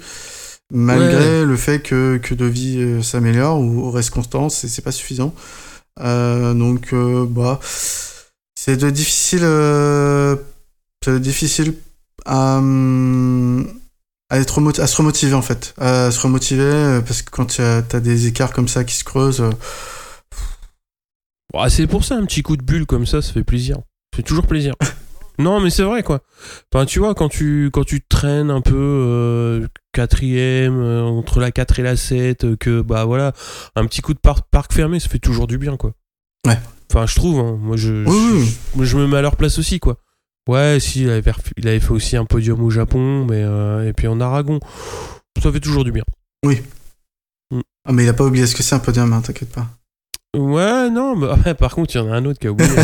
malgré 0.73 1.45
le 1.45 1.57
fait 1.57 1.81
que, 1.81 2.19
que 2.19 2.35
Devi 2.35 2.79
euh, 2.79 3.03
s'améliore 3.03 3.61
ou 3.61 3.91
reste 3.91 4.11
constant, 4.11 4.49
c'est 4.49 4.83
pas 4.83 4.93
suffisant. 4.93 5.35
Euh, 6.01 6.55
donc, 6.55 6.93
euh, 6.93 7.27
bah, 7.29 7.61
c'est 8.55 8.77
de 8.77 8.91
difficile, 8.91 9.47
difficile 11.21 11.75
à, 12.25 12.59
à, 14.31 14.39
être 14.39 14.81
à 14.81 14.87
se 14.87 14.97
remotiver 14.97 15.35
en 15.35 15.43
fait, 15.43 15.75
à 15.79 16.11
se 16.11 16.21
remotiver 16.21 17.01
parce 17.07 17.23
que 17.23 17.31
quand 17.31 17.47
tu 17.47 17.63
as, 17.63 17.83
des 17.83 18.27
écarts 18.29 18.53
comme 18.53 18.69
ça 18.69 18.85
qui 18.85 18.95
se 18.95 19.05
creusent. 19.05 19.45
c'est 21.69 21.87
pour 21.87 22.05
ça 22.05 22.17
un 22.17 22.25
petit 22.25 22.43
coup 22.43 22.57
de 22.57 22.63
bulle 22.63 22.87
comme 22.87 23.07
ça, 23.07 23.21
ça 23.21 23.33
fait 23.33 23.45
plaisir. 23.45 23.79
Fait 24.15 24.23
toujours 24.23 24.47
plaisir. 24.47 24.75
Non, 25.39 25.61
mais 25.61 25.71
c'est 25.71 25.83
vrai, 25.83 26.03
quoi. 26.03 26.21
Enfin, 26.73 26.85
tu 26.85 26.99
vois, 26.99 27.15
quand 27.15 27.29
tu, 27.29 27.71
quand 27.73 27.85
tu 27.85 28.03
traînes 28.03 28.51
un 28.51 28.61
peu 28.61 28.77
euh, 28.77 29.67
quatrième, 29.93 30.81
euh, 30.81 31.03
entre 31.03 31.41
la 31.41 31.51
4 31.51 31.79
et 31.79 31.83
la 31.83 31.97
7, 31.97 32.45
euh, 32.45 32.57
que, 32.57 32.83
bah 32.83 33.05
voilà, 33.05 33.33
un 33.75 33.87
petit 33.87 34.03
coup 34.03 34.15
de 34.15 34.19
parc 34.19 34.73
fermé, 34.73 35.01
ça 35.01 35.09
fait 35.09 35.19
toujours 35.19 35.47
du 35.47 35.59
bien, 35.59 35.77
quoi. 35.77 35.93
Ouais. 36.47 36.59
Enfin, 36.91 37.07
je 37.07 37.15
trouve, 37.15 37.39
hein. 37.39 37.59
moi, 37.61 37.77
je, 37.77 38.05
je, 38.79 38.97
me 38.97 39.07
mets 39.07 39.17
à 39.17 39.23
leur 39.23 39.37
place 39.37 39.59
aussi, 39.59 39.81
quoi. 39.81 39.97
Ouais, 40.49 40.79
si, 40.81 41.03
il 41.03 41.11
avait, 41.11 41.33
il 41.57 41.69
avait 41.69 41.81
fait 41.81 41.93
aussi 41.93 42.17
un 42.17 42.25
podium 42.25 42.63
au 42.63 42.71
Japon, 42.71 43.25
mais, 43.25 43.43
et 43.89 43.93
puis 43.93 44.09
en 44.09 44.21
Aragon. 44.21 44.61
Ça 45.43 45.51
fait 45.51 45.61
toujours 45.61 45.85
du 45.85 45.93
bien. 45.93 46.05
Oui. 46.45 46.61
Mm. 47.51 47.61
Ah, 47.87 47.93
mais 47.93 48.05
il 48.05 48.09
a 48.09 48.13
pas 48.13 48.25
oublié 48.25 48.47
ce 48.47 48.55
que 48.55 48.63
c'est 48.63 48.75
un 48.75 48.81
podium, 48.81 49.13
hein, 49.13 49.23
t'inquiète 49.23 49.51
pas. 49.51 49.67
Ouais, 50.37 50.91
non, 50.91 51.17
mais 51.17 51.55
par 51.59 51.75
contre, 51.75 51.95
il 51.95 51.99
y 51.99 52.01
en 52.01 52.11
a 52.11 52.17
un 52.17 52.25
autre 52.25 52.39
qui 52.39 52.47
a 52.47 52.53
oublié. 52.53 52.71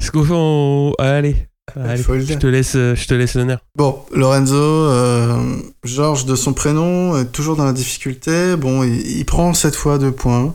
Est-ce 0.00 0.10
qu'on 0.10 0.92
Allez, 0.98 1.48
Allez 1.74 2.02
je, 2.02 2.34
te 2.34 2.46
laisse, 2.46 2.72
je 2.74 3.06
te 3.06 3.14
laisse 3.14 3.34
l'honneur. 3.34 3.58
Bon, 3.74 4.00
Lorenzo, 4.12 4.54
euh, 4.54 5.56
Georges 5.84 6.24
de 6.24 6.36
son 6.36 6.52
prénom, 6.52 7.16
est 7.18 7.26
toujours 7.26 7.56
dans 7.56 7.64
la 7.64 7.72
difficulté. 7.72 8.56
Bon, 8.56 8.84
il, 8.84 9.24
prend 9.24 9.52
cette 9.52 9.74
fois 9.74 9.98
deux 9.98 10.12
points. 10.12 10.54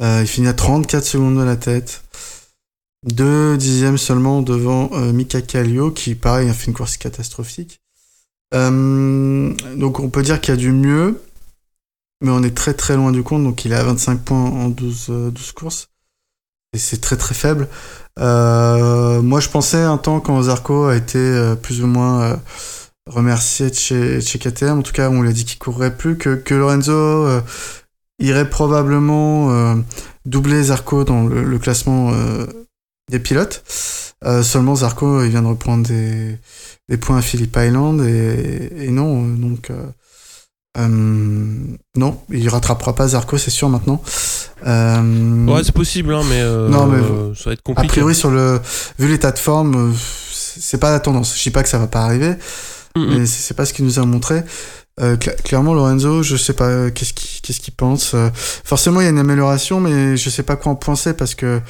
Euh, 0.00 0.20
il 0.22 0.26
finit 0.26 0.48
à 0.48 0.54
34 0.54 1.04
secondes 1.04 1.38
de 1.38 1.44
la 1.44 1.56
tête. 1.56 2.02
Deux 3.04 3.56
dixièmes 3.56 3.98
seulement 3.98 4.42
devant 4.42 4.90
euh, 4.94 5.12
Mika 5.12 5.40
Kallio, 5.40 5.92
qui, 5.92 6.14
pareil, 6.14 6.48
a 6.48 6.52
fait 6.52 6.66
une 6.66 6.74
course 6.74 6.96
catastrophique. 6.96 7.80
donc 8.52 10.00
on 10.00 10.08
peut 10.10 10.22
dire 10.22 10.40
qu'il 10.40 10.52
y 10.52 10.58
a 10.58 10.60
du 10.60 10.72
mieux, 10.72 11.22
mais 12.22 12.30
on 12.30 12.42
est 12.42 12.56
très 12.56 12.74
très 12.74 12.96
loin 12.96 13.12
du 13.12 13.22
compte. 13.22 13.44
Donc 13.44 13.64
il 13.64 13.72
est 13.72 13.76
à 13.76 13.84
25 13.84 14.20
points 14.20 14.44
en 14.44 14.68
12, 14.68 15.06
12 15.32 15.52
courses 15.52 15.88
et 16.74 16.78
c'est 16.78 17.00
très 17.00 17.16
très 17.16 17.34
faible. 17.34 17.68
Euh, 18.18 19.22
moi, 19.22 19.40
je 19.40 19.48
pensais 19.48 19.82
un 19.82 19.96
temps 19.96 20.20
quand 20.20 20.42
Zarco 20.42 20.86
a 20.86 20.96
été 20.96 21.18
euh, 21.18 21.54
plus 21.54 21.82
ou 21.82 21.86
moins 21.86 22.22
euh, 22.22 22.36
remercié 23.08 23.70
de 23.70 23.74
chez, 23.74 24.20
chez 24.20 24.38
KTM, 24.38 24.80
en 24.80 24.82
tout 24.82 24.92
cas, 24.92 25.08
on 25.08 25.22
lui 25.22 25.30
a 25.30 25.32
dit 25.32 25.44
qu'il 25.44 25.58
courrait 25.58 25.96
plus, 25.96 26.16
que, 26.18 26.34
que 26.34 26.54
Lorenzo 26.54 27.28
irait 28.18 28.48
probablement 28.48 29.76
doubler 30.24 30.62
Zarco 30.64 31.04
dans 31.04 31.26
le, 31.26 31.58
classement 31.58 32.12
des 33.10 33.18
pilotes. 33.18 33.62
seulement 34.42 34.76
Zarco, 34.76 35.22
il 35.22 35.30
vient 35.30 35.42
de 35.42 35.48
reprendre 35.48 35.86
des, 35.86 36.96
points 36.96 37.18
à 37.18 37.22
Phillip 37.22 37.54
Island 37.56 38.00
et, 38.00 38.70
et 38.86 38.90
non, 38.90 39.22
donc 39.22 39.70
euh, 39.70 39.86
non, 40.76 42.20
il 42.30 42.48
rattrapera 42.48 42.94
pas 42.94 43.08
Zarco, 43.08 43.38
c'est 43.38 43.50
sûr 43.50 43.68
maintenant. 43.68 44.02
Euh, 44.66 45.46
ouais, 45.46 45.62
c'est 45.62 45.74
possible, 45.74 46.12
hein, 46.12 46.22
mais, 46.28 46.40
euh, 46.40 46.68
non, 46.68 46.86
mais 46.86 47.00
ça 47.36 47.50
va 47.50 47.52
être 47.52 47.62
compliqué. 47.62 47.86
A 47.86 47.88
priori, 47.88 48.14
sur 48.14 48.30
le, 48.30 48.60
vu 48.98 49.08
l'état 49.08 49.30
de 49.30 49.38
forme, 49.38 49.94
c'est 50.32 50.78
pas 50.78 50.90
la 50.90 51.00
tendance. 51.00 51.36
Je 51.36 51.42
dis 51.42 51.50
pas 51.50 51.62
que 51.62 51.68
ça 51.68 51.78
va 51.78 51.86
pas 51.86 52.02
arriver, 52.02 52.34
mais 52.96 53.26
c'est 53.26 53.54
pas 53.54 53.66
ce 53.66 53.72
qu'il 53.72 53.84
nous 53.84 53.98
a 53.98 54.04
montré. 54.04 54.42
clairement, 55.44 55.74
Lorenzo, 55.74 56.22
je 56.22 56.36
sais 56.36 56.54
pas 56.54 56.90
qu'est-ce 56.90 57.12
qu'il 57.12 57.40
qu'est-ce 57.42 57.60
qu'il 57.60 57.74
pense. 57.74 58.16
forcément, 58.64 59.00
il 59.00 59.04
y 59.04 59.06
a 59.06 59.10
une 59.10 59.18
amélioration, 59.18 59.80
mais 59.80 60.16
je 60.16 60.28
sais 60.30 60.42
pas 60.42 60.56
quoi 60.56 60.72
en 60.72 60.76
penser 60.76 61.14
parce 61.14 61.36
que 61.36 61.60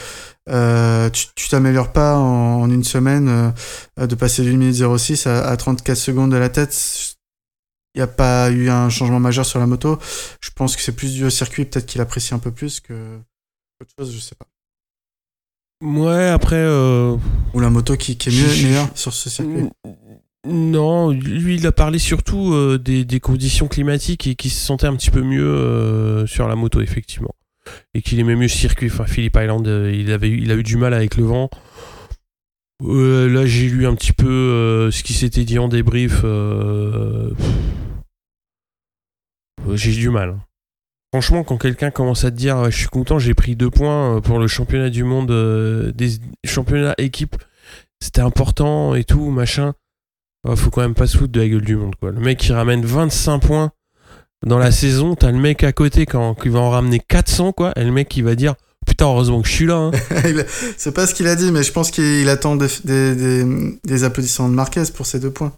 tu 0.47 1.49
t'améliores 1.51 1.93
pas 1.93 2.17
en, 2.17 2.71
une 2.71 2.85
semaine 2.85 3.53
de 3.99 4.15
passer 4.15 4.43
d'une 4.43 4.59
minute 4.59 4.77
06 4.77 5.27
à, 5.27 5.47
à 5.47 5.57
34 5.59 5.99
secondes 5.99 6.33
de 6.33 6.37
la 6.39 6.49
tête 6.49 6.73
il 7.95 7.99
n'y 7.99 8.03
a 8.03 8.09
pas 8.09 8.51
eu 8.51 8.69
un 8.69 8.91
changement 8.91 9.21
majeur 9.21 9.47
sur 9.47 9.61
la 9.61 9.67
moto. 9.67 9.99
Je 10.41 10.51
pense 10.55 10.77
que 10.77 10.83
c'est 10.83 10.97
plus 10.97 11.15
du 11.15 11.31
circuit, 11.31 11.65
peut-être 11.65 11.87
qu'il 11.87 12.01
apprécie 12.01 12.35
un 12.35 12.39
peu 12.39 12.51
plus 12.51 12.81
que 12.81 13.19
autre 13.81 13.91
chose, 13.99 14.15
je 14.15 14.21
sais 14.21 14.35
pas. 14.35 14.47
Ouais, 15.85 16.29
après. 16.29 16.57
Euh, 16.57 17.17
Ou 17.53 17.61
la 17.61 17.71
moto 17.71 17.97
qui, 17.97 18.13
est 18.13 18.27
mieux, 18.27 18.69
meilleure 18.69 18.89
sur 18.95 19.13
ce 19.13 19.29
circuit. 19.29 19.69
Non, 20.47 21.11
lui, 21.11 21.57
il 21.57 21.67
a 21.67 21.73
parlé 21.73 21.99
surtout 21.99 22.53
euh, 22.53 22.79
des, 22.79 23.21
conditions 23.21 23.67
climatiques 23.67 24.27
et 24.27 24.35
qu'il 24.35 24.51
se 24.51 24.61
sentait 24.61 24.87
un 24.87 24.95
petit 24.95 25.11
peu 25.11 25.23
mieux 25.23 25.47
euh, 25.47 26.27
sur 26.27 26.49
la 26.49 26.57
moto, 26.57 26.81
effectivement. 26.81 27.35
Et 27.95 28.03
qu'il 28.03 28.19
aimait 28.21 28.35
mieux 28.35 28.43
le 28.43 28.49
circuit. 28.49 28.91
Enfin, 28.93 29.07
Philippe 29.07 29.39
Island, 29.41 29.67
il, 29.67 30.13
avait 30.13 30.31
il 30.31 30.51
a 30.51 30.55
eu 30.55 30.63
du 30.63 30.77
mal 30.77 30.95
avec 30.95 31.17
le 31.17 31.25
vent. 31.25 31.49
là, 32.81 33.47
j'ai 33.47 33.69
lu 33.69 33.87
un 33.87 33.95
petit 33.95 34.13
peu 34.13 34.91
ce 34.91 35.03
qui 35.03 35.15
s'était 35.15 35.45
dit 35.45 35.59
en 35.59 35.69
débrief. 35.69 36.25
J'ai 39.73 39.93
du 39.93 40.11
mal. 40.11 40.37
franchement, 41.13 41.45
quand 41.45 41.59
quelqu'un 41.59 41.91
commence 41.91 42.25
à 42.25 42.31
te 42.31 42.37
dire, 42.37 42.71
je 42.71 42.77
suis 42.77 42.89
content, 42.89 43.19
j'ai 43.19 43.35
pris 43.35 43.57
deux 43.57 43.71
points 43.71 44.21
pour 44.21 44.39
le 44.39 44.47
championnat 44.47 44.91
du 44.91 45.05
monde 45.05 45.93
des 45.95 46.11
championnats 46.45 46.95
équipes, 46.99 47.37
c'était 48.01 48.21
important 48.21 48.95
et 48.95 49.05
tout, 49.05 49.31
machin. 49.31 49.75
Oh, 50.47 50.55
faut 50.57 50.71
quand 50.71 50.83
même 50.83 50.95
pas 50.95 51.07
se 51.07 51.17
foutre 51.17 51.33
de 51.33 51.41
la 51.41 51.49
gueule 51.49 51.65
du 51.65 51.77
monde, 51.77 51.95
quoi. 51.97 52.11
Le 52.11 52.21
mec 52.21 52.39
qui 52.39 52.53
ramène 52.53 52.85
25 52.85 53.39
points 53.39 53.73
dans 54.45 54.59
la 54.59 54.71
saison, 54.71 55.15
t'as 55.15 55.31
le 55.31 55.39
mec 55.39 55.65
à 55.65 55.73
côté 55.73 56.05
qui 56.05 56.49
va 56.49 56.59
en 56.61 56.71
ramener 56.71 57.01
400, 57.01 57.53
quoi, 57.53 57.73
et 57.77 57.85
le 57.85 57.93
mec 57.93 58.09
qui 58.09 58.21
va 58.21 58.35
dire 58.35 58.55
Putain, 58.87 59.07
heureusement 59.07 59.41
que 59.41 59.49
je 59.49 59.53
suis 59.55 59.67
là. 59.67 59.77
Hein. 59.77 59.91
c'est 60.77 60.93
pas 60.93 61.07
ce 61.07 61.15
qu'il 61.15 61.27
a 61.27 61.37
dit, 61.37 61.51
mais 61.51 61.63
je 61.63 61.73
pense 61.73 61.91
qu'il 61.91 62.29
attend 62.29 62.57
des, 62.57 62.69
des, 62.85 64.05
applaudissements 64.05 64.51
de 64.51 64.55
Marquez 64.55 64.83
pour 64.95 65.07
ces 65.07 65.19
deux 65.19 65.31
points. 65.31 65.55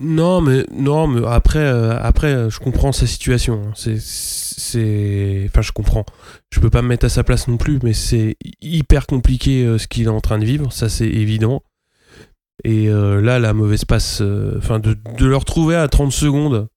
Non, 0.00 0.40
mais 0.40 0.66
non, 0.72 1.06
mais 1.06 1.26
après, 1.26 1.60
euh, 1.60 1.96
après, 2.00 2.50
je 2.50 2.58
comprends 2.58 2.92
sa 2.92 3.06
situation. 3.06 3.62
Hein. 3.66 3.72
C'est, 3.76 4.00
c'est, 4.00 5.46
enfin, 5.48 5.62
je 5.62 5.72
comprends. 5.72 6.04
Je 6.50 6.60
peux 6.60 6.70
pas 6.70 6.82
me 6.82 6.88
mettre 6.88 7.06
à 7.06 7.08
sa 7.08 7.22
place 7.22 7.46
non 7.46 7.56
plus, 7.56 7.78
mais 7.82 7.92
c'est 7.92 8.36
hyper 8.60 9.06
compliqué 9.06 9.64
euh, 9.64 9.78
ce 9.78 9.86
qu'il 9.86 10.04
est 10.04 10.08
en 10.08 10.20
train 10.20 10.38
de 10.38 10.44
vivre. 10.44 10.72
Ça, 10.72 10.88
c'est 10.88 11.06
évident. 11.06 11.62
Et 12.64 12.88
euh, 12.88 13.20
là, 13.20 13.38
la 13.38 13.52
mauvaise 13.52 13.84
passe, 13.84 14.20
enfin, 14.56 14.80
de, 14.80 14.96
de, 15.18 15.26
le 15.26 15.36
retrouver 15.36 15.76
à 15.76 15.86
30 15.86 16.12
secondes. 16.12 16.68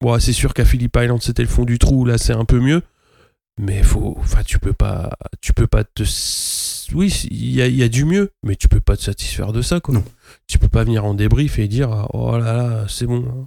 Bon, 0.00 0.18
c'est 0.18 0.32
sûr 0.32 0.54
qu'à 0.54 0.64
Philippe 0.64 0.96
Island, 0.96 1.20
c'était 1.22 1.42
le 1.42 1.48
fond 1.48 1.64
du 1.64 1.78
trou. 1.78 2.04
Là, 2.04 2.18
c'est 2.18 2.34
un 2.34 2.44
peu 2.44 2.60
mieux 2.60 2.82
mais 3.58 3.82
faut 3.82 4.14
enfin 4.18 4.42
tu 4.44 4.58
peux 4.58 4.72
pas 4.72 5.10
tu 5.40 5.52
peux 5.52 5.66
pas 5.66 5.84
te 5.84 6.04
oui 6.94 7.08
il 7.30 7.50
y 7.54 7.62
a, 7.62 7.68
y 7.68 7.82
a, 7.82 7.88
du 7.88 8.04
mieux 8.04 8.30
mais 8.42 8.56
tu 8.56 8.68
peux 8.68 8.80
pas 8.80 8.96
te 8.96 9.02
satisfaire 9.02 9.52
de 9.52 9.62
ça 9.62 9.80
quoi. 9.80 9.94
Non. 9.94 10.04
tu 10.46 10.58
peux 10.58 10.68
pas 10.68 10.84
venir 10.84 11.04
en 11.04 11.14
débrief 11.14 11.58
et 11.58 11.68
dire 11.68 12.08
oh 12.12 12.36
là 12.38 12.52
là 12.52 12.86
c'est 12.88 13.06
bon 13.06 13.46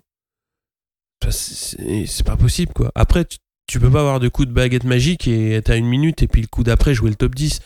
c'est 1.30 2.26
pas 2.26 2.38
possible 2.38 2.74
quoi. 2.74 2.92
Après 2.96 3.26
tu, 3.68 3.80
peux 3.80 3.92
pas 3.92 4.00
avoir 4.00 4.20
de 4.20 4.28
coup 4.28 4.46
de 4.46 4.52
baguette 4.52 4.84
magique 4.84 5.28
et 5.28 5.62
t'as 5.64 5.78
une 5.78 5.86
minute 5.86 6.24
et 6.24 6.28
puis 6.28 6.42
le 6.42 6.48
coup 6.48 6.64
d'après 6.64 6.94
jouer 6.94 7.10
le 7.10 7.16
top 7.16 7.36
10 7.36 7.62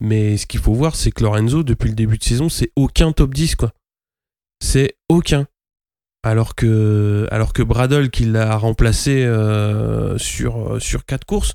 mais 0.00 0.36
ce 0.36 0.46
qu'il 0.46 0.60
faut 0.60 0.74
voir 0.74 0.94
c'est 0.94 1.10
que 1.10 1.22
Lorenzo 1.22 1.62
depuis 1.62 1.88
le 1.88 1.94
début 1.94 2.18
de 2.18 2.24
saison 2.24 2.48
c'est 2.48 2.70
aucun 2.76 3.12
top 3.12 3.32
10 3.32 3.56
quoi. 3.56 3.72
C'est 4.60 4.96
aucun. 5.08 5.46
Alors 6.22 6.54
que, 6.54 7.28
alors 7.30 7.52
que 7.52 7.62
Bradle, 7.62 8.08
qui 8.08 8.24
l'a 8.24 8.56
remplacé 8.56 9.24
euh, 9.24 10.16
sur, 10.16 10.80
sur 10.80 11.04
4 11.04 11.26
courses, 11.26 11.54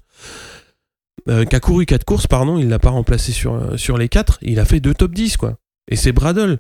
euh, 1.28 1.46
qui 1.46 1.56
a 1.56 1.60
couru 1.60 1.86
4 1.86 2.04
courses, 2.04 2.28
pardon, 2.28 2.58
il 2.58 2.70
l'a 2.70 2.80
pas 2.80 2.90
remplacé 2.90 3.32
sur, 3.32 3.78
sur 3.80 3.98
les 3.98 4.10
4, 4.10 4.40
il 4.42 4.60
a 4.60 4.66
fait 4.66 4.80
2 4.80 4.94
top 4.94 5.14
10, 5.14 5.38
quoi. 5.38 5.58
Et 5.90 5.96
c'est 5.96 6.12
Bradle. 6.12 6.60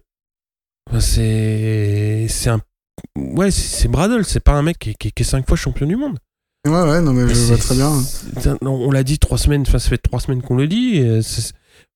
c'est. 1.00 2.28
C'est 2.30 2.50
un. 2.50 2.62
Ouais, 3.18 3.52
c'est 3.52 3.88
Bradle, 3.88 4.26
c'est 4.26 4.40
pas 4.40 4.54
un 4.54 4.62
mec 4.62 4.78
qui, 4.80 4.96
qui, 4.96 5.14
est 5.16 5.24
5 5.24 5.48
fois 5.48 5.58
champion 5.58 5.86
du 5.86 5.96
monde. 5.96 6.18
Ouais, 6.68 6.74
ouais, 6.74 7.02
non, 7.02 7.14
mais 7.14 7.28
je 7.34 7.34
vois 7.34 7.58
très 7.58 7.76
bien. 7.76 7.92
On 8.62 8.92
l'a 8.92 9.04
dit 9.04 9.20
3 9.20 9.38
semaines, 9.38 9.62
enfin, 9.62 9.80
ça 9.80 9.90
fait 9.90 9.98
3 9.98 10.20
semaines 10.20 10.42
qu'on 10.42 10.58
le 10.58 10.68
dit. 10.68 11.02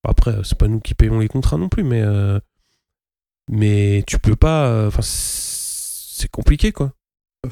Après, 0.06 0.36
c'est 0.44 0.58
pas 0.58 0.68
nous 0.68 0.80
qui 0.80 0.94
payons 0.94 1.18
les 1.18 1.28
contrats 1.28 1.58
non 1.58 1.68
plus, 1.68 1.84
mais. 1.84 2.02
Euh, 2.02 2.38
mais 3.50 4.04
tu 4.06 4.18
peux 4.18 4.36
pas. 4.36 4.86
Enfin, 4.86 5.02
c'est 5.02 6.30
compliqué 6.30 6.72
quoi. 6.72 6.92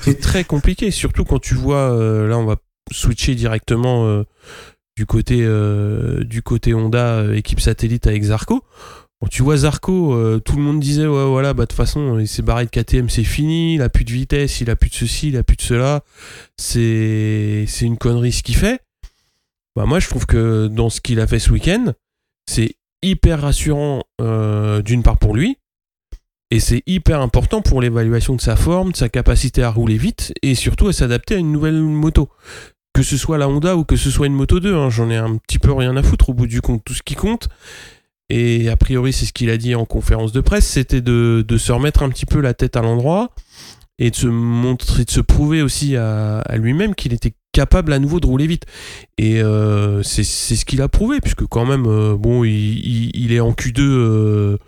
C'est 0.01 0.21
très 0.21 0.45
compliqué, 0.45 0.91
surtout 0.91 1.25
quand 1.25 1.39
tu 1.39 1.55
vois, 1.55 1.91
euh, 1.93 2.27
là 2.29 2.39
on 2.39 2.45
va 2.45 2.57
switcher 2.91 3.35
directement 3.35 4.07
euh, 4.07 4.25
du 5.03 5.07
côté 5.07 5.41
euh, 5.41 6.23
du 6.23 6.43
côté 6.43 6.75
Honda 6.75 7.35
équipe 7.35 7.59
satellite 7.59 8.07
avec 8.07 8.23
Zarco. 8.23 8.63
Tu 9.33 9.43
vois 9.43 9.57
Zarco, 9.57 10.41
tout 10.41 10.57
le 10.57 10.63
monde 10.63 10.79
disait 10.79 11.07
ouais 11.07 11.27
voilà 11.27 11.55
bah 11.55 11.65
de 11.65 11.69
toute 11.69 11.77
façon 11.77 12.21
il 12.21 12.29
s'est 12.29 12.43
barré 12.43 12.67
de 12.67 12.71
KTM 12.71 13.09
c'est 13.09 13.25
fini, 13.25 13.75
il 13.75 13.83
a 13.83 13.89
plus 13.89 14.05
de 14.05 14.13
vitesse, 14.13 14.61
il 14.61 14.71
a 14.71 14.77
plus 14.77 14.91
de 14.91 14.95
ceci, 14.95 15.29
il 15.29 15.37
a 15.37 15.43
plus 15.43 15.57
de 15.57 15.63
cela, 15.63 16.03
c'est 16.57 17.65
c'est 17.67 17.85
une 17.85 17.99
connerie 17.99 18.31
ce 18.31 18.45
qu'il 18.45 18.55
fait. 18.55 18.81
Bah 19.75 19.87
moi 19.87 19.99
je 19.99 20.09
trouve 20.09 20.27
que 20.27 20.69
dans 20.69 20.89
ce 20.89 21.01
qu'il 21.01 21.19
a 21.19 21.27
fait 21.27 21.41
ce 21.41 21.51
week-end, 21.51 21.95
c'est 22.49 22.77
hyper 23.03 23.41
rassurant 23.41 24.05
d'une 24.21 25.03
part 25.03 25.19
pour 25.19 25.35
lui, 25.35 25.57
et 26.53 26.61
c'est 26.61 26.83
hyper 26.87 27.21
important 27.21 27.61
pour 27.63 27.81
l'évaluation 27.81 28.37
de 28.37 28.41
sa 28.41 28.55
forme, 28.55 28.93
de 28.93 28.97
sa 28.97 29.09
capacité 29.09 29.65
à 29.65 29.71
rouler 29.71 29.97
vite 29.97 30.33
et 30.43 30.55
surtout 30.55 30.87
à 30.87 30.93
s'adapter 30.93 31.35
à 31.35 31.39
une 31.39 31.51
nouvelle 31.51 31.81
moto. 31.81 32.29
Que 32.93 33.03
ce 33.03 33.17
soit 33.17 33.39
la 33.39 33.49
Honda 33.49 33.77
ou 33.77 33.85
que 33.85 33.97
ce 33.97 34.11
soit 34.11 34.27
une 34.27 34.35
Moto 34.35 34.61
2, 34.61 34.75
hein, 34.75 34.91
j'en 34.91 35.11
ai 35.11 35.17
un 35.17 35.37
petit 35.37 35.59
peu 35.59 35.73
rien 35.73 35.97
à 35.97 36.03
foutre 36.03 36.31
au 36.31 36.35
bout 36.35 36.47
du 36.47 36.61
compte. 36.61 36.85
Tout 36.85 36.95
ce 36.95 37.03
qui 37.03 37.15
compte, 37.15 37.49
et 38.29 38.69
a 38.69 38.77
priori 38.77 39.13
c'est 39.13 39.27
ce 39.27 39.33
qu'il 39.33 39.51
a 39.51 39.57
dit 39.57 39.75
en 39.75 39.85
conférence 39.85 40.33
de 40.33 40.41
presse, 40.41 40.67
c'était 40.67 41.01
de, 41.01 41.45
se 41.57 41.73
remettre 41.73 42.03
un 42.03 42.11
petit 42.11 42.27
peu 42.27 42.41
la 42.41 42.55
tête 42.55 42.77
à 42.77 42.83
l'endroit 42.83 43.31
et 43.99 44.11
de 44.11 44.17
se 44.17 44.27
montrer, 44.27 45.05
de 45.05 45.11
se 45.11 45.21
prouver 45.21 45.63
aussi 45.63 45.97
à, 45.97 46.43
lui-même 46.57 46.95
qu'il 46.95 47.13
était 47.13 47.35
capable 47.53 47.93
à 47.93 47.99
nouveau 47.99 48.21
de 48.21 48.27
rouler 48.27 48.47
vite. 48.47 48.65
Et 49.17 49.43
euh, 49.43 50.03
c'est 50.03 50.25
ce 50.25 50.65
qu'il 50.65 50.83
a 50.83 50.89
prouvé, 50.89 51.21
puisque 51.21 51.47
quand 51.47 51.67
même, 51.67 51.87
euh, 51.87 52.17
bon, 52.17 52.45
il, 52.45 53.33
est 53.33 53.41
en 53.41 53.53
Q2 53.53 54.59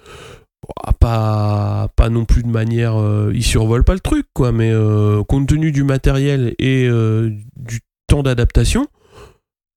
pas, 0.98 1.88
pas 1.96 2.08
non 2.08 2.24
plus 2.24 2.42
de 2.42 2.48
manière. 2.48 2.96
Euh, 3.00 3.32
il 3.34 3.44
survole 3.44 3.84
pas 3.84 3.94
le 3.94 4.00
truc, 4.00 4.26
quoi, 4.32 4.52
mais 4.52 4.70
euh, 4.72 5.22
compte 5.24 5.48
tenu 5.48 5.72
du 5.72 5.84
matériel 5.84 6.54
et 6.58 6.86
euh, 6.88 7.30
du 7.56 7.80
temps 8.06 8.22
d'adaptation, 8.22 8.86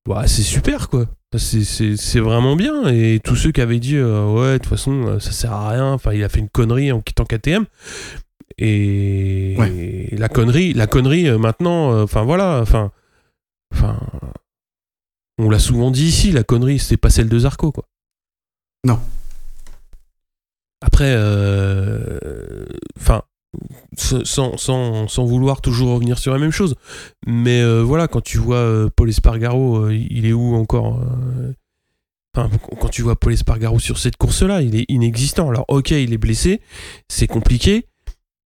bah, 0.08 0.28
c'est 0.28 0.44
super, 0.44 0.90
quoi. 0.90 1.06
C'est 1.38 2.20
vraiment 2.20 2.56
bien. 2.56 2.88
Et 2.88 3.20
tous 3.24 3.36
ceux 3.36 3.52
qui 3.52 3.62
avaient 3.62 3.80
dit, 3.80 4.00
ouais, 4.00 4.54
de 4.54 4.58
toute 4.58 4.68
façon, 4.68 5.20
ça 5.20 5.32
sert 5.32 5.52
à 5.52 5.70
rien, 5.70 5.94
enfin, 5.94 6.14
il 6.14 6.24
a 6.24 6.30
fait 6.30 6.40
une 6.40 6.50
connerie 6.50 6.92
en 6.92 7.02
quittant 7.02 7.26
KTM. 7.26 7.66
Et, 8.58 9.56
la 10.14 10.30
connerie, 10.30 10.74
la 10.74 10.88
connerie 10.88 11.30
maintenant, 11.38 12.02
enfin 12.02 12.24
voilà, 12.24 12.60
enfin. 12.62 12.92
Enfin. 13.74 14.00
On 15.40 15.50
l'a 15.50 15.60
souvent 15.60 15.92
dit 15.92 16.06
ici, 16.06 16.32
la 16.32 16.44
connerie, 16.44 16.80
c'est 16.80 16.98
pas 16.98 17.12
celle 17.12 17.30
de 17.30 17.40
Zarco, 17.40 17.72
quoi. 17.72 17.88
Non. 18.84 19.00
Après, 20.82 21.14
euh, 21.16 22.66
enfin, 22.98 23.24
sans, 23.96 24.58
sans, 24.58 25.08
sans, 25.08 25.26
vouloir 25.26 25.62
toujours 25.62 25.94
revenir 25.94 26.18
sur 26.18 26.34
la 26.34 26.40
même 26.40 26.52
chose, 26.52 26.76
mais 27.26 27.62
euh, 27.62 27.82
voilà, 27.84 28.08
quand 28.08 28.22
tu 28.22 28.38
vois 28.38 28.58
euh, 28.58 28.90
Paul 28.96 29.10
Espargaro, 29.10 29.90
il 29.90 30.26
est 30.26 30.34
où 30.34 30.56
encore 30.56 31.02
Enfin, 32.36 32.52
quand 32.80 32.90
tu 32.90 33.02
vois 33.02 33.16
Paul 33.16 33.34
Espargaro 33.34 33.80
sur 33.80 33.98
cette 33.98 34.16
course-là, 34.16 34.62
il 34.62 34.76
est 34.76 34.86
inexistant. 34.90 35.50
Alors, 35.50 35.66
ok, 35.70 35.90
il 35.90 36.14
est 36.14 36.20
blessé, 36.20 36.62
c'est 37.08 37.26
compliqué, 37.26 37.88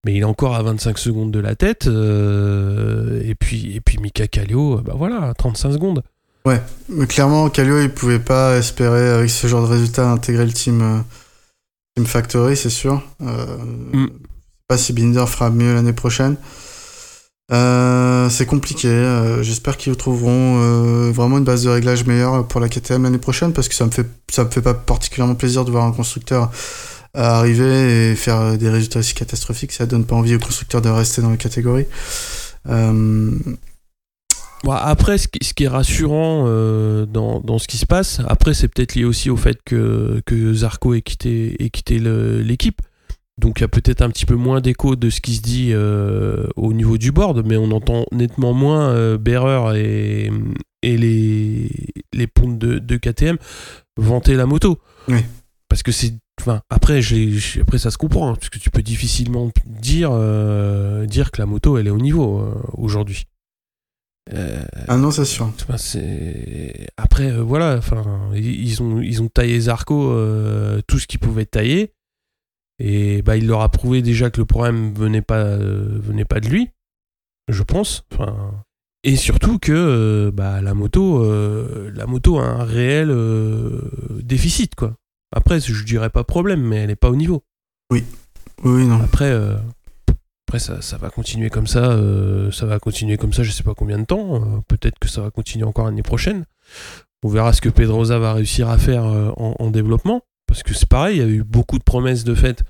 mais 0.06 0.14
il 0.14 0.22
est 0.22 0.24
encore 0.24 0.56
à 0.56 0.64
25 0.64 0.98
secondes 0.98 1.32
de 1.32 1.40
la 1.40 1.56
tête. 1.56 1.88
et 1.88 3.36
puis, 3.36 3.76
et 3.76 3.82
puis 3.82 3.98
Mika 3.98 4.28
Kallio, 4.28 4.78
bah 4.78 4.94
voilà, 4.96 5.34
35 5.38 5.74
secondes. 5.74 6.04
Ouais, 6.46 6.62
mais 6.88 7.06
clairement, 7.06 7.50
Kallio, 7.50 7.82
il 7.82 7.90
pouvait 7.90 8.20
pas 8.20 8.58
espérer, 8.58 9.10
avec 9.10 9.30
ce 9.30 9.48
genre 9.48 9.68
de 9.68 9.74
résultat, 9.74 10.10
intégrer 10.10 10.46
le 10.46 10.54
team 10.54 11.04
Team 11.96 12.06
Factory, 12.06 12.56
c'est 12.56 12.70
sûr. 12.70 13.04
Euh, 13.22 13.58
mm. 13.94 14.10
Si 14.78 14.94
Binder 14.94 15.26
fera 15.28 15.50
mieux 15.50 15.74
l'année 15.74 15.94
prochaine. 15.94 16.36
Euh, 17.52 18.30
c'est 18.30 18.46
compliqué. 18.46 18.88
Euh, 18.88 19.44
j'espère 19.44 19.76
qu'ils 19.78 19.96
trouveront 19.96 20.60
euh, 20.62 21.12
vraiment 21.12 21.38
une 21.38 21.44
base 21.44 21.64
de 21.64 21.70
réglage 21.70 22.06
meilleure 22.06 22.48
pour 22.48 22.62
la 22.62 22.70
KTM 22.70 23.04
l'année 23.04 23.18
prochaine 23.18 23.52
parce 23.52 23.68
que 23.68 23.76
ça 23.76 23.86
me 23.86 23.92
fait 23.92 24.08
ça 24.32 24.46
me 24.46 24.50
fait 24.50 24.62
pas 24.62 24.74
particulièrement 24.74 25.36
plaisir 25.36 25.66
de 25.66 25.72
voir 25.72 25.86
un 25.86 25.92
constructeur 25.92 26.50
arriver 27.14 28.12
et 28.12 28.16
faire 28.16 28.58
des 28.58 28.70
résultats 28.70 29.00
aussi 29.00 29.14
catastrophiques. 29.14 29.74
Ça 29.74 29.86
donne 29.86 30.06
pas 30.06 30.16
envie 30.16 30.36
aux 30.36 30.40
constructeurs 30.40 30.82
de 30.82 30.90
rester 30.90 31.22
dans 31.22 31.30
la 31.30 31.38
catégorie. 31.38 31.86
Après, 34.70 35.18
ce 35.18 35.28
qui, 35.28 35.64
est 35.66 35.68
rassurant 35.68 36.46
dans, 37.06 37.60
ce 37.60 37.68
qui 37.68 37.78
se 37.78 37.86
passe, 37.86 38.22
après, 38.28 38.54
c'est 38.54 38.70
peut-être 38.70 38.96
lié 38.96 39.04
aussi 39.04 39.30
au 39.30 39.36
fait 39.36 39.58
que, 39.66 40.22
que 40.26 40.54
Zarco 40.54 40.94
ait 40.94 41.02
quitté 41.02 41.58
l'équipe. 42.00 42.82
Donc, 43.42 43.60
il 43.60 43.62
y 43.62 43.66
a 43.66 43.68
peut-être 43.68 44.02
un 44.02 44.10
petit 44.10 44.26
peu 44.26 44.36
moins 44.36 44.62
d'écho 44.62 44.96
de 44.96 45.10
ce 45.10 45.20
qui 45.20 45.36
se 45.36 45.42
dit 45.42 45.70
euh, 45.72 46.48
au 46.56 46.74
niveau 46.74 46.98
du 46.98 47.12
board, 47.12 47.46
mais 47.46 47.58
on 47.58 47.72
entend 47.72 48.06
nettement 48.12 48.54
moins 48.54 48.90
euh, 48.90 49.18
et, 49.76 50.32
et 50.84 50.98
les, 50.98 51.70
les 52.14 52.28
pontes 52.28 52.58
de, 52.58 52.80
de 52.80 52.98
KTM 52.98 53.38
vanter 53.98 54.36
la 54.36 54.46
moto. 54.46 54.80
Oui. 55.08 55.20
Parce 55.68 55.84
que 55.84 55.92
c'est 55.92 56.14
Enfin, 56.40 56.62
après, 56.72 57.02
après, 57.62 57.78
ça 57.78 57.92
se 57.92 57.98
comprend, 58.00 58.32
hein, 58.32 58.36
parce 58.36 58.50
que 58.50 58.58
tu 58.58 58.72
peux 58.72 58.82
difficilement 58.82 59.52
dire, 59.64 60.10
euh, 60.12 61.06
dire 61.06 61.30
que 61.30 61.40
la 61.40 61.46
moto, 61.46 61.78
elle 61.78 61.86
est 61.86 61.92
au 61.92 62.00
niveau 62.00 62.44
aujourd'hui. 62.74 63.28
Euh, 64.34 64.64
ah 64.88 64.98
non, 64.98 65.12
c'est 65.12 65.26
sûr. 65.26 65.52
Après, 66.98 67.32
euh, 67.32 67.42
voilà, 67.42 67.78
enfin, 67.78 68.04
ils 68.36 68.82
ont, 68.82 69.02
ils 69.02 69.22
ont 69.22 69.28
taillé 69.28 69.60
Zarco 69.60 70.12
euh, 70.12 70.82
tout 70.88 71.00
ce 71.00 71.08
qu'ils 71.08 71.20
pouvaient 71.20 71.46
tailler. 71.46 71.94
Et 72.84 73.22
bah, 73.22 73.38
il 73.38 73.46
leur 73.46 73.62
a 73.62 73.70
prouvé 73.70 74.02
déjà 74.02 74.32
que 74.32 74.40
le 74.42 74.46
problème 74.46 74.94
venait 74.94 75.22
pas, 75.22 75.56
venait 75.56 76.26
pas 76.26 76.40
de 76.40 76.48
lui, 76.50 76.70
je 77.48 77.62
pense. 77.62 78.06
Enfin, 78.12 78.64
et 79.04 79.16
surtout 79.16 79.60
que 79.60 80.32
bah, 80.34 80.62
la, 80.62 80.74
moto, 80.74 81.24
la 81.94 82.06
moto 82.08 82.40
a 82.40 82.46
un 82.46 82.64
réel 82.64 83.16
déficit. 84.24 84.74
Quoi. 84.76 84.96
Après, 85.36 85.60
je 85.60 85.84
dirais 85.86 86.10
pas 86.10 86.24
problème, 86.24 86.62
mais 86.62 86.78
elle 86.78 86.88
n'est 86.88 86.96
pas 86.96 87.10
au 87.12 87.16
niveau. 87.16 87.44
Oui. 87.92 88.04
Oui, 88.64 88.86
non. 88.88 89.00
Après, 89.02 89.32
Après, 90.48 90.60
ça, 90.60 90.82
ça 90.82 90.98
va 90.98 91.10
continuer 91.10 91.50
comme 91.50 91.68
ça. 91.68 91.92
euh, 91.92 92.52
ça 92.52 92.66
va 92.66 92.80
continuer 92.80 93.18
comme 93.18 93.32
ça, 93.34 93.44
je 93.44 93.52
sais 93.52 93.64
pas 93.64 93.74
combien 93.76 94.00
de 94.00 94.06
temps. 94.06 94.36
euh, 94.36 94.60
Peut-être 94.68 94.98
que 95.00 95.08
ça 95.08 95.22
va 95.22 95.30
continuer 95.32 95.66
encore 95.66 95.86
l'année 95.86 96.04
prochaine. 96.04 96.46
On 97.24 97.30
verra 97.30 97.54
ce 97.54 97.62
que 97.62 97.70
Pedrosa 97.70 98.18
va 98.20 98.34
réussir 98.34 98.70
à 98.70 98.78
faire 98.78 99.06
euh, 99.06 99.30
en, 99.38 99.56
en 99.60 99.72
développement. 99.72 100.22
Parce 100.52 100.64
que 100.64 100.74
c'est 100.74 100.86
pareil, 100.90 101.18
il 101.18 101.22
y 101.22 101.26
a 101.26 101.30
eu 101.30 101.44
beaucoup 101.44 101.80
de 101.80 101.84
promesses 101.84 102.26
de 102.26 102.36
fait. 102.36 102.62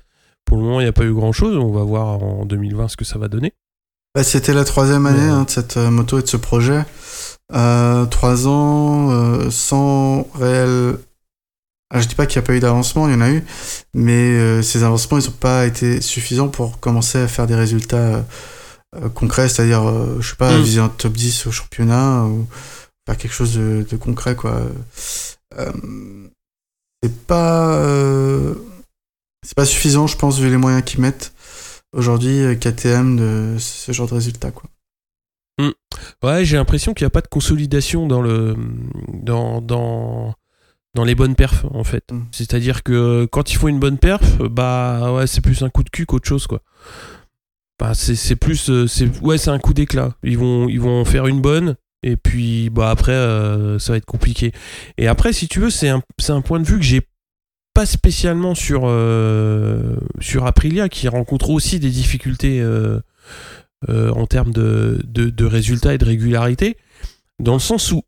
Pour 0.44 0.56
le 0.56 0.62
moment, 0.62 0.78
il 0.80 0.84
n'y 0.84 0.88
a 0.88 0.92
pas 0.92 1.02
eu 1.04 1.12
grand-chose. 1.12 1.56
On 1.56 1.72
va 1.72 1.82
voir 1.82 2.22
en 2.22 2.44
2020 2.46 2.86
ce 2.86 2.96
que 2.96 3.04
ça 3.04 3.18
va 3.18 3.26
donner. 3.26 3.54
Bah, 4.14 4.22
C'était 4.22 4.54
la 4.54 4.64
troisième 4.64 5.04
année 5.06 5.18
Ouais. 5.18 5.26
hein, 5.28 5.42
de 5.42 5.50
cette 5.50 5.76
euh, 5.78 5.90
moto 5.90 6.18
et 6.20 6.22
de 6.22 6.28
ce 6.28 6.36
projet. 6.36 6.84
Euh, 7.52 8.06
trois 8.06 8.46
ans 8.46 9.10
euh, 9.10 9.50
sans 9.50 10.28
réel. 10.34 10.96
Ah, 11.90 12.00
je 12.00 12.06
dis 12.06 12.14
pas 12.14 12.26
qu'il 12.26 12.40
n'y 12.40 12.44
a 12.44 12.46
pas 12.46 12.54
eu 12.54 12.60
d'avancement, 12.60 13.08
il 13.08 13.12
y 13.14 13.16
en 13.16 13.20
a 13.20 13.30
eu, 13.30 13.44
mais 13.94 14.12
euh, 14.38 14.62
ces 14.62 14.82
avancements 14.84 15.18
ils 15.18 15.26
n'ont 15.26 15.32
pas 15.32 15.66
été 15.66 16.00
suffisants 16.00 16.48
pour 16.48 16.78
commencer 16.80 17.18
à 17.18 17.26
faire 17.28 17.46
des 17.48 17.54
résultats 17.56 18.24
concrets, 19.14 19.48
c'est-à-dire, 19.50 19.82
je 20.20 20.30
sais 20.30 20.36
pas, 20.36 20.56
Mm. 20.56 20.62
viser 20.62 20.80
un 20.80 20.88
top 20.88 21.12
10 21.14 21.46
au 21.48 21.50
championnat 21.50 22.24
ou 22.24 22.46
faire 23.06 23.16
quelque 23.18 23.32
chose 23.34 23.54
de, 23.56 23.84
de 23.90 23.96
concret 23.96 24.36
quoi. 24.36 24.62
C'est 27.02 27.26
pas 27.26 27.74
euh, 27.76 28.54
c'est 29.42 29.56
pas 29.56 29.64
suffisant, 29.64 30.06
je 30.06 30.16
pense, 30.16 30.38
vu 30.38 30.48
les 30.48 30.56
moyens 30.56 30.84
qu'ils 30.84 31.00
mettent 31.00 31.32
aujourd'hui 31.92 32.40
euh, 32.40 32.54
KTM 32.54 33.16
de 33.16 33.56
ce 33.58 33.92
genre 33.92 34.08
de 34.08 34.14
résultats 34.14 34.50
quoi. 34.50 34.68
Ouais, 36.22 36.44
j'ai 36.44 36.56
l'impression 36.56 36.94
qu'il 36.94 37.04
n'y 37.04 37.08
a 37.08 37.10
pas 37.10 37.20
de 37.20 37.28
consolidation 37.28 38.06
dans 38.06 38.22
le 38.22 38.56
dans 39.12 39.60
dans 39.60 40.34
dans 40.94 41.04
les 41.04 41.14
bonnes 41.14 41.34
perfs 41.34 41.64
en 41.70 41.84
fait. 41.84 42.04
Mm. 42.10 42.22
C'est-à-dire 42.30 42.82
que 42.82 43.26
quand 43.30 43.52
il 43.52 43.56
faut 43.56 43.68
une 43.68 43.80
bonne 43.80 43.98
perf, 43.98 44.38
bah 44.38 45.12
ouais, 45.12 45.26
c'est 45.26 45.40
plus 45.40 45.62
un 45.62 45.70
coup 45.70 45.82
de 45.82 45.90
cul 45.90 46.06
qu'autre 46.06 46.28
chose 46.28 46.46
quoi. 46.46 46.62
Bah 47.78 47.94
c'est 47.94 48.36
plus 48.36 48.70
euh, 48.70 48.86
c'est 48.86 49.08
ouais, 49.22 49.38
c'est 49.38 49.50
un 49.50 49.58
coup 49.58 49.74
d'éclat. 49.74 50.14
Ils 50.22 50.38
vont 50.38 50.68
ils 50.68 50.80
vont 50.80 51.04
faire 51.04 51.26
une 51.26 51.40
bonne 51.40 51.76
et 52.02 52.16
puis 52.16 52.70
bah 52.70 52.90
après 52.90 53.12
euh, 53.12 53.78
ça 53.78 53.92
va 53.92 53.98
être 53.98 54.06
compliqué. 54.06 54.52
Et 54.98 55.06
après 55.06 55.32
si 55.32 55.48
tu 55.48 55.60
veux, 55.60 55.70
c'est 55.70 55.88
un 55.88 56.02
un 56.28 56.40
point 56.40 56.60
de 56.60 56.66
vue 56.66 56.78
que 56.78 56.84
j'ai 56.84 57.02
pas 57.74 57.86
spécialement 57.86 58.54
sur 58.54 58.82
euh, 58.84 59.96
sur 60.20 60.46
Aprilia 60.46 60.88
qui 60.88 61.08
rencontre 61.08 61.50
aussi 61.50 61.80
des 61.80 61.90
difficultés 61.90 62.60
euh, 62.60 63.00
en 63.88 64.26
termes 64.26 64.52
de, 64.52 65.00
de, 65.04 65.44
résultats 65.44 65.94
et 65.94 65.98
de 65.98 66.04
régularité, 66.04 66.76
dans 67.40 67.54
le 67.54 67.58
sens 67.58 67.90
où 67.90 68.02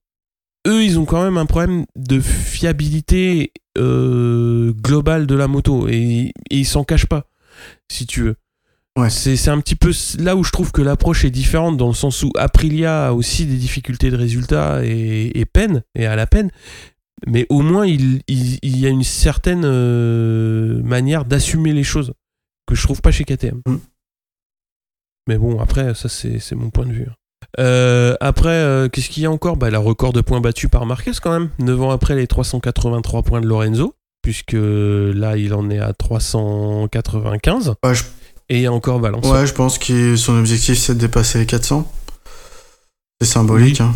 eux, 0.69 0.85
ils 0.85 1.01
ont 1.01 1.05
quand 1.05 1.23
même 1.23 1.37
un 1.37 1.47
problème 1.47 1.85
de 1.97 2.21
fiabilité 2.21 3.53
globale 3.77 5.27
de 5.27 5.35
la 5.35 5.49
moto 5.49 5.89
et, 5.89 6.33
et 6.51 6.57
ils 6.57 6.65
s'en 6.65 6.85
cachent 6.85 7.07
pas, 7.07 7.27
si 7.91 8.07
tu 8.07 8.23
veux. 8.23 8.37
Ouais. 8.97 9.11
C'est 9.11 9.49
un 9.49 9.61
petit 9.61 9.75
peu 9.75 9.91
là 10.19 10.37
où 10.37 10.45
je 10.45 10.53
trouve 10.53 10.71
que 10.71 10.81
l'approche 10.81 11.25
est 11.25 11.31
différente, 11.31 11.77
dans 11.77 11.89
le 11.89 11.95
sens 11.95 12.23
où 12.23 12.31
Aprilia 12.37 13.09
a 13.09 13.13
aussi 13.13 13.45
des 13.45 13.57
difficultés 13.57 14.11
de 14.11 14.17
résultats 14.17 14.85
et, 14.85 15.33
et 15.35 15.45
peine, 15.47 15.83
et 15.97 16.07
à 16.07 16.15
la 16.15 16.27
peine, 16.29 16.51
mais 17.27 17.47
au 17.49 17.63
moins 17.63 17.87
il, 17.87 18.23
il, 18.29 18.59
il 18.63 18.79
y 18.79 18.87
a 18.87 18.91
une 18.91 19.03
certaine 19.03 19.65
euh, 19.65 20.81
manière 20.83 21.25
d'assumer 21.25 21.73
les 21.73 21.85
choses 21.85 22.13
que 22.67 22.75
je 22.75 22.83
trouve 22.83 23.01
pas 23.01 23.11
chez 23.11 23.25
KTM. 23.25 23.63
Mm. 23.67 23.77
Mais 25.29 25.39
bon, 25.39 25.59
après, 25.61 25.95
ça 25.95 26.09
c'est 26.09 26.39
c'est 26.39 26.55
mon 26.55 26.71
point 26.71 26.87
de 26.87 26.93
vue. 26.93 27.09
Euh, 27.59 28.15
après, 28.21 28.51
euh, 28.51 28.89
qu'est-ce 28.89 29.09
qu'il 29.09 29.23
y 29.23 29.27
a 29.27 29.31
encore? 29.31 29.57
Bah, 29.57 29.71
La 29.71 29.79
record 29.79 30.13
de 30.13 30.21
points 30.21 30.41
battus 30.41 30.71
par 30.71 30.87
Marquez 30.87 31.13
quand 31.23 31.33
même, 31.33 31.51
9 31.59 31.83
ans 31.83 31.91
après 31.91 32.15
les 32.15 32.27
383 32.27 33.23
points 33.23 33.41
de 33.41 33.47
Lorenzo, 33.47 33.95
puisque 34.23 34.57
là 34.57 35.37
il 35.37 35.55
en 35.55 35.71
est 35.71 35.79
à 35.79 35.93
395. 35.93 37.75
Ouais, 37.85 37.95
je, 37.95 38.05
Et 38.49 38.57
il 38.57 38.63
y 38.63 38.67
a 38.67 38.73
encore 38.73 39.01
Valence. 39.01 39.27
ouais, 39.27 39.47
je 39.47 39.55
pense 39.55 39.79
que 39.79 40.17
son 40.17 40.39
objectif 40.39 40.79
c'est 40.79 40.95
de 40.95 41.01
dépasser 41.01 41.39
les 41.39 41.47
400. 41.47 41.91
C'est 43.21 43.27
symbolique. 43.29 43.81
Hein. 43.81 43.95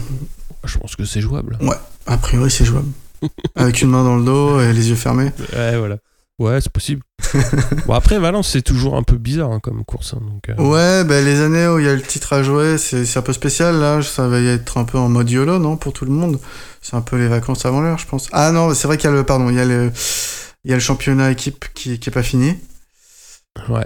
Je 0.65 0.79
pense 0.79 0.97
que 0.97 1.05
c'est 1.05 1.21
jouable. 1.21 1.59
A 2.07 2.17
priori, 2.17 2.51
c'est 2.51 2.65
jouable. 2.65 2.89
Avec 3.57 3.83
une 3.83 3.91
main 3.91 4.05
dans 4.05 4.17
le 4.17 4.25
dos 4.25 4.61
et 4.61 4.73
les 4.73 4.89
yeux 4.91 4.95
fermés. 4.97 5.31
Ouais, 5.53 5.77
voilà. 5.77 5.99
Ouais, 6.39 6.61
c'est 6.61 6.71
possible. 6.73 7.03
bon, 7.87 7.95
après, 7.95 8.19
Valence, 8.19 8.49
c'est 8.51 8.63
toujours 8.63 8.97
un 8.97 9.03
peu 9.03 9.17
bizarre 9.17 9.51
hein, 9.51 9.59
comme 9.61 9.85
course. 9.85 10.15
hein, 10.15 10.21
donc, 10.23 10.49
euh, 10.49 10.55
Ouais, 10.63 11.05
bah, 11.05 11.21
les 11.21 11.41
années 11.41 11.67
où 11.67 11.81
il 11.81 11.85
y 11.85 11.89
a 11.89 11.95
le 11.95 12.01
titre 12.01 12.33
à 12.33 12.43
jouer, 12.45 12.79
c'est 12.79 13.17
un 13.17 13.23
peu 13.23 13.33
spécial. 13.33 13.77
Là, 13.81 14.01
ça 14.03 14.29
va 14.29 14.39
y 14.41 14.47
être 14.47 14.79
un 14.79 14.85
peu 14.85 14.99
en 14.99 15.09
mode 15.09 15.29
YOLO, 15.29 15.59
non 15.59 15.77
Pour 15.77 15.93
tout 15.93 16.05
le 16.05 16.13
monde. 16.13 16.39
C'est 16.81 16.95
un 16.95 17.01
peu 17.01 17.17
les 17.17 17.27
vacances 17.29 17.67
avant 17.67 17.81
l'heure, 17.81 17.99
je 17.99 18.07
pense. 18.07 18.29
Ah 18.33 18.53
non, 18.53 18.73
c'est 18.73 18.87
vrai 18.87 18.97
qu'il 18.99 19.11
y 19.11 19.13
a 19.13 19.17
le, 19.17 19.25
pardon, 19.25 19.51
il 19.51 19.57
y 19.57 19.61
a 19.61 19.65
le, 19.65 19.91
il 20.65 20.71
y 20.71 20.73
a 20.73 20.77
le 20.77 20.81
championnat 20.81 21.33
équipe 21.33 21.67
qui, 21.75 21.99
qui 21.99 22.09
est 22.09 22.13
pas 22.13 22.23
fini. 22.23 22.55
ouais. 23.69 23.85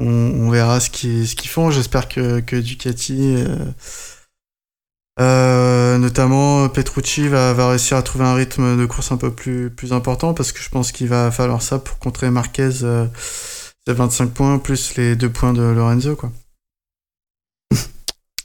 On, 0.00 0.06
on 0.06 0.50
verra 0.50 0.80
ce 0.80 0.90
qu'ils 0.90 1.28
ce 1.28 1.36
font. 1.46 1.70
J'espère 1.70 2.08
que, 2.08 2.40
que 2.40 2.56
Ducati, 2.56 3.36
euh, 3.36 3.66
euh, 5.20 5.98
notamment 5.98 6.68
Petrucci, 6.68 7.28
va, 7.28 7.52
va 7.52 7.68
réussir 7.68 7.96
à 7.96 8.02
trouver 8.02 8.24
un 8.24 8.34
rythme 8.34 8.78
de 8.78 8.86
course 8.86 9.12
un 9.12 9.18
peu 9.18 9.30
plus, 9.32 9.70
plus 9.70 9.92
important 9.92 10.32
parce 10.32 10.52
que 10.52 10.60
je 10.60 10.70
pense 10.70 10.92
qu'il 10.92 11.08
va 11.08 11.30
falloir 11.30 11.60
ça 11.62 11.78
pour 11.78 11.98
contrer 11.98 12.30
Marquez. 12.30 12.82
Euh, 12.82 13.06
c'est 13.86 13.92
25 13.92 14.30
points 14.30 14.58
plus 14.58 14.96
les 14.96 15.16
deux 15.16 15.30
points 15.30 15.52
de 15.52 15.62
Lorenzo, 15.62 16.16
quoi. 16.16 16.32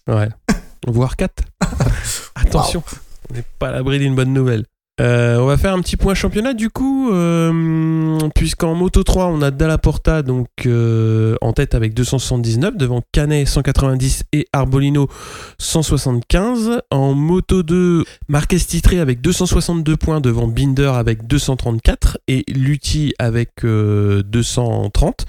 Ouais. 0.07 0.29
Voire 0.87 1.15
4. 1.15 1.43
Attention, 2.35 2.83
on 3.29 3.33
n'est 3.33 3.45
pas 3.59 3.69
à 3.69 3.71
l'abri 3.71 3.97
d'une 3.99 4.15
bonne 4.15 4.33
nouvelle. 4.33 4.65
Euh, 5.01 5.39
on 5.39 5.45
va 5.45 5.57
faire 5.57 5.73
un 5.73 5.81
petit 5.81 5.97
point 5.97 6.13
championnat 6.13 6.53
du 6.53 6.69
coup, 6.69 7.11
euh, 7.11 8.17
puisqu'en 8.33 8.75
Moto 8.75 9.03
3 9.03 9.25
on 9.27 9.41
a 9.41 9.51
Dalla 9.51 9.77
Porta 9.77 10.21
donc 10.21 10.47
euh, 10.65 11.35
en 11.41 11.51
tête 11.51 11.75
avec 11.75 11.93
279 11.93 12.77
devant 12.77 13.01
Canet 13.11 13.45
190 13.45 14.23
et 14.31 14.47
Arbolino 14.53 15.09
175. 15.57 16.79
En 16.91 17.13
Moto 17.13 17.61
2 17.61 18.05
Marquez 18.29 18.57
titré 18.57 19.01
avec 19.01 19.19
262 19.19 19.97
points 19.97 20.21
devant 20.21 20.47
Binder 20.47 20.93
avec 20.95 21.27
234 21.27 22.19
et 22.29 22.45
Lutti 22.47 23.13
avec 23.19 23.65
euh, 23.65 24.23
230. 24.23 25.25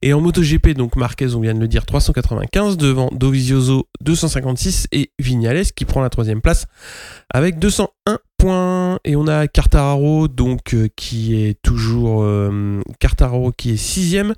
Et 0.00 0.14
en 0.14 0.22
MotoGP 0.22 0.68
donc 0.68 0.96
Marquez 0.96 1.34
on 1.34 1.40
vient 1.40 1.52
de 1.54 1.60
le 1.60 1.68
dire 1.68 1.84
395 1.84 2.78
devant 2.78 3.10
Dovizioso 3.12 3.86
256 4.00 4.86
et 4.92 5.10
Vignales 5.18 5.66
qui 5.76 5.84
prend 5.84 6.00
la 6.00 6.08
troisième 6.08 6.40
place 6.40 6.64
avec 7.28 7.58
201 7.58 8.18
et 9.04 9.16
on 9.16 9.26
a 9.26 9.48
Cartararo 9.48 10.28
donc 10.28 10.74
euh, 10.74 10.88
qui 10.96 11.34
est 11.34 11.60
toujours 11.62 12.22
euh, 12.22 12.80
qui 13.56 13.72
est 13.72 13.76
sixième 13.76 14.34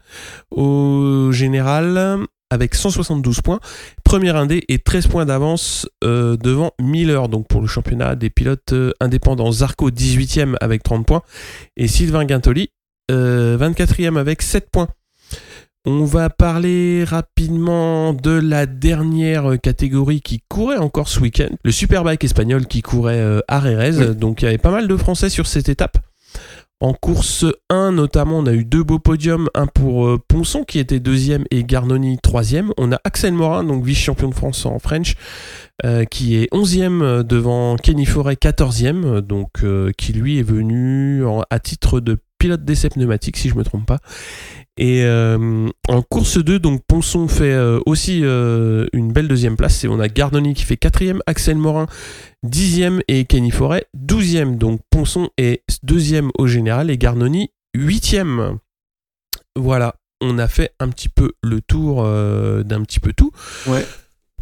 au 0.50 1.30
général 1.30 2.26
avec 2.50 2.74
172 2.74 3.40
points. 3.40 3.60
Premier 4.04 4.30
indé 4.30 4.64
et 4.68 4.78
13 4.78 5.06
points 5.06 5.24
d'avance 5.24 5.88
euh, 6.04 6.36
devant 6.36 6.72
Miller 6.80 7.28
donc 7.28 7.46
pour 7.48 7.60
le 7.60 7.66
championnat 7.66 8.16
des 8.16 8.28
pilotes 8.28 8.72
euh, 8.72 8.92
indépendants. 9.00 9.52
Zarco 9.52 9.90
18e 9.90 10.56
avec 10.60 10.82
30 10.82 11.06
points. 11.06 11.22
Et 11.76 11.86
Sylvain 11.86 12.24
Guintoli 12.24 12.70
euh, 13.10 13.56
24e 13.56 14.18
avec 14.18 14.42
7 14.42 14.68
points 14.70 14.88
on 15.84 16.04
va 16.04 16.30
parler 16.30 17.04
rapidement 17.04 18.12
de 18.12 18.30
la 18.30 18.66
dernière 18.66 19.60
catégorie 19.60 20.20
qui 20.20 20.40
courait 20.48 20.78
encore 20.78 21.08
ce 21.08 21.20
week-end, 21.20 21.48
le 21.64 21.72
Superbike 21.72 22.22
espagnol 22.24 22.66
qui 22.66 22.82
courait 22.82 23.18
euh, 23.20 23.40
à 23.48 23.58
Rérez. 23.58 23.96
Oui. 24.10 24.16
Donc 24.16 24.42
il 24.42 24.44
y 24.44 24.48
avait 24.48 24.58
pas 24.58 24.70
mal 24.70 24.86
de 24.88 24.96
Français 24.96 25.28
sur 25.28 25.46
cette 25.46 25.68
étape. 25.68 25.98
En 26.80 26.94
course 26.94 27.44
1 27.70 27.92
notamment, 27.92 28.38
on 28.38 28.46
a 28.46 28.52
eu 28.52 28.64
deux 28.64 28.82
beaux 28.82 28.98
podiums, 28.98 29.48
un 29.54 29.66
pour 29.66 30.06
euh, 30.06 30.18
Ponson 30.26 30.64
qui 30.64 30.80
était 30.80 30.98
deuxième 30.98 31.44
et 31.52 31.62
Garnoni 31.62 32.18
troisième. 32.20 32.72
On 32.76 32.90
a 32.90 32.98
Axel 33.04 33.32
Morin, 33.34 33.62
donc 33.62 33.84
vice-champion 33.84 34.28
de 34.28 34.34
France 34.34 34.66
en 34.66 34.80
French, 34.80 35.14
euh, 35.84 36.04
qui 36.04 36.36
est 36.36 36.48
onzième 36.50 37.22
devant 37.22 37.76
Kenny 37.76 38.04
Forêt, 38.04 38.34
quatorzième, 38.34 39.20
donc 39.20 39.50
euh, 39.62 39.92
qui 39.96 40.12
lui 40.12 40.38
est 40.40 40.42
venu 40.44 41.24
en- 41.24 41.44
à 41.50 41.60
titre 41.60 42.00
de 42.00 42.18
pilote 42.38 42.64
d'essai 42.64 42.88
pneumatique 42.88 43.36
si 43.36 43.48
je 43.48 43.54
me 43.54 43.62
trompe 43.62 43.86
pas. 43.86 43.98
Et 44.78 45.04
euh, 45.04 45.68
en 45.88 46.02
course 46.02 46.38
2, 46.38 46.58
donc 46.58 46.82
Ponson 46.86 47.28
fait 47.28 47.52
euh, 47.52 47.80
aussi 47.84 48.20
euh, 48.22 48.86
une 48.92 49.12
belle 49.12 49.28
deuxième 49.28 49.56
place. 49.56 49.84
Et 49.84 49.88
on 49.88 50.00
a 50.00 50.08
Gardoni 50.08 50.54
qui 50.54 50.64
fait 50.64 50.76
quatrième, 50.76 51.20
Axel 51.26 51.56
Morin 51.56 51.86
dixième 52.42 53.02
et 53.06 53.24
Kenny 53.26 53.50
Forêt 53.50 53.86
douzième. 53.94 54.56
Donc 54.56 54.80
Ponson 54.90 55.28
est 55.36 55.62
deuxième 55.82 56.30
au 56.38 56.46
général 56.46 56.90
et 56.90 56.96
Garnoni 56.96 57.50
huitième. 57.74 58.58
Voilà, 59.56 59.96
on 60.22 60.38
a 60.38 60.48
fait 60.48 60.74
un 60.80 60.88
petit 60.88 61.10
peu 61.10 61.32
le 61.42 61.60
tour 61.60 62.02
d'un 62.02 62.82
petit 62.82 63.00
peu 63.00 63.12
tout. 63.12 63.30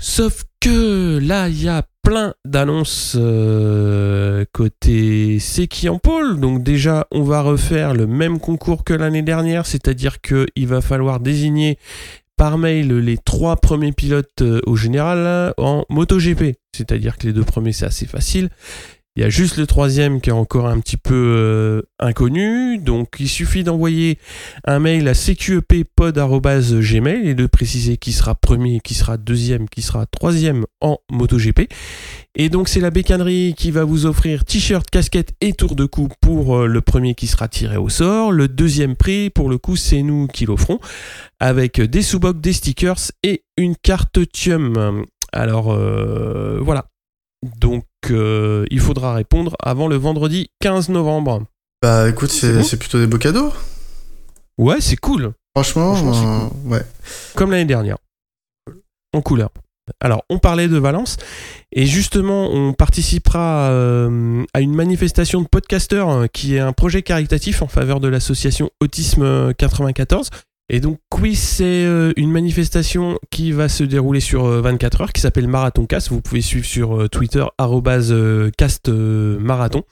Sauf 0.03 0.44
que 0.61 1.18
là, 1.18 1.48
il 1.51 1.62
y 1.62 1.68
a 1.68 1.82
plein 2.03 2.32
d'annonces 2.46 3.16
euh, 3.20 4.46
côté 4.51 5.38
Seki 5.38 5.90
en 5.90 5.98
pôle. 5.98 6.40
Donc 6.40 6.62
déjà, 6.62 7.07
on 7.12 7.22
va 7.22 7.42
refaire 7.42 7.92
le 7.92 8.07
même 8.07 8.40
concours 8.40 8.82
que 8.82 8.94
l'année 8.94 9.20
dernière, 9.20 9.66
c'est-à-dire 9.66 10.22
qu'il 10.22 10.66
va 10.66 10.80
falloir 10.80 11.20
désigner 11.20 11.78
par 12.38 12.57
mail 12.57 12.88
les 12.96 13.18
trois 13.18 13.57
premiers 13.57 13.92
pilotes 13.92 14.40
euh, 14.40 14.62
au 14.64 14.74
général 14.74 15.53
en 15.59 15.84
MotoGP. 15.90 16.57
C'est-à-dire 16.74 17.18
que 17.18 17.26
les 17.26 17.34
deux 17.34 17.44
premiers, 17.44 17.72
c'est 17.72 17.84
assez 17.84 18.07
facile. 18.07 18.48
Il 19.16 19.22
y 19.22 19.24
a 19.26 19.28
juste 19.28 19.56
le 19.56 19.66
troisième 19.66 20.20
qui 20.20 20.30
est 20.30 20.32
encore 20.32 20.68
un 20.68 20.78
petit 20.78 20.96
peu 20.96 21.14
euh, 21.14 21.82
inconnu. 21.98 22.78
Donc 22.78 23.16
il 23.18 23.28
suffit 23.28 23.64
d'envoyer 23.64 24.20
un 24.64 24.78
mail 24.78 25.08
à 25.08 25.14
cqeppod.gmail 25.14 27.28
et 27.28 27.34
de 27.34 27.46
préciser 27.46 27.96
qui 27.96 28.12
sera 28.12 28.36
premier, 28.36 28.78
qui 28.78 28.94
sera 28.94 29.16
deuxième, 29.16 29.68
qui 29.68 29.82
sera 29.82 30.06
troisième 30.06 30.64
en 30.80 30.98
MotoGP. 31.11 31.62
Et 32.36 32.50
donc 32.50 32.68
c'est 32.68 32.78
la 32.78 32.90
bécannerie 32.90 33.56
qui 33.58 33.72
va 33.72 33.82
vous 33.82 34.06
offrir 34.06 34.44
t-shirt, 34.44 34.88
casquette 34.88 35.32
et 35.40 35.54
tour 35.54 35.74
de 35.74 35.86
cou 35.86 36.06
pour 36.20 36.58
euh, 36.58 36.66
le 36.66 36.80
premier 36.80 37.16
qui 37.16 37.26
sera 37.26 37.48
tiré 37.48 37.76
au 37.76 37.88
sort. 37.88 38.30
Le 38.30 38.46
deuxième 38.46 38.94
prix, 38.94 39.28
pour 39.28 39.50
le 39.50 39.58
coup, 39.58 39.74
c'est 39.74 40.02
nous 40.02 40.28
qui 40.28 40.46
l'offrons 40.46 40.78
avec 41.40 41.80
des 41.80 42.02
sous 42.02 42.20
des 42.20 42.52
stickers 42.52 43.11
et 43.24 43.42
une 43.56 43.74
carte 43.74 44.20
Tium. 44.32 45.04
Alors 45.32 45.72
euh, 45.72 46.61
voilà. 46.62 46.89
Donc 47.43 47.84
euh, 48.11 48.66
il 48.70 48.80
faudra 48.80 49.14
répondre 49.14 49.57
avant 49.62 49.88
le 49.88 49.97
vendredi 49.97 50.51
15 50.61 50.88
novembre. 50.91 51.45
Bah 51.82 52.09
écoute, 52.09 52.30
C'est 52.30 52.76
plutôt 52.78 52.99
des 52.99 53.07
beaux 53.07 53.18
cadeaux. 53.18 53.53
Ouais, 54.59 54.80
c'est 54.80 54.97
cool. 54.97 55.32
Franchement, 55.57 55.97
euh, 55.97 56.68
ouais. 56.68 56.82
Comme 57.34 57.51
l'année 57.51 57.64
dernière. 57.64 57.97
En 59.12 59.22
couleur. 59.22 59.51
Alors, 60.01 60.22
on 60.30 60.38
parlait 60.38 60.68
de 60.68 60.78
Valence, 60.78 61.16
et 61.72 61.86
justement, 61.86 62.51
on 62.53 62.72
participera 62.72 63.70
euh, 63.70 64.45
à 64.55 64.61
une 64.61 64.74
manifestation 64.74 65.41
de 65.41 65.49
podcasteurs 65.49 66.30
qui 66.32 66.55
est 66.55 66.61
un 66.61 66.72
projet 66.72 67.03
caritatif 67.03 67.62
en 67.62 67.66
faveur 67.66 67.99
de 67.99 68.07
l'association 68.07 68.70
Autisme 68.80 69.22
euh, 69.22 69.53
94. 69.53 70.30
Et 70.72 70.78
donc, 70.78 71.00
oui, 71.20 71.34
c'est 71.34 71.64
euh, 71.64 72.12
une 72.16 72.30
manifestation 72.30 73.18
qui 73.30 73.50
va 73.50 73.68
se 73.68 73.82
dérouler 73.82 74.20
sur 74.20 74.44
euh, 74.44 74.60
24 74.60 75.00
heures, 75.00 75.12
qui 75.12 75.20
s'appelle 75.20 75.48
Marathon 75.48 75.84
Cast. 75.84 76.10
Vous 76.10 76.20
pouvez 76.20 76.42
suivre 76.42 76.64
sur 76.64 76.96
euh, 76.96 77.08
Twitter, 77.08 77.44
arrobase, 77.58 78.12
euh, 78.12 78.52
cast 78.56 78.88
euh, 78.88 79.36
marathon. 79.40 79.82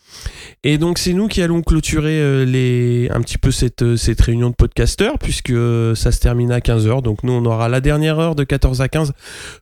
Et 0.62 0.78
donc, 0.78 0.98
c'est 0.98 1.14
nous 1.14 1.26
qui 1.26 1.42
allons 1.42 1.62
clôturer 1.62 2.20
euh, 2.20 2.44
les, 2.44 3.10
un 3.10 3.20
petit 3.22 3.38
peu 3.38 3.50
cette, 3.50 3.82
euh, 3.82 3.96
cette 3.96 4.20
réunion 4.20 4.50
de 4.50 4.54
podcasteurs, 4.54 5.18
puisque 5.18 5.50
euh, 5.50 5.96
ça 5.96 6.12
se 6.12 6.20
termine 6.20 6.52
à 6.52 6.60
15h. 6.60 7.02
Donc, 7.02 7.24
nous, 7.24 7.32
on 7.32 7.44
aura 7.44 7.68
la 7.68 7.80
dernière 7.80 8.20
heure 8.20 8.36
de 8.36 8.44
14 8.44 8.80
à 8.80 8.88
15 8.88 9.14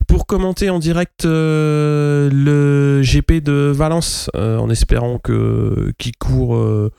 pour 0.06 0.26
commenter 0.26 0.68
en 0.68 0.78
direct 0.78 1.24
euh, 1.24 2.28
le 2.30 3.00
GP 3.02 3.42
de 3.42 3.72
Valence, 3.74 4.30
euh, 4.36 4.58
en 4.58 4.68
espérant 4.68 5.18
que 5.18 5.94
qui 5.96 6.12
court, 6.12 6.56
euh, 6.56 6.92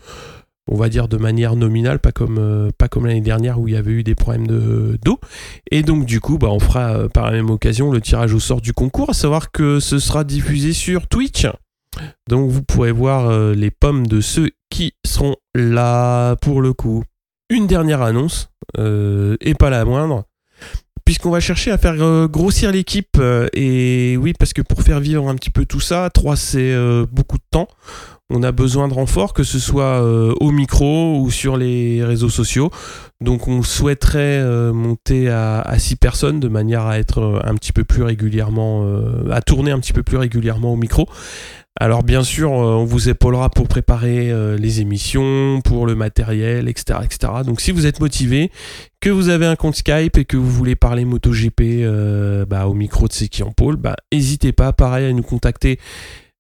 on 0.68 0.76
va 0.76 0.90
dire 0.90 1.08
de 1.08 1.18
manière 1.18 1.56
nominale, 1.56 2.00
pas 2.00 2.12
comme 2.12 2.38
euh, 2.40 2.70
pas 2.78 2.88
comme 2.88 3.06
l'année 3.06 3.22
dernière 3.22 3.60
où 3.60 3.68
il 3.68 3.74
y 3.74 3.78
avait 3.78 3.92
eu 3.92 4.04
des 4.04 4.16
problèmes 4.16 4.48
de 4.48 4.98
d'eau. 5.04 5.20
Et 5.72 5.84
donc 5.84 6.06
du 6.06 6.20
coup, 6.20 6.38
bah, 6.38 6.50
on 6.50 6.60
fera 6.60 6.94
euh, 6.94 7.08
par 7.10 7.26
la 7.26 7.32
même 7.32 7.50
occasion 7.50 7.92
le 7.92 8.02
tirage 8.02 8.34
au 8.34 8.40
sort 8.40 8.62
du 8.62 8.74
concours, 8.74 9.12
à 9.12 9.14
savoir 9.14 9.52
que 9.52 9.80
ce 9.80 10.00
sera 10.00 10.24
diffusé 10.24 10.74
sur 10.74 11.08
Twitch. 11.08 11.48
Donc 12.30 12.50
vous 12.50 12.64
pourrez 12.64 12.92
voir 12.92 13.30
euh, 13.30 13.54
les 13.54 13.72
pommes 13.72 14.08
de 14.08 14.22
ceux 14.22 14.52
qui 14.70 14.94
seront 15.06 15.36
là 15.56 16.36
pour 16.38 16.62
le 16.62 16.74
coup. 16.74 17.04
Une 17.50 17.66
dernière 17.66 18.02
annonce, 18.02 18.50
et 18.78 19.54
pas 19.54 19.70
la 19.70 19.86
moindre, 19.86 20.26
puisqu'on 21.08 21.32
va 21.32 21.40
chercher 21.40 21.72
à 21.72 21.78
faire 21.78 21.96
euh, 22.02 22.28
grossir 22.28 22.70
l'équipe. 22.70 23.16
euh, 23.18 23.48
et 23.54 24.18
oui, 24.18 24.34
parce 24.38 24.52
que 24.52 24.62
pour 24.62 24.82
faire 24.82 25.00
vivre 25.00 25.30
un 25.30 25.36
petit 25.36 25.52
peu 25.52 25.64
tout 25.64 25.80
ça, 25.80 26.10
3 26.14 26.36
c'est 26.36 26.74
euh, 26.74 27.06
beaucoup 27.10 27.38
de 27.38 27.46
temps. 27.50 27.70
On 28.30 28.44
a 28.44 28.52
besoin 28.52 28.90
de 28.90 28.94
renforts, 28.94 29.34
que 29.34 29.44
ce 29.44 29.58
soit 29.58 30.02
au 30.02 30.52
micro 30.52 31.18
ou 31.22 31.32
sur 31.32 31.56
les 31.56 32.04
réseaux 32.04 32.28
sociaux. 32.28 32.72
Donc 33.22 33.48
on 33.48 33.64
souhaiterait 33.64 34.44
monter 34.74 35.30
à 35.30 35.80
6 35.80 35.96
personnes 35.96 36.42
de 36.42 36.50
manière 36.50 36.86
à 36.86 37.00
être 37.00 37.42
un 37.46 37.56
petit 37.56 37.72
peu 37.72 37.86
plus 37.86 38.04
régulièrement, 38.04 38.86
à 39.32 39.42
tourner 39.42 39.72
un 39.72 39.80
petit 39.80 39.94
peu 39.94 40.04
plus 40.04 40.18
régulièrement 40.18 40.74
au 40.74 40.76
micro. 40.76 41.08
Alors 41.80 42.04
bien 42.04 42.24
sûr, 42.24 42.52
euh, 42.52 42.74
on 42.74 42.86
vous 42.86 43.08
épaulera 43.08 43.50
pour 43.50 43.68
préparer 43.68 44.32
euh, 44.32 44.58
les 44.58 44.82
émissions, 44.82 45.62
pour 45.64 45.86
le 45.86 45.94
matériel, 45.94 46.68
etc., 46.70 47.00
etc. 47.04 47.34
Donc 47.46 47.62
si 47.62 47.72
vous 47.72 47.86
êtes 47.86 48.00
motivé, 48.00 48.52
que 49.00 49.12
vous 49.12 49.30
avez 49.30 49.46
un 49.46 49.56
compte 49.56 49.76
Skype 49.76 50.18
et 50.18 50.26
que 50.26 50.38
vous 50.38 50.50
voulez 50.50 50.76
parler 50.76 51.06
MotoGP 51.06 51.62
euh, 51.62 52.46
bah, 52.46 52.66
au 52.66 52.74
micro 52.74 53.08
de 53.08 53.14
Seki 53.14 53.44
en 53.44 53.52
pôle, 53.52 53.76
bah, 53.76 53.96
n'hésitez 54.12 54.54
pas, 54.54 54.74
pareil, 54.74 55.06
à 55.06 55.14
nous 55.14 55.22
contacter 55.22 55.80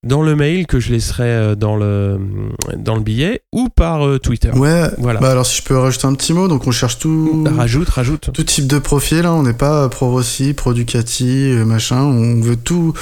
dans 0.03 0.21
le 0.21 0.35
mail 0.35 0.67
que 0.67 0.79
je 0.79 0.91
laisserai 0.91 1.23
euh, 1.25 1.55
dans 1.55 1.75
le, 1.75 2.19
dans 2.77 2.95
le 2.95 3.01
billet 3.01 3.41
ou 3.51 3.67
par 3.69 4.05
euh, 4.07 4.19
Twitter. 4.19 4.51
Ouais, 4.51 4.83
Voilà. 4.99 5.19
bah 5.19 5.31
alors 5.31 5.45
si 5.45 5.57
je 5.57 5.63
peux 5.63 5.75
rajouter 5.77 6.05
un 6.05 6.13
petit 6.13 6.33
mot, 6.33 6.47
donc 6.47 6.67
on 6.67 6.71
cherche 6.71 6.99
tout, 6.99 7.43
Rajoute, 7.57 7.89
rajoute. 7.89 8.29
tout 8.31 8.43
type 8.43 8.67
de 8.67 8.77
profil, 8.79 9.25
hein. 9.25 9.31
on 9.33 9.43
n'est 9.43 9.53
pas 9.53 9.89
pro 9.89 10.09
Rossi, 10.11 10.53
pro 10.53 10.73
Ducati, 10.73 11.49
euh, 11.51 11.65
machin, 11.65 12.03
on 12.03 12.39
veut 12.41 12.55
tout, 12.55 12.93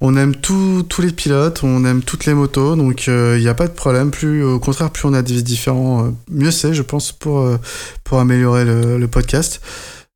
on 0.00 0.16
aime 0.16 0.36
tout, 0.36 0.84
tous 0.88 1.02
les 1.02 1.10
pilotes, 1.12 1.60
on 1.64 1.84
aime 1.84 2.02
toutes 2.02 2.26
les 2.26 2.34
motos, 2.34 2.76
donc 2.76 3.06
il 3.08 3.38
n'y 3.40 3.48
a 3.48 3.54
pas 3.54 3.66
de 3.66 3.72
problème, 3.72 4.10
plus, 4.10 4.44
au 4.44 4.60
contraire, 4.60 4.90
plus 4.90 5.06
on 5.08 5.14
a 5.14 5.22
des 5.22 5.42
différents, 5.42 6.04
euh, 6.06 6.10
mieux 6.30 6.52
c'est, 6.52 6.74
je 6.74 6.82
pense, 6.82 7.10
pour, 7.12 7.40
euh, 7.40 7.58
pour 8.04 8.20
améliorer 8.20 8.64
le, 8.64 8.98
le 8.98 9.08
podcast. 9.08 9.60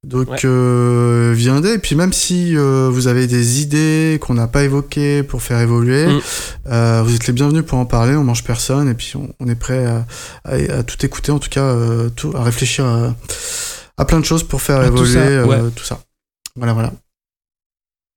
Donc 0.07 0.28
Ouais. 0.30 0.38
euh, 0.46 1.34
viendez, 1.36 1.74
et 1.74 1.78
puis 1.78 1.94
même 1.94 2.14
si 2.14 2.57
euh, 2.57 2.88
vous 2.90 3.07
avez 3.07 3.26
des 3.26 3.61
idées 3.61 4.18
qu'on 4.22 4.32
n'a 4.32 4.48
pas 4.48 4.62
évoquées 4.64 5.22
pour 5.22 5.42
faire 5.42 5.61
évoluer, 5.61 6.07
Mm. 6.07 6.20
euh, 6.68 7.03
vous 7.05 7.14
êtes 7.14 7.26
les 7.26 7.34
bienvenus 7.34 7.64
pour 7.66 7.76
en 7.78 7.84
parler, 7.84 8.16
on 8.16 8.24
mange 8.24 8.42
personne, 8.42 8.88
et 8.88 8.94
puis 8.94 9.12
on, 9.16 9.28
on 9.40 9.46
est 9.48 9.55
prêt 9.55 9.84
à, 9.84 10.07
à, 10.44 10.55
à 10.78 10.82
tout 10.84 11.05
écouter, 11.05 11.32
en 11.32 11.38
tout 11.38 11.51
cas 11.51 11.76
tout, 12.16 12.32
à 12.34 12.42
réfléchir 12.42 12.86
à, 12.86 13.14
à 13.98 14.05
plein 14.07 14.20
de 14.20 14.24
choses 14.24 14.42
pour 14.42 14.62
faire 14.62 14.80
tout 14.80 14.86
évoluer 15.05 15.12
ça, 15.12 15.46
ouais. 15.46 15.70
tout 15.76 15.84
ça. 15.84 16.01
Voilà, 16.57 16.72
voilà. 16.72 16.92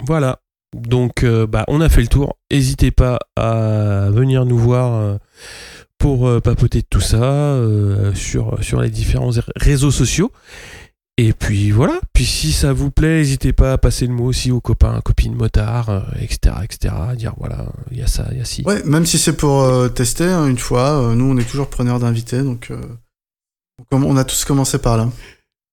Voilà. 0.05 0.39
Donc, 0.73 1.23
bah, 1.25 1.65
on 1.67 1.81
a 1.81 1.89
fait 1.89 2.01
le 2.01 2.07
tour. 2.07 2.38
N'hésitez 2.49 2.91
pas 2.91 3.19
à 3.36 4.07
venir 4.09 4.45
nous 4.45 4.57
voir 4.57 5.17
pour 5.99 6.41
papoter 6.41 6.79
de 6.81 6.88
tout 6.89 6.99
ça 7.01 7.57
sur, 8.15 8.57
sur 8.61 8.81
les 8.81 8.89
différents 8.89 9.31
réseaux 9.55 9.91
sociaux. 9.91 10.31
Et 11.18 11.34
puis 11.34 11.72
voilà. 11.72 11.99
Puis 12.14 12.26
si 12.26 12.51
ça 12.51 12.74
vous 12.74 12.89
plaît, 12.89 13.18
n'hésitez 13.18 13.53
pas 13.53 13.74
à 13.74 13.78
passer 13.78 14.07
le 14.07 14.14
mot 14.14 14.26
aussi 14.26 14.51
aux 14.51 14.61
copains, 14.61 14.99
copines 15.01 15.36
motards, 15.36 15.89
euh, 15.89 16.01
etc., 16.20 16.55
etc. 16.64 16.95
À 17.09 17.16
dire 17.16 17.34
voilà, 17.38 17.68
il 17.91 17.99
y 17.99 18.01
a 18.01 18.07
ça, 18.07 18.28
il 18.32 18.39
y 18.39 18.41
a 18.41 18.45
ci. 18.45 18.64
Ouais, 18.66 18.82
même 18.84 19.05
si 19.05 19.18
c'est 19.18 19.38
pour 19.38 19.61
euh, 19.61 19.89
tester 19.89 20.26
hein, 20.26 20.47
une 20.47 20.57
fois, 20.57 21.01
euh, 21.01 21.16
nous 21.16 21.26
on 21.26 21.38
est 21.38 21.47
toujours 21.47 21.70
preneurs 21.70 21.99
d'invités, 21.99 22.41
donc 22.41 22.72
euh, 22.72 22.82
on 23.91 24.18
a 24.18 24.24
tous 24.24 24.43
commencé 24.45 24.80
par 24.80 24.97
là. 24.97 25.09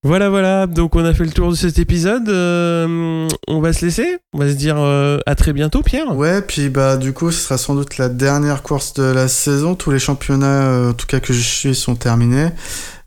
Voilà, 0.02 0.30
voilà. 0.30 0.66
Donc 0.66 0.96
on 0.96 1.04
a 1.04 1.12
fait 1.12 1.24
le 1.24 1.30
tour 1.30 1.50
de 1.50 1.54
cet 1.54 1.78
épisode. 1.78 2.26
Euh, 2.30 3.28
on 3.46 3.60
va 3.60 3.74
se 3.74 3.84
laisser. 3.84 4.16
On 4.32 4.38
va 4.38 4.48
se 4.48 4.54
dire 4.54 4.76
euh, 4.78 5.18
à 5.26 5.34
très 5.34 5.52
bientôt, 5.52 5.82
Pierre. 5.82 6.16
Ouais, 6.16 6.40
puis 6.40 6.70
bah 6.70 6.96
du 6.96 7.12
coup, 7.12 7.30
ce 7.30 7.40
sera 7.40 7.58
sans 7.58 7.74
doute 7.74 7.98
la 7.98 8.08
dernière 8.08 8.62
course 8.62 8.94
de 8.94 9.02
la 9.02 9.28
saison. 9.28 9.74
Tous 9.74 9.90
les 9.90 9.98
championnats, 9.98 10.62
euh, 10.70 10.90
en 10.90 10.94
tout 10.94 11.06
cas 11.06 11.20
que 11.20 11.34
je 11.34 11.42
suis, 11.42 11.74
sont 11.74 11.96
terminés. 11.96 12.48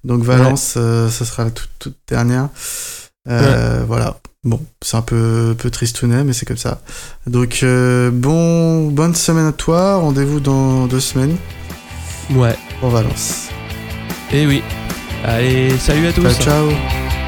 Donc 0.04 0.24
Valence, 0.24 0.74
euh, 0.78 1.10
ce 1.10 1.24
sera 1.26 1.46
la 1.46 1.52
toute, 1.52 1.70
toute 1.80 1.96
dernière. 2.08 2.50
Euh, 3.30 3.84
Voilà. 3.88 4.18
Bon, 4.44 4.60
c'est 4.82 4.98
un 4.98 5.02
peu, 5.02 5.56
peu 5.58 5.70
tristounet, 5.70 6.26
mais 6.26 6.34
c'est 6.34 6.46
comme 6.46 6.58
ça. 6.58 6.82
Donc 7.28 7.62
euh, 7.64 8.12
bon, 8.12 8.90
bonne 8.90 9.16
semaine 9.16 9.46
à 9.46 9.54
toi. 9.54 9.96
Rendez-vous 9.96 10.42
dans 10.42 10.86
deux 10.88 11.00
semaines 11.00 11.38
Ouais. 12.36 12.58
pour 12.82 12.90
Valence. 12.90 13.48
Et 14.34 14.46
oui. 14.46 14.62
Allez, 15.24 15.78
salut 15.78 16.08
à 16.08 16.12
tous. 16.12 16.24
Ciao, 16.40 16.70
ciao. 16.70 17.23